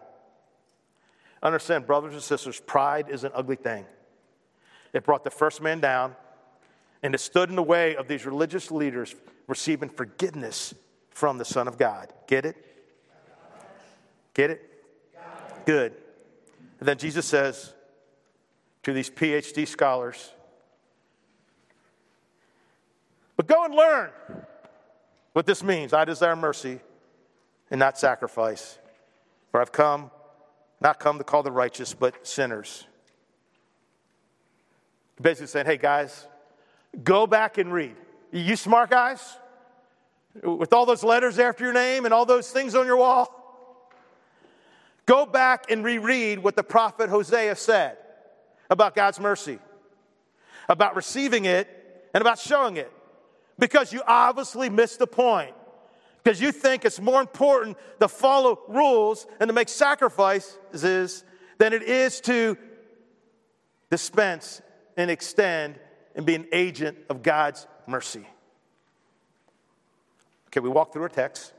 Understand, 1.42 1.86
brothers 1.86 2.14
and 2.14 2.22
sisters, 2.22 2.60
pride 2.60 3.08
is 3.10 3.24
an 3.24 3.32
ugly 3.34 3.56
thing. 3.56 3.86
It 4.92 5.04
brought 5.04 5.24
the 5.24 5.30
first 5.30 5.62
man 5.62 5.80
down, 5.80 6.16
and 7.02 7.14
it 7.14 7.18
stood 7.18 7.50
in 7.50 7.56
the 7.56 7.62
way 7.62 7.94
of 7.96 8.08
these 8.08 8.26
religious 8.26 8.70
leaders 8.70 9.14
receiving 9.46 9.88
forgiveness 9.88 10.74
from 11.10 11.38
the 11.38 11.44
Son 11.44 11.68
of 11.68 11.78
God. 11.78 12.12
Get 12.26 12.44
it? 12.44 12.56
Get 14.34 14.50
it? 14.50 14.84
Good. 15.66 15.94
And 16.80 16.88
then 16.88 16.98
Jesus 16.98 17.26
says 17.26 17.72
to 18.84 18.92
these 18.92 19.10
PhD 19.10 19.66
scholars, 19.66 20.32
but 23.38 23.46
go 23.46 23.64
and 23.64 23.74
learn 23.74 24.10
what 25.32 25.46
this 25.46 25.62
means. 25.62 25.94
I 25.94 26.04
desire 26.04 26.36
mercy 26.36 26.80
and 27.70 27.78
not 27.78 27.98
sacrifice. 27.98 28.78
For 29.50 29.62
I've 29.62 29.72
come 29.72 30.10
not 30.80 31.00
come 31.00 31.18
to 31.18 31.24
call 31.24 31.42
the 31.42 31.50
righteous, 31.50 31.94
but 31.94 32.26
sinners. 32.26 32.86
Basically 35.20 35.48
saying, 35.48 35.66
hey 35.66 35.76
guys, 35.76 36.26
go 37.02 37.26
back 37.26 37.58
and 37.58 37.72
read. 37.72 37.96
You 38.30 38.56
smart 38.56 38.90
guys? 38.90 39.36
With 40.42 40.72
all 40.72 40.86
those 40.86 41.02
letters 41.02 41.38
after 41.38 41.64
your 41.64 41.72
name 41.72 42.04
and 42.04 42.14
all 42.14 42.26
those 42.26 42.50
things 42.50 42.74
on 42.74 42.86
your 42.86 42.98
wall? 42.98 43.34
Go 45.06 45.26
back 45.26 45.70
and 45.70 45.82
reread 45.82 46.38
what 46.40 46.54
the 46.54 46.62
prophet 46.62 47.08
Hosea 47.08 47.56
said 47.56 47.96
about 48.70 48.94
God's 48.94 49.18
mercy, 49.18 49.58
about 50.68 50.94
receiving 50.94 51.46
it, 51.46 51.66
and 52.12 52.20
about 52.20 52.38
showing 52.38 52.76
it. 52.76 52.92
Because 53.58 53.92
you 53.92 54.02
obviously 54.06 54.70
missed 54.70 54.98
the 54.98 55.06
point. 55.06 55.54
Because 56.22 56.40
you 56.40 56.52
think 56.52 56.84
it's 56.84 57.00
more 57.00 57.20
important 57.20 57.76
to 58.00 58.08
follow 58.08 58.60
rules 58.68 59.26
and 59.40 59.48
to 59.48 59.54
make 59.54 59.68
sacrifices 59.68 61.24
than 61.58 61.72
it 61.72 61.82
is 61.82 62.20
to 62.22 62.56
dispense 63.90 64.60
and 64.96 65.10
extend 65.10 65.78
and 66.14 66.26
be 66.26 66.34
an 66.34 66.46
agent 66.52 66.98
of 67.08 67.22
God's 67.22 67.66
mercy. 67.86 68.26
Okay, 70.48 70.60
we 70.60 70.68
walk 70.68 70.92
through 70.92 71.02
our 71.02 71.08
text. 71.08 71.52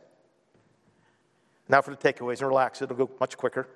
Now 1.67 1.81
for 1.81 1.91
the 1.91 1.97
takeaways, 1.97 2.39
and 2.39 2.47
relax, 2.47 2.81
it'll 2.81 2.95
go 2.95 3.09
much 3.19 3.37
quicker. 3.37 3.67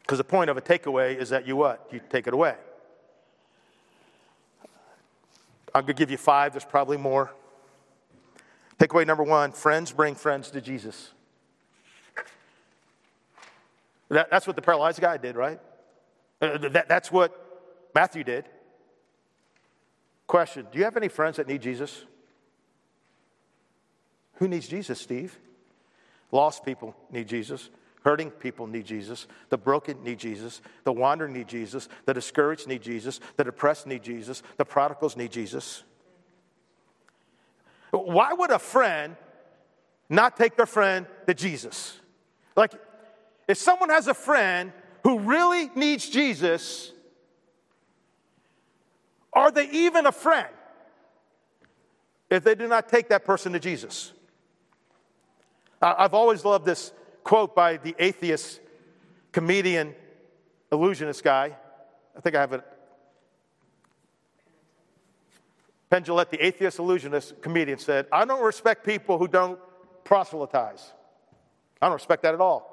Because 0.00 0.18
the 0.18 0.24
point 0.24 0.50
of 0.50 0.56
a 0.56 0.60
takeaway 0.60 1.16
is 1.16 1.30
that 1.30 1.46
you 1.46 1.56
what? 1.56 1.88
You 1.90 2.00
take 2.08 2.26
it 2.26 2.34
away. 2.34 2.54
I'm 5.74 5.82
going 5.82 5.94
to 5.96 6.00
give 6.00 6.10
you 6.10 6.16
five, 6.16 6.52
there's 6.52 6.64
probably 6.64 6.96
more. 6.96 7.32
Takeaway 8.78 9.06
number 9.06 9.22
one 9.22 9.52
friends 9.52 9.92
bring 9.92 10.14
friends 10.14 10.50
to 10.50 10.60
Jesus. 10.60 11.12
That, 14.08 14.30
that's 14.30 14.46
what 14.46 14.56
the 14.56 14.62
paralyzed 14.62 15.00
guy 15.00 15.16
did, 15.16 15.36
right? 15.36 15.58
Uh, 16.40 16.58
that, 16.68 16.88
that's 16.88 17.10
what 17.10 17.90
Matthew 17.94 18.24
did. 18.24 18.44
Question 20.26 20.66
Do 20.70 20.78
you 20.78 20.84
have 20.84 20.96
any 20.96 21.08
friends 21.08 21.36
that 21.36 21.48
need 21.48 21.62
Jesus? 21.62 22.04
Who 24.34 24.48
needs 24.48 24.68
Jesus, 24.68 25.00
Steve? 25.00 25.38
Lost 26.30 26.64
people 26.64 26.94
need 27.10 27.28
Jesus. 27.28 27.70
Hurting 28.06 28.30
people 28.30 28.68
need 28.68 28.86
Jesus. 28.86 29.26
The 29.48 29.58
broken 29.58 30.04
need 30.04 30.20
Jesus. 30.20 30.60
The 30.84 30.92
wandering 30.92 31.32
need 31.32 31.48
Jesus. 31.48 31.88
The 32.04 32.14
discouraged 32.14 32.68
need 32.68 32.80
Jesus. 32.80 33.18
The 33.36 33.42
depressed 33.42 33.84
need 33.88 34.04
Jesus. 34.04 34.44
The 34.58 34.64
prodigals 34.64 35.16
need 35.16 35.32
Jesus. 35.32 35.82
Why 37.90 38.32
would 38.32 38.52
a 38.52 38.60
friend 38.60 39.16
not 40.08 40.36
take 40.36 40.56
their 40.56 40.66
friend 40.66 41.06
to 41.26 41.34
Jesus? 41.34 41.98
Like, 42.54 42.74
if 43.48 43.58
someone 43.58 43.90
has 43.90 44.06
a 44.06 44.14
friend 44.14 44.70
who 45.02 45.18
really 45.18 45.68
needs 45.74 46.08
Jesus, 46.08 46.92
are 49.32 49.50
they 49.50 49.68
even 49.70 50.06
a 50.06 50.12
friend 50.12 50.54
if 52.30 52.44
they 52.44 52.54
do 52.54 52.68
not 52.68 52.88
take 52.88 53.08
that 53.08 53.24
person 53.24 53.52
to 53.54 53.58
Jesus? 53.58 54.12
I've 55.82 56.14
always 56.14 56.44
loved 56.44 56.66
this 56.66 56.92
quote 57.26 57.56
by 57.56 57.76
the 57.76 57.92
atheist 57.98 58.60
comedian, 59.32 59.96
illusionist 60.70 61.24
guy. 61.24 61.56
I 62.16 62.20
think 62.20 62.36
I 62.36 62.40
have 62.40 62.52
it. 62.52 62.62
Penn 65.90 66.04
Jillette, 66.04 66.30
the 66.30 66.40
atheist 66.40 66.78
illusionist 66.78 67.42
comedian, 67.42 67.80
said, 67.80 68.06
I 68.12 68.24
don't 68.24 68.44
respect 68.44 68.86
people 68.86 69.18
who 69.18 69.26
don't 69.26 69.58
proselytize. 70.04 70.92
I 71.82 71.86
don't 71.86 71.94
respect 71.94 72.22
that 72.22 72.32
at 72.32 72.40
all. 72.40 72.72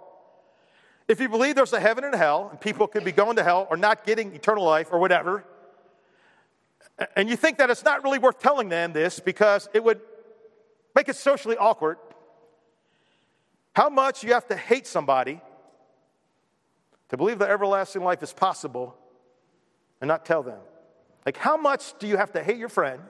If 1.07 1.19
you 1.19 1.29
believe 1.29 1.55
there's 1.55 1.73
a 1.73 1.79
heaven 1.79 2.03
and 2.03 2.13
hell, 2.13 2.49
and 2.51 2.61
people 2.61 2.85
could 2.85 3.03
be 3.03 3.11
going 3.11 3.37
to 3.37 3.43
hell 3.43 3.65
or 3.71 3.75
not 3.75 4.05
getting 4.05 4.35
eternal 4.35 4.63
life 4.63 4.89
or 4.91 4.99
whatever, 4.99 5.43
and 7.15 7.27
you 7.27 7.35
think 7.35 7.57
that 7.57 7.71
it's 7.71 7.83
not 7.83 8.03
really 8.03 8.19
worth 8.19 8.37
telling 8.37 8.69
them 8.69 8.93
this 8.93 9.19
because 9.19 9.67
it 9.73 9.83
would 9.83 9.99
make 10.95 11.09
it 11.09 11.15
socially 11.15 11.57
awkward, 11.57 11.97
how 13.73 13.89
much 13.89 14.23
you 14.23 14.33
have 14.33 14.47
to 14.47 14.55
hate 14.55 14.87
somebody 14.87 15.41
to 17.09 17.17
believe 17.17 17.39
that 17.39 17.49
everlasting 17.49 18.03
life 18.03 18.21
is 18.23 18.31
possible 18.31 18.95
and 19.99 20.07
not 20.07 20.25
tell 20.25 20.43
them? 20.43 20.59
Like, 21.25 21.37
how 21.37 21.57
much 21.57 21.97
do 21.99 22.07
you 22.07 22.17
have 22.17 22.31
to 22.33 22.43
hate 22.43 22.57
your 22.57 22.69
friend 22.69 23.01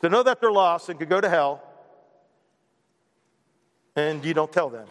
to 0.00 0.08
know 0.08 0.22
that 0.22 0.40
they're 0.40 0.52
lost 0.52 0.88
and 0.88 0.98
could 0.98 1.08
go 1.08 1.20
to 1.20 1.28
hell 1.28 1.62
and 3.94 4.24
you 4.24 4.34
don't 4.34 4.52
tell 4.52 4.70
them? 4.70 4.86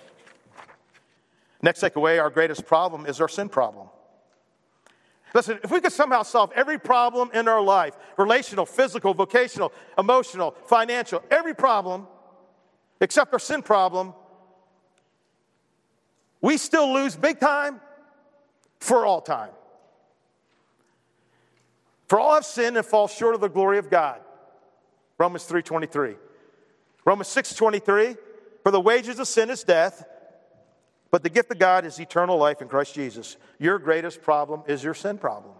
Next 1.61 1.81
takeaway 1.81 2.21
our 2.21 2.29
greatest 2.29 2.65
problem 2.65 3.05
is 3.05 3.19
our 3.19 3.27
sin 3.27 3.49
problem. 3.49 3.87
Listen, 5.33 5.59
if 5.63 5.71
we 5.71 5.81
could 5.81 5.91
somehow 5.91 6.23
solve 6.23 6.51
every 6.55 6.79
problem 6.79 7.31
in 7.33 7.47
our 7.47 7.61
life 7.61 7.97
relational, 8.17 8.65
physical, 8.65 9.13
vocational, 9.13 9.73
emotional, 9.97 10.55
financial 10.67 11.21
every 11.29 11.53
problem 11.53 12.07
except 12.99 13.33
our 13.33 13.39
sin 13.39 13.61
problem, 13.61 14.13
we 16.41 16.57
still 16.57 16.93
lose 16.93 17.15
big 17.15 17.39
time 17.39 17.79
for 18.79 19.05
all 19.05 19.21
time. 19.21 19.51
For 22.07 22.19
all 22.19 22.35
have 22.35 22.45
sinned 22.45 22.77
and 22.77 22.85
fall 22.85 23.07
short 23.07 23.35
of 23.35 23.41
the 23.41 23.49
glory 23.49 23.77
of 23.79 23.89
God. 23.89 24.21
Romans 25.17 25.45
3:23. 25.45 26.17
Romans 27.05 27.27
6:23, 27.27 28.17
for 28.63 28.71
the 28.71 28.81
wages 28.81 29.19
of 29.19 29.27
sin 29.27 29.49
is 29.49 29.63
death, 29.63 30.05
but 31.09 31.23
the 31.23 31.29
gift 31.29 31.51
of 31.51 31.57
God 31.57 31.85
is 31.85 31.99
eternal 31.99 32.37
life 32.37 32.61
in 32.61 32.67
Christ 32.67 32.93
Jesus. 32.93 33.37
Your 33.57 33.79
greatest 33.79 34.21
problem 34.21 34.63
is 34.67 34.83
your 34.83 34.93
sin 34.93 35.17
problem. 35.17 35.55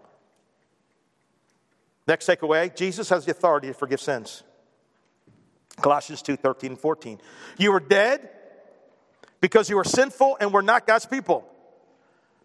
Next 2.06 2.26
takeaway, 2.26 2.74
Jesus 2.74 3.08
has 3.10 3.24
the 3.24 3.32
authority 3.32 3.68
to 3.68 3.74
forgive 3.74 4.00
sins. 4.00 4.42
Colossians 5.80 6.22
2 6.22 6.36
13 6.36 6.72
and 6.72 6.80
14. 6.80 7.20
You 7.58 7.72
were 7.72 7.80
dead 7.80 8.28
because 9.40 9.70
you 9.70 9.76
were 9.76 9.84
sinful 9.84 10.36
and 10.40 10.52
were 10.52 10.62
not 10.62 10.86
God's 10.86 11.06
people. 11.06 11.48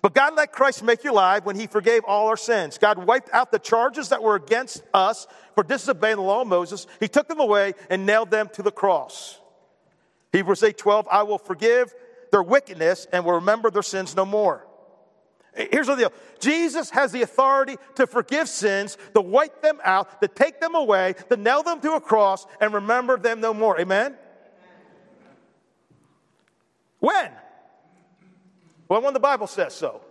But 0.01 0.13
God 0.13 0.35
let 0.35 0.51
Christ 0.51 0.83
make 0.83 1.05
you 1.05 1.11
alive 1.11 1.45
when 1.45 1.55
he 1.55 1.65
forgave 1.65 2.03
all 2.05 2.27
our 2.27 2.35
sins. 2.35 2.77
God 2.77 3.05
wiped 3.05 3.29
out 3.31 3.51
the 3.51 3.59
charges 3.59 4.09
that 4.09 4.21
were 4.21 4.35
against 4.35 4.83
us 4.93 5.27
for 5.55 5.63
disobeying 5.63 6.17
the 6.17 6.21
law 6.21 6.41
of 6.41 6.47
Moses. 6.47 6.87
He 6.99 7.07
took 7.07 7.29
them 7.29 7.39
away 7.39 7.73
and 7.89 8.05
nailed 8.05 8.29
them 8.29 8.49
to 8.53 8.61
the 8.61 8.71
cross. 8.71 9.39
Hebrews 10.33 10.61
8 10.61 10.77
12, 10.77 11.07
I 11.09 11.23
will 11.23 11.37
forgive 11.37 11.93
their 12.31 12.43
wickedness 12.43 13.07
and 13.13 13.23
will 13.23 13.33
remember 13.33 13.71
their 13.71 13.81
sins 13.81 14.15
no 14.15 14.25
more. 14.25 14.67
Here's 15.55 15.87
the 15.87 15.95
deal 15.95 16.13
Jesus 16.39 16.89
has 16.91 17.11
the 17.11 17.21
authority 17.21 17.77
to 17.95 18.07
forgive 18.07 18.49
sins, 18.49 18.97
to 19.13 19.21
wipe 19.21 19.61
them 19.61 19.79
out, 19.83 20.21
to 20.21 20.27
take 20.27 20.59
them 20.59 20.75
away, 20.75 21.15
to 21.29 21.37
nail 21.37 21.63
them 21.63 21.79
to 21.81 21.93
a 21.93 22.01
cross, 22.01 22.45
and 22.59 22.73
remember 22.73 23.17
them 23.17 23.39
no 23.39 23.53
more. 23.53 23.79
Amen? 23.79 24.15
When? 26.99 27.31
Well, 28.87 29.01
when 29.01 29.13
the 29.13 29.19
Bible 29.19 29.47
says 29.47 29.73
so. 29.73 30.01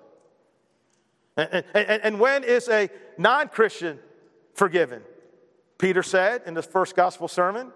And, 1.36 1.64
and, 1.74 2.03
and 2.03 2.20
when 2.20 2.45
is 2.45 2.68
a 2.68 2.90
non 3.16 3.49
Christian 3.49 3.99
forgiven? 4.55 5.03
Peter 5.78 6.03
said 6.03 6.43
in 6.47 6.55
the 6.55 6.62
first 6.62 6.95
gospel 6.95 7.28
sermon, 7.28 7.72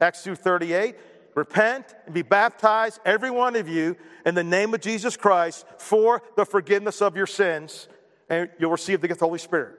Acts 0.00 0.24
2:38, 0.24 0.94
repent 1.34 1.94
and 2.06 2.14
be 2.14 2.22
baptized, 2.22 3.00
every 3.04 3.30
one 3.30 3.56
of 3.56 3.68
you, 3.68 3.96
in 4.26 4.34
the 4.34 4.44
name 4.44 4.74
of 4.74 4.80
Jesus 4.80 5.16
Christ 5.16 5.66
for 5.78 6.22
the 6.36 6.44
forgiveness 6.44 7.02
of 7.02 7.16
your 7.16 7.26
sins, 7.26 7.88
and 8.28 8.50
you'll 8.58 8.70
receive 8.70 9.00
the 9.00 9.08
gift 9.08 9.18
of 9.18 9.20
the 9.20 9.26
Holy 9.26 9.38
Spirit. 9.38 9.78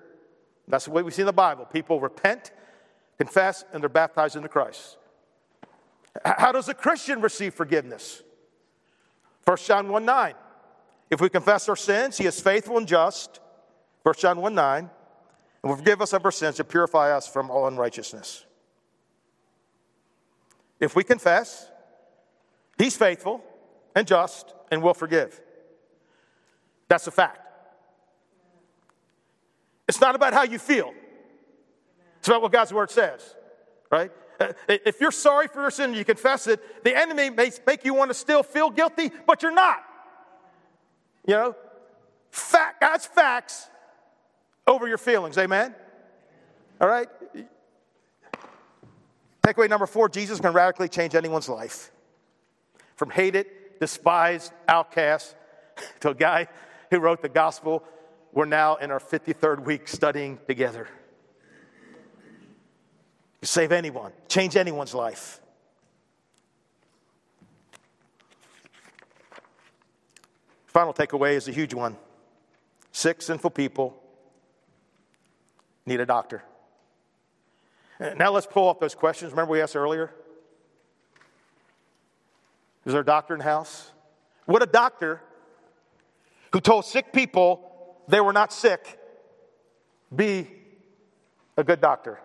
That's 0.67 0.85
the 0.85 0.91
way 0.91 1.03
we 1.03 1.11
see 1.11 1.21
in 1.21 1.25
the 1.25 1.33
Bible. 1.33 1.65
People 1.65 1.99
repent, 1.99 2.51
confess, 3.17 3.65
and 3.73 3.81
they're 3.81 3.89
baptized 3.89 4.35
into 4.35 4.49
Christ. 4.49 4.97
How 6.23 6.51
does 6.51 6.69
a 6.69 6.73
Christian 6.73 7.21
receive 7.21 7.53
forgiveness? 7.53 8.21
1 9.45 9.57
John 9.57 9.89
1 9.89 10.05
9. 10.05 10.33
If 11.09 11.21
we 11.21 11.29
confess 11.29 11.67
our 11.69 11.75
sins, 11.75 12.17
he 12.17 12.25
is 12.25 12.39
faithful 12.39 12.77
and 12.77 12.87
just. 12.87 13.39
1 14.03 14.15
John 14.17 14.39
1 14.39 14.55
9. 14.55 14.89
And 15.63 15.69
will 15.69 15.77
forgive 15.77 16.01
us 16.01 16.13
of 16.13 16.23
our 16.25 16.31
sins 16.31 16.59
and 16.59 16.67
purify 16.67 17.15
us 17.15 17.27
from 17.27 17.49
all 17.49 17.67
unrighteousness. 17.67 18.45
If 20.83 20.97
we 20.97 21.05
confess, 21.05 21.71
He's 22.77 22.97
faithful 22.97 23.41
and 23.95 24.05
just 24.05 24.53
and 24.69 24.83
will 24.83 24.93
forgive. 24.93 25.39
That's 26.89 27.07
a 27.07 27.11
fact. 27.11 27.39
It's 29.87 30.01
not 30.01 30.13
about 30.15 30.33
how 30.33 30.43
you 30.43 30.59
feel, 30.59 30.93
it's 32.19 32.27
about 32.27 32.41
what 32.41 32.51
God's 32.51 32.73
word 32.73 32.91
says, 32.91 33.35
right? 33.89 34.11
Uh, 34.39 34.51
if 34.67 34.99
you're 34.99 35.11
sorry 35.11 35.47
for 35.47 35.61
your 35.61 35.71
sin 35.71 35.91
and 35.91 35.95
you 35.95 36.03
confess 36.03 36.47
it, 36.47 36.83
the 36.83 36.97
enemy 36.97 37.29
may 37.29 37.51
make 37.65 37.85
you 37.85 37.93
want 37.93 38.09
to 38.09 38.15
still 38.15 38.43
feel 38.43 38.69
guilty, 38.69 39.09
but 39.25 39.41
you're 39.41 39.53
not. 39.53 39.83
You 41.25 41.35
know, 41.35 41.55
fact, 42.31 42.81
God's 42.81 43.05
facts 43.05 43.69
over 44.67 44.87
your 44.87 44.97
feelings, 44.97 45.37
amen? 45.37 45.75
All 46.81 46.87
right? 46.89 47.07
Takeaway 49.45 49.69
number 49.69 49.85
four 49.85 50.07
Jesus 50.07 50.39
can 50.39 50.53
radically 50.53 50.87
change 50.87 51.15
anyone's 51.15 51.49
life. 51.49 51.91
from 52.95 53.09
hated, 53.09 53.47
despised, 53.79 54.53
outcast 54.67 55.35
to 55.99 56.09
a 56.09 56.15
guy 56.15 56.47
who 56.89 56.99
wrote 56.99 57.21
the 57.21 57.29
gospel. 57.29 57.83
We're 58.31 58.45
now 58.45 58.75
in 58.77 58.91
our 58.91 58.99
53rd 58.99 59.65
week 59.65 59.87
studying 59.87 60.39
together. 60.47 60.87
You 63.41 63.47
save 63.47 63.71
anyone, 63.71 64.13
change 64.29 64.55
anyone's 64.55 64.93
life. 64.93 65.41
Final 70.67 70.93
takeaway 70.93 71.33
is 71.33 71.47
a 71.47 71.51
huge 71.51 71.73
one. 71.73 71.97
Sick, 72.91 73.21
sinful 73.21 73.51
people 73.51 74.01
need 75.85 75.99
a 75.99 76.05
doctor. 76.05 76.43
Uh, 77.99 78.13
now 78.15 78.31
let's 78.31 78.47
pull 78.47 78.69
up 78.69 78.79
those 78.79 78.95
questions. 78.95 79.31
Remember 79.31 79.51
we 79.51 79.61
asked 79.61 79.75
earlier? 79.75 80.13
Is 82.85 82.91
there 82.93 83.01
a 83.01 83.05
doctor 83.05 83.33
in 83.33 83.39
the 83.39 83.45
house? 83.45 83.91
Would 84.47 84.61
a 84.61 84.67
doctor 84.67 85.21
who 86.51 86.59
told 86.59 86.85
sick 86.85 87.13
people 87.13 87.97
they 88.07 88.19
were 88.19 88.33
not 88.33 88.51
sick 88.51 88.99
be 90.13 90.47
a 91.55 91.63
good 91.63 91.79
doctor? 91.79 92.19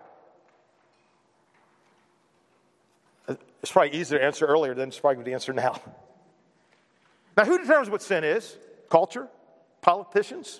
Uh, 3.27 3.35
it's 3.61 3.71
probably 3.71 3.97
easier 3.97 4.19
to 4.19 4.25
answer 4.25 4.45
earlier 4.45 4.73
than 4.73 4.89
it's 4.89 4.99
probably 4.99 5.23
to 5.23 5.31
answer 5.31 5.53
now. 5.53 5.79
Now, 7.37 7.45
who 7.45 7.57
determines 7.57 7.89
what 7.89 8.01
sin 8.01 8.25
is? 8.25 8.57
Culture? 8.89 9.27
Politicians? 9.81 10.59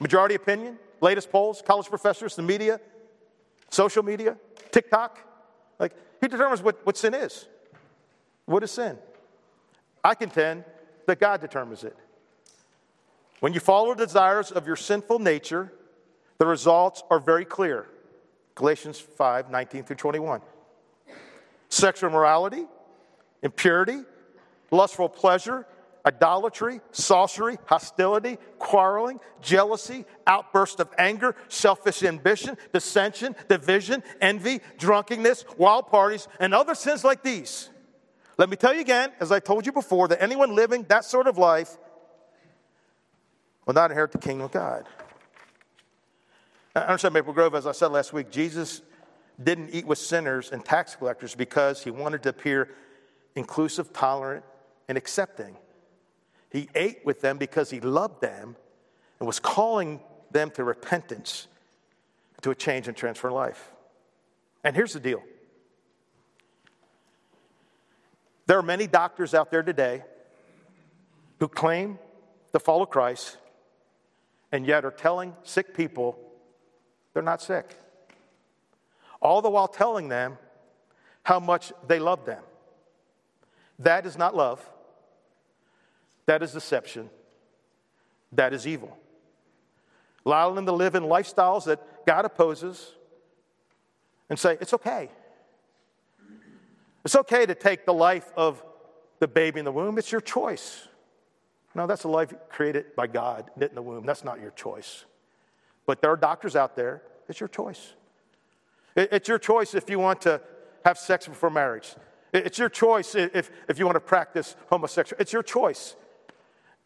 Majority 0.00 0.34
opinion? 0.34 0.78
Latest 1.00 1.30
polls? 1.30 1.62
College 1.64 1.88
professors? 1.88 2.34
The 2.34 2.42
media? 2.42 2.80
Social 3.76 4.02
media? 4.02 4.38
TikTok? 4.70 5.18
Like, 5.78 5.92
who 6.22 6.28
determines 6.28 6.62
what, 6.62 6.86
what 6.86 6.96
sin 6.96 7.12
is? 7.12 7.46
What 8.46 8.62
is 8.62 8.70
sin? 8.70 8.96
I 10.02 10.14
contend 10.14 10.64
that 11.06 11.20
God 11.20 11.42
determines 11.42 11.84
it. 11.84 11.94
When 13.40 13.52
you 13.52 13.60
follow 13.60 13.94
the 13.94 14.06
desires 14.06 14.50
of 14.50 14.66
your 14.66 14.76
sinful 14.76 15.18
nature, 15.18 15.74
the 16.38 16.46
results 16.46 17.02
are 17.10 17.20
very 17.20 17.44
clear. 17.44 17.86
Galatians 18.54 18.98
5 18.98 19.50
19 19.50 19.84
through 19.84 19.96
21. 19.96 20.40
Sexual 21.68 22.08
morality, 22.08 22.64
impurity, 23.42 24.00
lustful 24.70 25.10
pleasure, 25.10 25.66
idolatry, 26.06 26.80
sorcery, 26.92 27.58
hostility, 27.66 28.38
quarreling, 28.58 29.18
jealousy, 29.42 30.04
outburst 30.26 30.80
of 30.80 30.88
anger, 30.98 31.34
selfish 31.48 32.02
ambition, 32.02 32.56
dissension, 32.72 33.34
division, 33.48 34.02
envy, 34.20 34.60
drunkenness, 34.78 35.44
wild 35.58 35.88
parties, 35.88 36.28
and 36.38 36.54
other 36.54 36.74
sins 36.74 37.02
like 37.02 37.22
these 37.22 37.70
let 38.38 38.50
me 38.50 38.56
tell 38.56 38.74
you 38.74 38.80
again, 38.80 39.12
as 39.18 39.32
I 39.32 39.40
told 39.40 39.64
you 39.64 39.72
before, 39.72 40.08
that 40.08 40.22
anyone 40.22 40.54
living 40.54 40.84
that 40.88 41.04
sort 41.04 41.26
of 41.26 41.38
life 41.38 41.76
will 43.64 43.74
not 43.74 43.90
inherit 43.90 44.12
the 44.12 44.18
kingdom 44.18 44.44
of 44.44 44.52
God. 44.52 44.86
I 46.74 46.80
understand 46.80 47.14
Maple 47.14 47.32
Grove, 47.32 47.54
as 47.54 47.66
I 47.66 47.72
said 47.72 47.88
last 47.88 48.12
week, 48.12 48.30
Jesus 48.30 48.82
didn't 49.42 49.70
eat 49.70 49.86
with 49.86 49.98
sinners 49.98 50.50
and 50.52 50.64
tax 50.64 50.94
collectors 50.94 51.34
because 51.34 51.82
he 51.82 51.90
wanted 51.90 52.22
to 52.24 52.28
appear 52.28 52.68
inclusive, 53.34 53.92
tolerant, 53.92 54.44
and 54.88 54.98
accepting. 54.98 55.56
He 56.50 56.68
ate 56.74 57.04
with 57.04 57.20
them 57.20 57.38
because 57.38 57.70
he 57.70 57.80
loved 57.80 58.20
them 58.20 58.56
and 59.18 59.26
was 59.26 59.40
calling 59.40 60.00
them 60.30 60.50
to 60.52 60.64
repentance, 60.64 61.48
to 62.42 62.50
a 62.50 62.54
change 62.54 62.88
and 62.88 62.96
transfer 62.96 63.30
life. 63.30 63.72
And 64.64 64.74
here's 64.74 64.92
the 64.92 65.00
deal 65.00 65.22
There 68.46 68.58
are 68.58 68.62
many 68.62 68.86
doctors 68.86 69.34
out 69.34 69.50
there 69.50 69.62
today 69.62 70.02
who 71.40 71.48
claim 71.48 71.98
to 72.52 72.60
follow 72.60 72.86
Christ 72.86 73.36
and 74.52 74.66
yet 74.66 74.84
are 74.84 74.90
telling 74.90 75.34
sick 75.42 75.74
people 75.74 76.18
they're 77.12 77.22
not 77.22 77.42
sick. 77.42 77.74
All 79.20 79.42
the 79.42 79.50
while 79.50 79.68
telling 79.68 80.08
them 80.08 80.38
how 81.22 81.40
much 81.40 81.72
they 81.86 81.98
love 81.98 82.24
them. 82.24 82.42
That 83.78 84.06
is 84.06 84.16
not 84.16 84.36
love. 84.36 84.66
That 86.26 86.42
is 86.42 86.52
deception. 86.52 87.10
That 88.32 88.52
is 88.52 88.66
evil. 88.66 88.96
Allowing 90.24 90.56
them 90.56 90.66
to 90.66 90.72
live 90.72 90.94
in 90.94 91.04
lifestyles 91.04 91.64
that 91.64 92.04
God 92.04 92.24
opposes 92.24 92.92
and 94.28 94.38
say, 94.38 94.58
it's 94.60 94.74
okay. 94.74 95.08
It's 97.04 97.14
okay 97.14 97.46
to 97.46 97.54
take 97.54 97.86
the 97.86 97.94
life 97.94 98.32
of 98.36 98.62
the 99.20 99.28
baby 99.28 99.60
in 99.60 99.64
the 99.64 99.72
womb, 99.72 99.96
it's 99.96 100.12
your 100.12 100.20
choice. 100.20 100.88
No, 101.74 101.86
that's 101.86 102.04
a 102.04 102.08
life 102.08 102.34
created 102.48 102.96
by 102.96 103.06
God, 103.06 103.50
knit 103.56 103.70
in 103.70 103.74
the 103.74 103.82
womb. 103.82 104.04
That's 104.04 104.24
not 104.24 104.40
your 104.40 104.50
choice. 104.50 105.04
But 105.86 106.02
there 106.02 106.10
are 106.10 106.16
doctors 106.16 106.56
out 106.56 106.74
there, 106.74 107.02
it's 107.28 107.38
your 107.38 107.48
choice. 107.48 107.94
It's 108.96 109.28
your 109.28 109.38
choice 109.38 109.74
if 109.74 109.88
you 109.90 109.98
want 109.98 110.22
to 110.22 110.40
have 110.84 110.98
sex 110.98 111.28
before 111.28 111.50
marriage. 111.50 111.94
It's 112.32 112.58
your 112.58 112.68
choice 112.68 113.14
if, 113.14 113.50
if 113.68 113.78
you 113.78 113.84
want 113.84 113.96
to 113.96 114.00
practice 114.00 114.56
homosexuality. 114.70 115.22
It's 115.22 115.32
your 115.32 115.42
choice. 115.42 115.96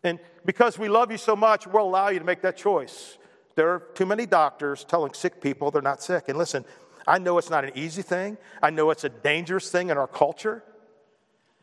And 0.03 0.18
because 0.44 0.78
we 0.78 0.88
love 0.88 1.11
you 1.11 1.18
so 1.18 1.36
much, 1.36 1.66
we'll 1.66 1.84
allow 1.84 2.09
you 2.09 2.18
to 2.18 2.24
make 2.24 2.42
that 2.42 2.57
choice. 2.57 3.18
There 3.55 3.68
are 3.68 3.80
too 3.94 4.07
many 4.07 4.26
doctors 4.26 4.84
telling 4.84 5.12
sick 5.12 5.40
people 5.40 5.70
they're 5.70 5.82
not 5.82 6.03
sick. 6.03 6.28
And 6.28 6.38
listen, 6.38 6.64
I 7.07 7.18
know 7.18 7.38
it's 7.38 7.51
not 7.51 7.64
an 7.64 7.72
easy 7.74 8.03
thing. 8.03 8.38
I 8.62 8.70
know 8.70 8.90
it's 8.90 9.05
a 9.05 9.09
dangerous 9.09 9.70
thing 9.70 9.90
in 9.90 9.98
our 9.98 10.07
culture 10.07 10.62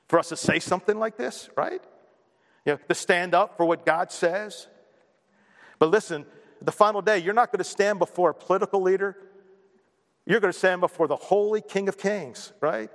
for 0.07 0.19
us 0.19 0.29
to 0.29 0.37
say 0.37 0.59
something 0.59 0.97
like 0.99 1.17
this, 1.17 1.49
right? 1.55 1.81
You 2.65 2.73
know, 2.73 2.79
to 2.87 2.95
stand 2.95 3.33
up 3.33 3.57
for 3.57 3.65
what 3.65 3.85
God 3.85 4.11
says. 4.11 4.67
But 5.79 5.89
listen, 5.89 6.25
the 6.61 6.71
final 6.71 7.01
day, 7.01 7.19
you're 7.19 7.33
not 7.33 7.51
going 7.51 7.59
to 7.59 7.63
stand 7.63 7.99
before 7.99 8.31
a 8.31 8.33
political 8.33 8.81
leader. 8.81 9.15
You're 10.25 10.39
going 10.39 10.51
to 10.51 10.57
stand 10.57 10.81
before 10.81 11.07
the 11.07 11.15
holy 11.15 11.61
King 11.61 11.87
of 11.87 11.97
Kings, 11.97 12.51
right? 12.61 12.89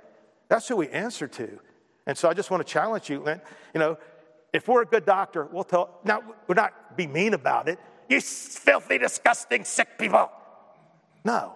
That's 0.49 0.67
who 0.67 0.75
we 0.75 0.89
answer 0.89 1.27
to. 1.27 1.59
And 2.05 2.17
so 2.17 2.29
I 2.29 2.33
just 2.33 2.51
want 2.51 2.65
to 2.65 2.71
challenge 2.71 3.09
you, 3.09 3.25
you 3.73 3.79
know, 3.79 3.97
if 4.53 4.67
we're 4.67 4.83
a 4.83 4.85
good 4.85 5.05
doctor, 5.05 5.45
we'll 5.51 5.63
tell, 5.63 5.99
now, 6.05 6.21
we'll 6.47 6.55
not 6.55 6.95
be 6.95 7.07
mean 7.07 7.33
about 7.33 7.67
it. 7.67 7.79
You 8.07 8.21
filthy, 8.21 8.97
disgusting, 8.99 9.65
sick 9.65 9.97
people. 9.97 10.29
No 11.25 11.55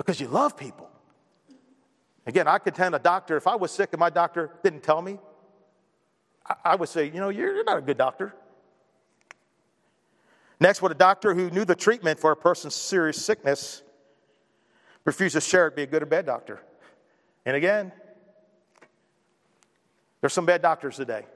because 0.00 0.18
you 0.18 0.28
love 0.28 0.56
people. 0.56 0.88
Again, 2.24 2.48
I 2.48 2.56
contend 2.56 2.94
a 2.94 2.98
doctor, 2.98 3.36
if 3.36 3.46
I 3.46 3.54
was 3.54 3.70
sick 3.70 3.90
and 3.92 4.00
my 4.00 4.08
doctor 4.08 4.50
didn't 4.62 4.82
tell 4.82 5.02
me, 5.02 5.18
I, 6.46 6.54
I 6.64 6.76
would 6.76 6.88
say, 6.88 7.04
you 7.04 7.20
know, 7.20 7.28
you're, 7.28 7.54
you're 7.54 7.64
not 7.64 7.76
a 7.76 7.82
good 7.82 7.98
doctor. 7.98 8.34
Next, 10.58 10.80
would 10.80 10.90
a 10.90 10.94
doctor 10.94 11.34
who 11.34 11.50
knew 11.50 11.66
the 11.66 11.74
treatment 11.74 12.18
for 12.18 12.32
a 12.32 12.36
person's 12.36 12.74
serious 12.74 13.22
sickness 13.22 13.82
refuse 15.04 15.34
to 15.34 15.40
share 15.42 15.66
it 15.66 15.76
be 15.76 15.82
a 15.82 15.86
good 15.86 16.02
or 16.02 16.06
bad 16.06 16.24
doctor? 16.24 16.60
And 17.44 17.54
again, 17.54 17.92
there's 20.22 20.32
some 20.32 20.46
bad 20.46 20.62
doctors 20.62 20.96
today. 20.96 21.26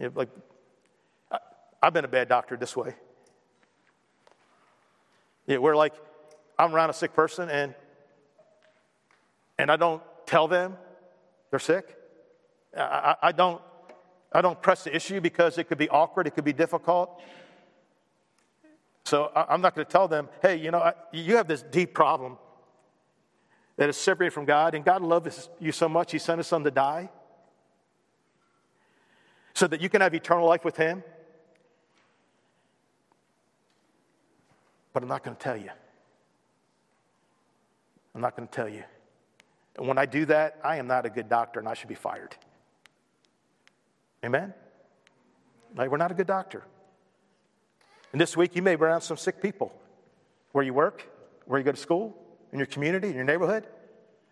You 0.00 0.06
know, 0.06 0.12
like, 0.14 0.30
I, 1.30 1.38
have 1.82 1.92
been 1.92 2.06
a 2.06 2.08
bad 2.08 2.28
doctor 2.28 2.56
this 2.56 2.74
way. 2.74 2.94
Yeah, 5.46 5.58
we're 5.58 5.76
like, 5.76 5.92
I'm 6.58 6.74
around 6.74 6.90
a 6.90 6.94
sick 6.94 7.14
person 7.14 7.48
and 7.48 7.74
and 9.58 9.70
I 9.70 9.76
don't 9.76 10.02
tell 10.24 10.48
them 10.48 10.78
they're 11.50 11.58
sick. 11.58 11.96
I, 12.74 12.80
I, 12.80 13.16
I 13.28 13.32
don't 13.32 13.60
I 14.32 14.40
don't 14.40 14.60
press 14.62 14.84
the 14.84 14.94
issue 14.94 15.20
because 15.20 15.58
it 15.58 15.64
could 15.64 15.78
be 15.78 15.88
awkward, 15.90 16.26
it 16.26 16.30
could 16.30 16.44
be 16.44 16.52
difficult. 16.52 17.20
So 19.04 19.30
I, 19.34 19.52
am 19.52 19.60
not 19.60 19.74
going 19.74 19.84
to 19.84 19.90
tell 19.90 20.08
them, 20.08 20.28
hey, 20.40 20.56
you 20.56 20.70
know, 20.70 20.78
I, 20.78 20.94
you 21.12 21.36
have 21.36 21.48
this 21.48 21.62
deep 21.62 21.94
problem 21.94 22.38
that 23.76 23.88
is 23.88 23.96
separated 23.96 24.32
from 24.32 24.44
God, 24.44 24.74
and 24.74 24.84
God 24.84 25.02
loves 25.02 25.50
you 25.58 25.72
so 25.72 25.88
much, 25.88 26.12
He 26.12 26.18
sent 26.18 26.38
His 26.38 26.46
Son 26.46 26.62
to 26.64 26.70
die 26.70 27.10
so 29.60 29.66
that 29.66 29.82
you 29.82 29.90
can 29.90 30.00
have 30.00 30.14
eternal 30.14 30.46
life 30.46 30.64
with 30.64 30.78
Him. 30.78 31.04
But 34.94 35.02
I'm 35.02 35.08
not 35.10 35.22
going 35.22 35.36
to 35.36 35.42
tell 35.42 35.58
you. 35.58 35.68
I'm 38.14 38.22
not 38.22 38.34
going 38.34 38.48
to 38.48 38.54
tell 38.54 38.70
you. 38.70 38.84
And 39.76 39.86
when 39.86 39.98
I 39.98 40.06
do 40.06 40.24
that, 40.24 40.58
I 40.64 40.76
am 40.76 40.86
not 40.86 41.04
a 41.04 41.10
good 41.10 41.28
doctor 41.28 41.60
and 41.60 41.68
I 41.68 41.74
should 41.74 41.90
be 41.90 41.94
fired. 41.94 42.34
Amen? 44.24 44.54
Like, 45.76 45.90
we're 45.90 45.98
not 45.98 46.10
a 46.10 46.14
good 46.14 46.26
doctor. 46.26 46.64
And 48.12 48.20
this 48.20 48.38
week, 48.38 48.56
you 48.56 48.62
may 48.62 48.76
be 48.76 48.82
around 48.82 49.02
some 49.02 49.18
sick 49.18 49.42
people 49.42 49.74
where 50.52 50.64
you 50.64 50.72
work, 50.72 51.06
where 51.44 51.60
you 51.60 51.64
go 51.64 51.72
to 51.72 51.76
school, 51.76 52.16
in 52.50 52.58
your 52.58 52.66
community, 52.66 53.08
in 53.08 53.14
your 53.14 53.24
neighborhood. 53.24 53.64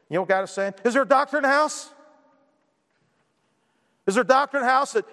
You 0.08 0.14
know 0.14 0.22
what 0.22 0.30
God 0.30 0.44
is 0.44 0.52
saying? 0.52 0.72
Is 0.86 0.94
there 0.94 1.02
a 1.02 1.06
doctor 1.06 1.36
in 1.36 1.42
the 1.42 1.50
house? 1.50 1.90
Is 4.06 4.14
there 4.14 4.24
a 4.24 4.26
doctor 4.26 4.56
in 4.56 4.62
the 4.62 4.70
house 4.70 4.92
that 4.92 5.04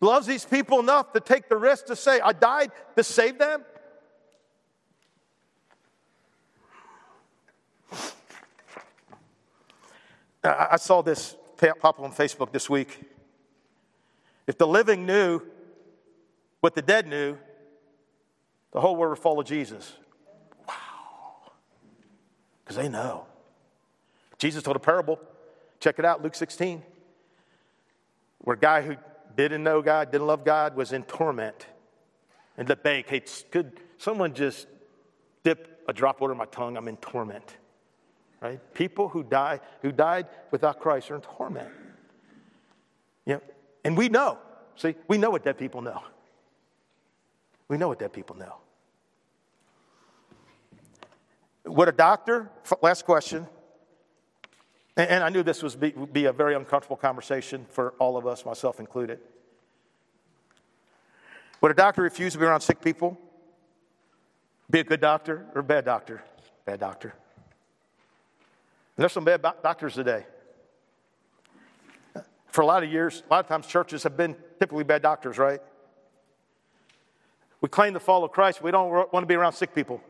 loves 0.00 0.26
these 0.26 0.44
people 0.44 0.80
enough 0.80 1.12
to 1.12 1.20
take 1.20 1.48
the 1.48 1.56
risk 1.56 1.86
to 1.86 1.96
say, 1.96 2.20
I 2.20 2.32
died 2.32 2.70
to 2.96 3.02
save 3.02 3.38
them? 3.38 3.64
I 10.44 10.76
saw 10.76 11.02
this 11.02 11.36
pop 11.56 11.84
up 11.84 12.00
on 12.00 12.12
Facebook 12.12 12.52
this 12.52 12.70
week. 12.70 13.00
If 14.46 14.58
the 14.58 14.66
living 14.66 15.06
knew 15.06 15.40
what 16.60 16.74
the 16.74 16.82
dead 16.82 17.08
knew, 17.08 17.36
the 18.72 18.80
whole 18.80 18.94
world 18.94 19.10
would 19.10 19.18
follow 19.18 19.42
Jesus. 19.42 19.94
Wow. 20.68 20.74
Because 22.62 22.76
they 22.76 22.88
know. 22.88 23.26
Jesus 24.38 24.62
told 24.62 24.76
a 24.76 24.80
parable. 24.80 25.18
Check 25.80 25.98
it 25.98 26.04
out, 26.04 26.22
Luke 26.22 26.34
16, 26.34 26.82
where 28.38 28.54
a 28.54 28.58
guy 28.58 28.82
who 28.82 28.96
didn't 29.36 29.62
know 29.62 29.82
God, 29.82 30.10
didn't 30.10 30.26
love 30.26 30.44
God, 30.44 30.76
was 30.76 30.92
in 30.92 31.02
torment. 31.04 31.66
And 32.56 32.66
the 32.66 32.76
bank, 32.76 33.06
hey, 33.08 33.22
could 33.50 33.80
someone 33.98 34.34
just 34.34 34.66
dip 35.44 35.82
a 35.88 35.92
drop 35.92 36.20
water 36.20 36.32
in 36.32 36.38
my 36.38 36.46
tongue? 36.46 36.76
I'm 36.76 36.88
in 36.88 36.96
torment. 36.96 37.56
Right? 38.40 38.60
People 38.74 39.08
who 39.08 39.22
die, 39.22 39.60
who 39.82 39.92
died 39.92 40.26
without 40.50 40.80
Christ 40.80 41.10
are 41.10 41.16
in 41.16 41.20
torment. 41.20 41.68
You 43.24 43.34
know, 43.34 43.40
and 43.84 43.96
we 43.96 44.08
know. 44.08 44.38
See, 44.76 44.94
we 45.08 45.18
know 45.18 45.30
what 45.30 45.44
dead 45.44 45.58
people 45.58 45.82
know. 45.82 46.02
We 47.68 47.76
know 47.76 47.88
what 47.88 47.98
dead 47.98 48.12
people 48.12 48.36
know. 48.36 48.56
Would 51.64 51.88
a 51.88 51.92
doctor, 51.92 52.50
last 52.80 53.04
question, 53.04 53.46
and 54.96 55.22
I 55.22 55.28
knew 55.28 55.42
this 55.42 55.62
would 55.62 55.78
be, 55.78 55.90
be 55.90 56.24
a 56.24 56.32
very 56.32 56.54
uncomfortable 56.54 56.96
conversation 56.96 57.66
for 57.70 57.94
all 57.98 58.16
of 58.16 58.26
us, 58.26 58.46
myself 58.46 58.80
included. 58.80 59.18
Would 61.60 61.70
a 61.70 61.74
doctor 61.74 62.02
refuse 62.02 62.32
to 62.32 62.38
be 62.38 62.44
around 62.44 62.62
sick 62.62 62.80
people? 62.80 63.18
Be 64.70 64.80
a 64.80 64.84
good 64.84 65.00
doctor 65.00 65.46
or 65.54 65.60
a 65.60 65.64
bad 65.64 65.84
doctor? 65.84 66.22
Bad 66.64 66.80
doctor. 66.80 67.08
And 68.96 69.02
there's 69.02 69.12
some 69.12 69.24
bad 69.24 69.42
doctors 69.42 69.94
today. 69.94 70.24
For 72.48 72.62
a 72.62 72.66
lot 72.66 72.82
of 72.82 72.90
years, 72.90 73.22
a 73.28 73.34
lot 73.34 73.44
of 73.44 73.48
times 73.48 73.66
churches 73.66 74.02
have 74.04 74.16
been 74.16 74.34
typically 74.58 74.84
bad 74.84 75.02
doctors, 75.02 75.36
right? 75.36 75.60
We 77.60 77.68
claim 77.68 77.92
to 77.94 78.00
follow 78.00 78.28
Christ, 78.28 78.62
we 78.62 78.70
don't 78.70 78.90
want 78.90 79.22
to 79.22 79.26
be 79.26 79.34
around 79.34 79.52
sick 79.52 79.74
people. 79.74 80.00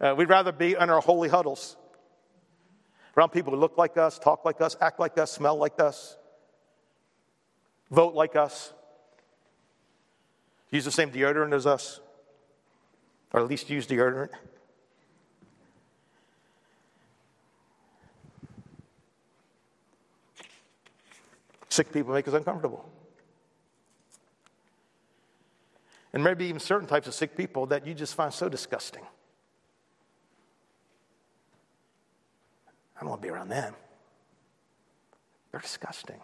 Uh, 0.00 0.14
we'd 0.16 0.28
rather 0.28 0.52
be 0.52 0.74
in 0.74 0.90
our 0.90 1.00
holy 1.00 1.28
huddles 1.28 1.76
around 3.16 3.30
people 3.30 3.52
who 3.52 3.58
look 3.58 3.78
like 3.78 3.96
us, 3.96 4.18
talk 4.18 4.44
like 4.44 4.60
us, 4.60 4.76
act 4.80 5.00
like 5.00 5.16
us, 5.18 5.32
smell 5.32 5.56
like 5.56 5.80
us, 5.80 6.16
vote 7.90 8.14
like 8.14 8.36
us, 8.36 8.72
use 10.70 10.84
the 10.84 10.90
same 10.90 11.10
deodorant 11.10 11.54
as 11.54 11.66
us, 11.66 12.00
or 13.32 13.40
at 13.40 13.48
least 13.48 13.70
use 13.70 13.86
deodorant. 13.86 14.30
Sick 21.68 21.92
people 21.92 22.12
make 22.14 22.26
us 22.26 22.34
uncomfortable. 22.34 22.88
And 26.12 26.24
maybe 26.24 26.46
even 26.46 26.60
certain 26.60 26.88
types 26.88 27.06
of 27.06 27.12
sick 27.12 27.36
people 27.36 27.66
that 27.66 27.86
you 27.86 27.92
just 27.92 28.14
find 28.14 28.32
so 28.32 28.48
disgusting. 28.48 29.02
I 32.96 33.00
don't 33.00 33.10
want 33.10 33.22
to 33.22 33.26
be 33.28 33.32
around 33.32 33.48
them. 33.48 33.74
They're 35.50 35.60
disgusting. 35.60 36.20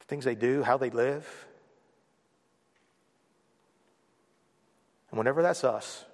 The 0.00 0.04
things 0.06 0.24
they 0.24 0.34
do, 0.34 0.62
how 0.62 0.76
they 0.76 0.90
live. 0.90 1.46
And 5.10 5.18
whenever 5.18 5.42
that's 5.42 5.64
us, 5.64 6.04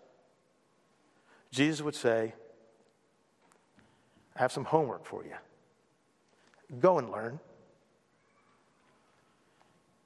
Jesus 1.51 1.83
would 1.83 1.95
say, 1.95 2.35
I 4.37 4.41
have 4.41 4.53
some 4.53 4.65
homework 4.65 5.05
for 5.05 5.25
you. 5.25 5.35
Go 6.81 6.99
and 6.99 7.11
learn. 7.11 7.39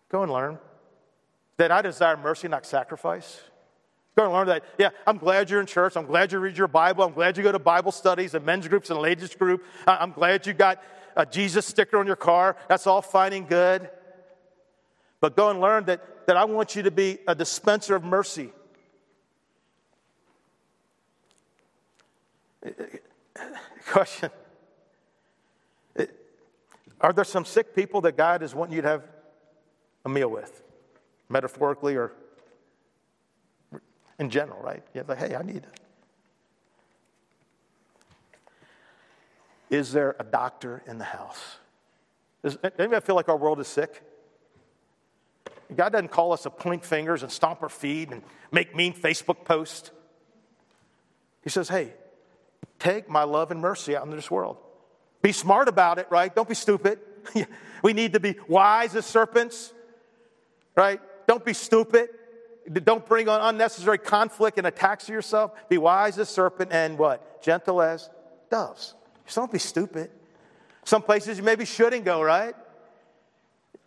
Go 0.09 0.23
and 0.23 0.33
learn 0.33 0.59
that 1.57 1.71
I 1.71 1.83
desire 1.83 2.17
mercy, 2.17 2.49
not 2.49 2.67
sacrifice. 2.67 3.41
Go 4.17 4.25
and 4.25 4.33
learn 4.33 4.47
that. 4.47 4.64
Yeah, 4.79 4.91
I'm 5.07 5.19
glad 5.19 5.51
you're 5.51 5.61
in 5.61 5.67
church. 5.67 5.95
I'm 5.95 6.07
glad 6.07 6.33
you 6.33 6.39
read 6.39 6.57
your 6.57 6.69
Bible. 6.69 7.05
I'm 7.05 7.12
glad 7.12 7.37
you 7.37 7.43
go 7.43 7.53
to 7.53 7.59
Bible 7.59 7.93
studies 7.93 8.33
and 8.35 8.47
men's 8.47 8.67
groups 8.67 8.89
and 8.89 8.99
ladies' 8.99 9.35
group. 9.35 9.62
I'm 9.87 10.12
glad 10.12 10.47
you 10.47 10.55
got 10.55 10.83
a 11.14 11.27
Jesus 11.27 11.67
sticker 11.67 11.99
on 11.99 12.07
your 12.07 12.17
car. 12.17 12.57
That's 12.67 12.87
all 12.87 13.03
fine 13.03 13.35
and 13.35 13.47
good. 13.47 13.91
But 15.21 15.37
go 15.37 15.51
and 15.51 15.61
learn 15.61 15.85
that, 15.85 16.27
that 16.27 16.39
I 16.39 16.47
want 16.47 16.75
you 16.75 16.85
to 16.85 16.91
be 16.91 17.19
a 17.29 17.35
dispenser 17.35 17.95
of 17.95 18.05
mercy. 18.05 18.53
Question 23.87 24.31
Are 27.03 27.12
there 27.12 27.25
some 27.25 27.45
sick 27.45 27.75
people 27.75 28.01
that 28.01 28.17
God 28.17 28.43
is 28.43 28.55
wanting 28.55 28.77
you 28.77 28.83
to 28.83 28.89
have 28.89 29.05
a 30.07 30.09
meal 30.09 30.29
with, 30.29 30.62
metaphorically 31.29 31.97
or 31.97 32.12
in 34.19 34.31
general, 34.31 34.61
right? 34.62 34.83
You're 34.95 35.05
like, 35.05 35.19
hey, 35.19 35.35
I 35.35 35.43
need 35.43 35.57
it. 35.57 35.81
Is 39.69 39.93
there 39.93 40.17
a 40.19 40.25
doctor 40.25 40.83
in 40.87 40.99
the 40.99 41.05
house? 41.05 41.57
Does 42.43 42.57
anybody 42.79 43.05
feel 43.05 43.17
like 43.17 43.29
our 43.29 43.37
world 43.37 43.59
is 43.61 43.67
sick? 43.67 44.03
God 45.75 45.91
doesn't 45.91 46.12
call 46.12 46.33
us 46.33 46.45
to 46.45 46.51
point 46.51 46.85
fingers 46.85 47.23
and 47.23 47.33
stomp 47.33 47.62
our 47.62 47.69
feet 47.69 48.11
and 48.11 48.23
make 48.53 48.77
mean 48.77 48.95
Facebook 48.95 49.45
posts. 49.45 49.91
He 51.43 51.51
says, 51.51 51.69
hey, 51.69 51.93
take 52.79 53.09
my 53.09 53.25
love 53.25 53.51
and 53.51 53.61
mercy 53.61 53.97
out 53.97 54.05
into 54.05 54.17
this 54.17 54.31
world. 54.31 54.59
Be 55.23 55.33
smart 55.33 55.69
about 55.69 55.99
it, 55.99 56.07
right? 56.11 56.33
Don't 56.33 56.49
be 56.49 56.55
stupid. 56.55 57.01
we 57.83 57.93
need 57.93 58.12
to 58.12 58.21
be 58.21 58.37
wise 58.47 58.95
as 58.95 59.05
serpents, 59.07 59.73
right? 60.77 61.01
Don't 61.27 61.45
be 61.45 61.53
stupid. 61.53 62.11
Don't 62.73 63.07
bring 63.07 63.29
on 63.29 63.41
unnecessary 63.55 63.99
conflict 63.99 64.59
and 64.59 64.67
attacks 64.67 65.07
to 65.07 65.12
yourself. 65.12 65.53
Be 65.69 65.79
wise 65.79 66.19
as 66.19 66.29
serpent 66.29 66.73
and 66.73 66.99
what? 66.99 67.43
Gentle 67.43 67.81
as 67.81 68.11
doves. 68.51 68.95
So 69.27 69.41
don't 69.41 69.53
be 69.53 69.59
stupid. 69.59 70.11
Some 70.85 71.03
places 71.03 71.39
you 71.39 71.45
maybe 71.45 71.64
shouldn't 71.64 72.05
go, 72.05 72.23
right? 72.23 72.55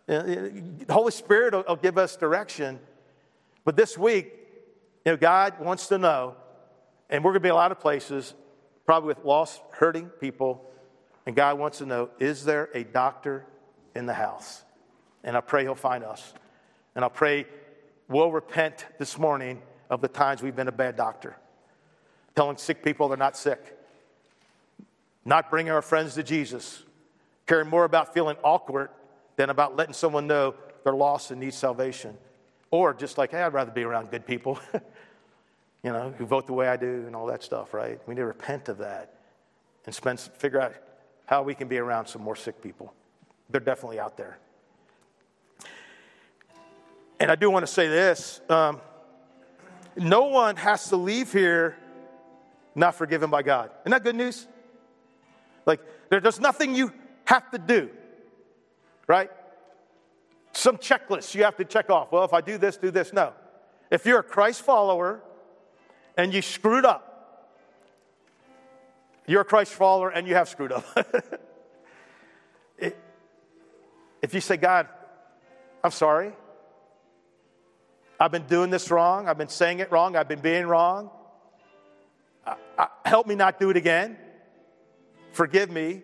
The 0.06 0.62
Holy 0.88 1.12
Spirit 1.12 1.54
will, 1.54 1.64
will 1.68 1.76
give 1.76 1.98
us 1.98 2.16
direction. 2.16 2.78
But 3.64 3.76
this 3.76 3.96
week, 3.96 4.32
you 5.04 5.12
know, 5.12 5.16
God 5.16 5.60
wants 5.60 5.88
to 5.88 5.98
know, 5.98 6.36
and 7.08 7.24
we're 7.24 7.32
going 7.32 7.42
to 7.42 7.46
be 7.46 7.50
a 7.50 7.54
lot 7.54 7.72
of 7.72 7.80
places, 7.80 8.34
probably 8.86 9.08
with 9.08 9.24
lost, 9.24 9.60
hurting 9.72 10.06
people, 10.20 10.70
and 11.26 11.36
God 11.36 11.58
wants 11.58 11.78
to 11.78 11.86
know, 11.86 12.10
is 12.18 12.44
there 12.44 12.68
a 12.74 12.82
doctor 12.82 13.46
in 13.94 14.06
the 14.06 14.14
house? 14.14 14.64
And 15.22 15.36
I 15.36 15.40
pray 15.40 15.62
He'll 15.62 15.74
find 15.74 16.02
us. 16.02 16.34
And 16.94 17.04
I 17.04 17.08
pray 17.08 17.46
we'll 18.10 18.32
repent 18.32 18.84
this 18.98 19.16
morning 19.16 19.62
of 19.88 20.00
the 20.00 20.08
times 20.08 20.42
we've 20.42 20.56
been 20.56 20.68
a 20.68 20.72
bad 20.72 20.96
doctor, 20.96 21.36
telling 22.34 22.56
sick 22.56 22.82
people 22.82 23.08
they're 23.08 23.16
not 23.16 23.36
sick, 23.36 23.78
not 25.24 25.48
bringing 25.48 25.72
our 25.72 25.80
friends 25.80 26.14
to 26.16 26.22
Jesus, 26.22 26.82
caring 27.46 27.68
more 27.68 27.84
about 27.84 28.12
feeling 28.12 28.36
awkward 28.42 28.90
than 29.36 29.48
about 29.48 29.76
letting 29.76 29.94
someone 29.94 30.26
know 30.26 30.54
they're 30.84 30.92
lost 30.92 31.30
and 31.30 31.40
need 31.40 31.54
salvation. 31.54 32.18
Or 32.70 32.92
just 32.94 33.16
like, 33.16 33.30
hey, 33.30 33.42
I'd 33.42 33.52
rather 33.52 33.70
be 33.70 33.82
around 33.82 34.10
good 34.10 34.26
people, 34.26 34.58
you 35.82 35.92
know, 35.92 36.14
who 36.18 36.26
vote 36.26 36.46
the 36.46 36.52
way 36.52 36.68
I 36.68 36.76
do 36.76 37.04
and 37.06 37.16
all 37.16 37.26
that 37.26 37.42
stuff, 37.42 37.72
right? 37.74 38.00
We 38.06 38.14
need 38.14 38.20
to 38.20 38.26
repent 38.26 38.68
of 38.68 38.78
that 38.78 39.14
and 39.86 39.94
spend, 39.94 40.20
figure 40.20 40.60
out 40.60 40.74
how 41.26 41.42
we 41.42 41.54
can 41.54 41.68
be 41.68 41.78
around 41.78 42.06
some 42.06 42.22
more 42.22 42.36
sick 42.36 42.60
people. 42.62 42.92
They're 43.50 43.60
definitely 43.60 43.98
out 43.98 44.16
there. 44.16 44.38
And 47.20 47.30
I 47.30 47.34
do 47.34 47.50
want 47.50 47.66
to 47.66 47.72
say 47.72 47.86
this 47.86 48.40
um, 48.48 48.80
no 49.94 50.24
one 50.24 50.56
has 50.56 50.88
to 50.88 50.96
leave 50.96 51.32
here 51.32 51.76
not 52.74 52.94
forgiven 52.94 53.30
by 53.30 53.42
God. 53.42 53.70
Isn't 53.82 53.90
that 53.90 54.02
good 54.02 54.16
news? 54.16 54.48
Like, 55.66 55.80
there, 56.08 56.20
there's 56.20 56.40
nothing 56.40 56.74
you 56.74 56.92
have 57.26 57.50
to 57.50 57.58
do, 57.58 57.90
right? 59.06 59.30
Some 60.52 60.78
checklist 60.78 61.34
you 61.34 61.44
have 61.44 61.56
to 61.58 61.64
check 61.64 61.90
off. 61.90 62.10
Well, 62.10 62.24
if 62.24 62.32
I 62.32 62.40
do 62.40 62.56
this, 62.56 62.76
do 62.76 62.90
this. 62.90 63.12
No. 63.12 63.34
If 63.90 64.06
you're 64.06 64.20
a 64.20 64.24
Christ 64.24 64.62
follower 64.62 65.20
and 66.16 66.32
you 66.32 66.40
screwed 66.42 66.84
up, 66.84 67.06
you're 69.26 69.42
a 69.42 69.44
Christ 69.44 69.72
follower 69.72 70.10
and 70.10 70.26
you 70.26 70.34
have 70.34 70.48
screwed 70.48 70.72
up. 70.72 70.84
it, 72.78 72.96
if 74.22 74.32
you 74.32 74.40
say, 74.40 74.56
God, 74.56 74.88
I'm 75.84 75.90
sorry, 75.90 76.32
I've 78.20 78.30
been 78.30 78.46
doing 78.46 78.68
this 78.68 78.90
wrong. 78.90 79.28
I've 79.28 79.38
been 79.38 79.48
saying 79.48 79.78
it 79.80 79.90
wrong. 79.90 80.14
I've 80.14 80.28
been 80.28 80.40
being 80.40 80.66
wrong. 80.66 81.10
I, 82.46 82.56
I, 82.78 82.88
help 83.06 83.26
me 83.26 83.34
not 83.34 83.58
do 83.58 83.70
it 83.70 83.78
again. 83.78 84.18
Forgive 85.32 85.70
me. 85.70 86.02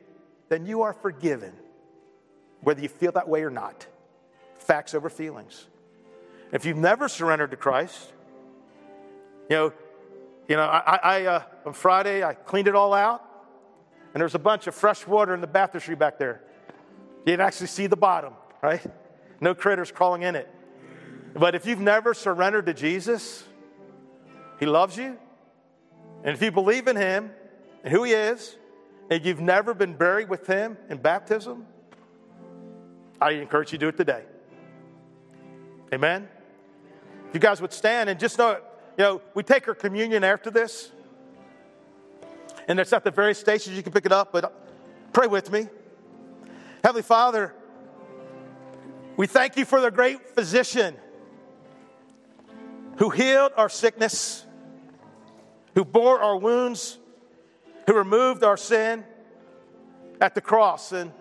Then 0.49 0.65
you 0.65 0.83
are 0.83 0.95
forgiven, 0.95 1.53
whether 2.63 2.81
you 2.81 2.89
feel 2.89 3.13
that 3.13 3.29
way 3.29 3.43
or 3.43 3.51
not. 3.51 3.87
Facts 4.59 4.95
over 4.95 5.11
feelings. 5.11 5.67
If 6.53 6.65
you've 6.65 6.79
never 6.79 7.09
surrendered 7.09 7.51
to 7.51 7.57
Christ, 7.57 8.13
you 9.51 9.57
know, 9.57 9.73
you 10.49 10.57
know, 10.57 10.63
I, 10.63 10.99
I 11.03 11.25
uh, 11.27 11.43
on 11.67 11.73
Friday 11.75 12.25
I 12.25 12.35
cleaned 12.35 12.69
it 12.69 12.75
all 12.75 12.95
out, 12.95 13.23
and 14.15 14.21
there's 14.21 14.37
a 14.37 14.41
bunch 14.41 14.69
of 14.69 14.75
fresh 14.75 15.07
water 15.07 15.35
in 15.35 15.41
the 15.41 15.47
baptistry 15.47 15.97
back 15.97 16.19
there. 16.19 16.41
You 17.27 17.33
can 17.33 17.41
actually 17.41 17.67
see 17.67 17.89
the 17.89 17.97
bottom, 17.97 18.33
right? 18.63 18.81
No 19.41 19.55
critters 19.55 19.91
crawling 19.91 20.23
in 20.23 20.37
it. 20.37 20.49
But 21.37 21.55
if 21.55 21.67
you've 21.67 21.81
never 21.81 22.15
surrendered 22.15 22.65
to 22.67 22.75
Jesus, 22.75 23.45
He 24.59 24.65
loves 24.65 24.97
you. 24.97 25.19
And 26.25 26.35
if 26.35 26.41
you 26.41 26.51
believe 26.51 26.89
in 26.89 26.97
Him 26.97 27.31
and 27.85 27.93
who 27.93 28.05
He 28.05 28.13
is, 28.13 28.57
and 29.11 29.25
you've 29.25 29.41
never 29.41 29.75
been 29.75 29.93
buried 29.95 30.31
with 30.31 30.47
Him 30.47 30.79
in 30.89 30.97
baptism, 30.97 31.67
I 33.21 33.33
encourage 33.33 33.71
you 33.73 33.79
to 33.79 33.85
do 33.85 33.89
it 33.89 33.99
today. 33.99 34.25
Amen? 35.93 36.27
If 37.29 37.35
you 37.35 37.41
guys 37.41 37.61
would 37.61 37.73
stand 37.73 38.09
and 38.09 38.19
just 38.19 38.39
know, 38.39 38.59
you 38.97 39.05
know, 39.05 39.23
we 39.35 39.43
take 39.43 39.69
our 39.69 39.75
communion 39.75 40.25
after 40.25 40.51
this. 40.51 40.91
And 42.67 42.81
it's 42.81 42.93
at 42.95 43.05
the 43.05 43.11
various 43.11 43.39
stations 43.39 43.77
you 43.77 43.83
can 43.83 43.93
pick 43.93 44.07
it 44.07 44.13
up, 44.13 44.33
but 44.33 45.13
pray 45.13 45.27
with 45.27 45.53
me. 45.53 45.69
Heavenly 46.83 47.03
Father, 47.03 47.55
we 49.19 49.27
thank 49.27 49.57
you 49.57 49.65
for 49.65 49.81
the 49.81 49.91
great 49.91 50.35
physician 50.35 50.97
who 52.97 53.11
healed 53.11 53.53
our 53.57 53.69
sickness, 53.69 54.47
who 55.75 55.85
bore 55.85 56.21
our 56.21 56.37
wounds, 56.37 56.99
who 57.87 57.95
removed 57.95 58.43
our 58.43 58.57
sin 58.57 59.05
at 60.21 60.35
the 60.35 60.41
cross. 60.41 60.93
And 60.93 61.13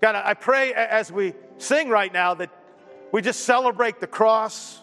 God, 0.00 0.16
I 0.16 0.34
pray 0.34 0.74
as 0.74 1.12
we 1.12 1.34
sing 1.58 1.88
right 1.88 2.12
now 2.12 2.34
that 2.34 2.50
we 3.12 3.22
just 3.22 3.40
celebrate 3.40 4.00
the 4.00 4.06
cross 4.06 4.82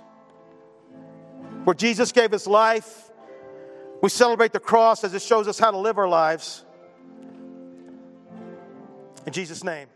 where 1.63 1.73
Jesus 1.73 2.11
gave 2.11 2.31
his 2.31 2.47
life. 2.47 3.11
We 4.01 4.09
celebrate 4.09 4.53
the 4.53 4.59
cross 4.59 5.03
as 5.03 5.13
it 5.13 5.21
shows 5.21 5.47
us 5.47 5.59
how 5.59 5.71
to 5.71 5.77
live 5.77 5.97
our 5.97 6.07
lives. 6.07 6.63
In 9.25 9.33
Jesus' 9.33 9.63
name, 9.63 9.87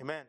amen. 0.00 0.24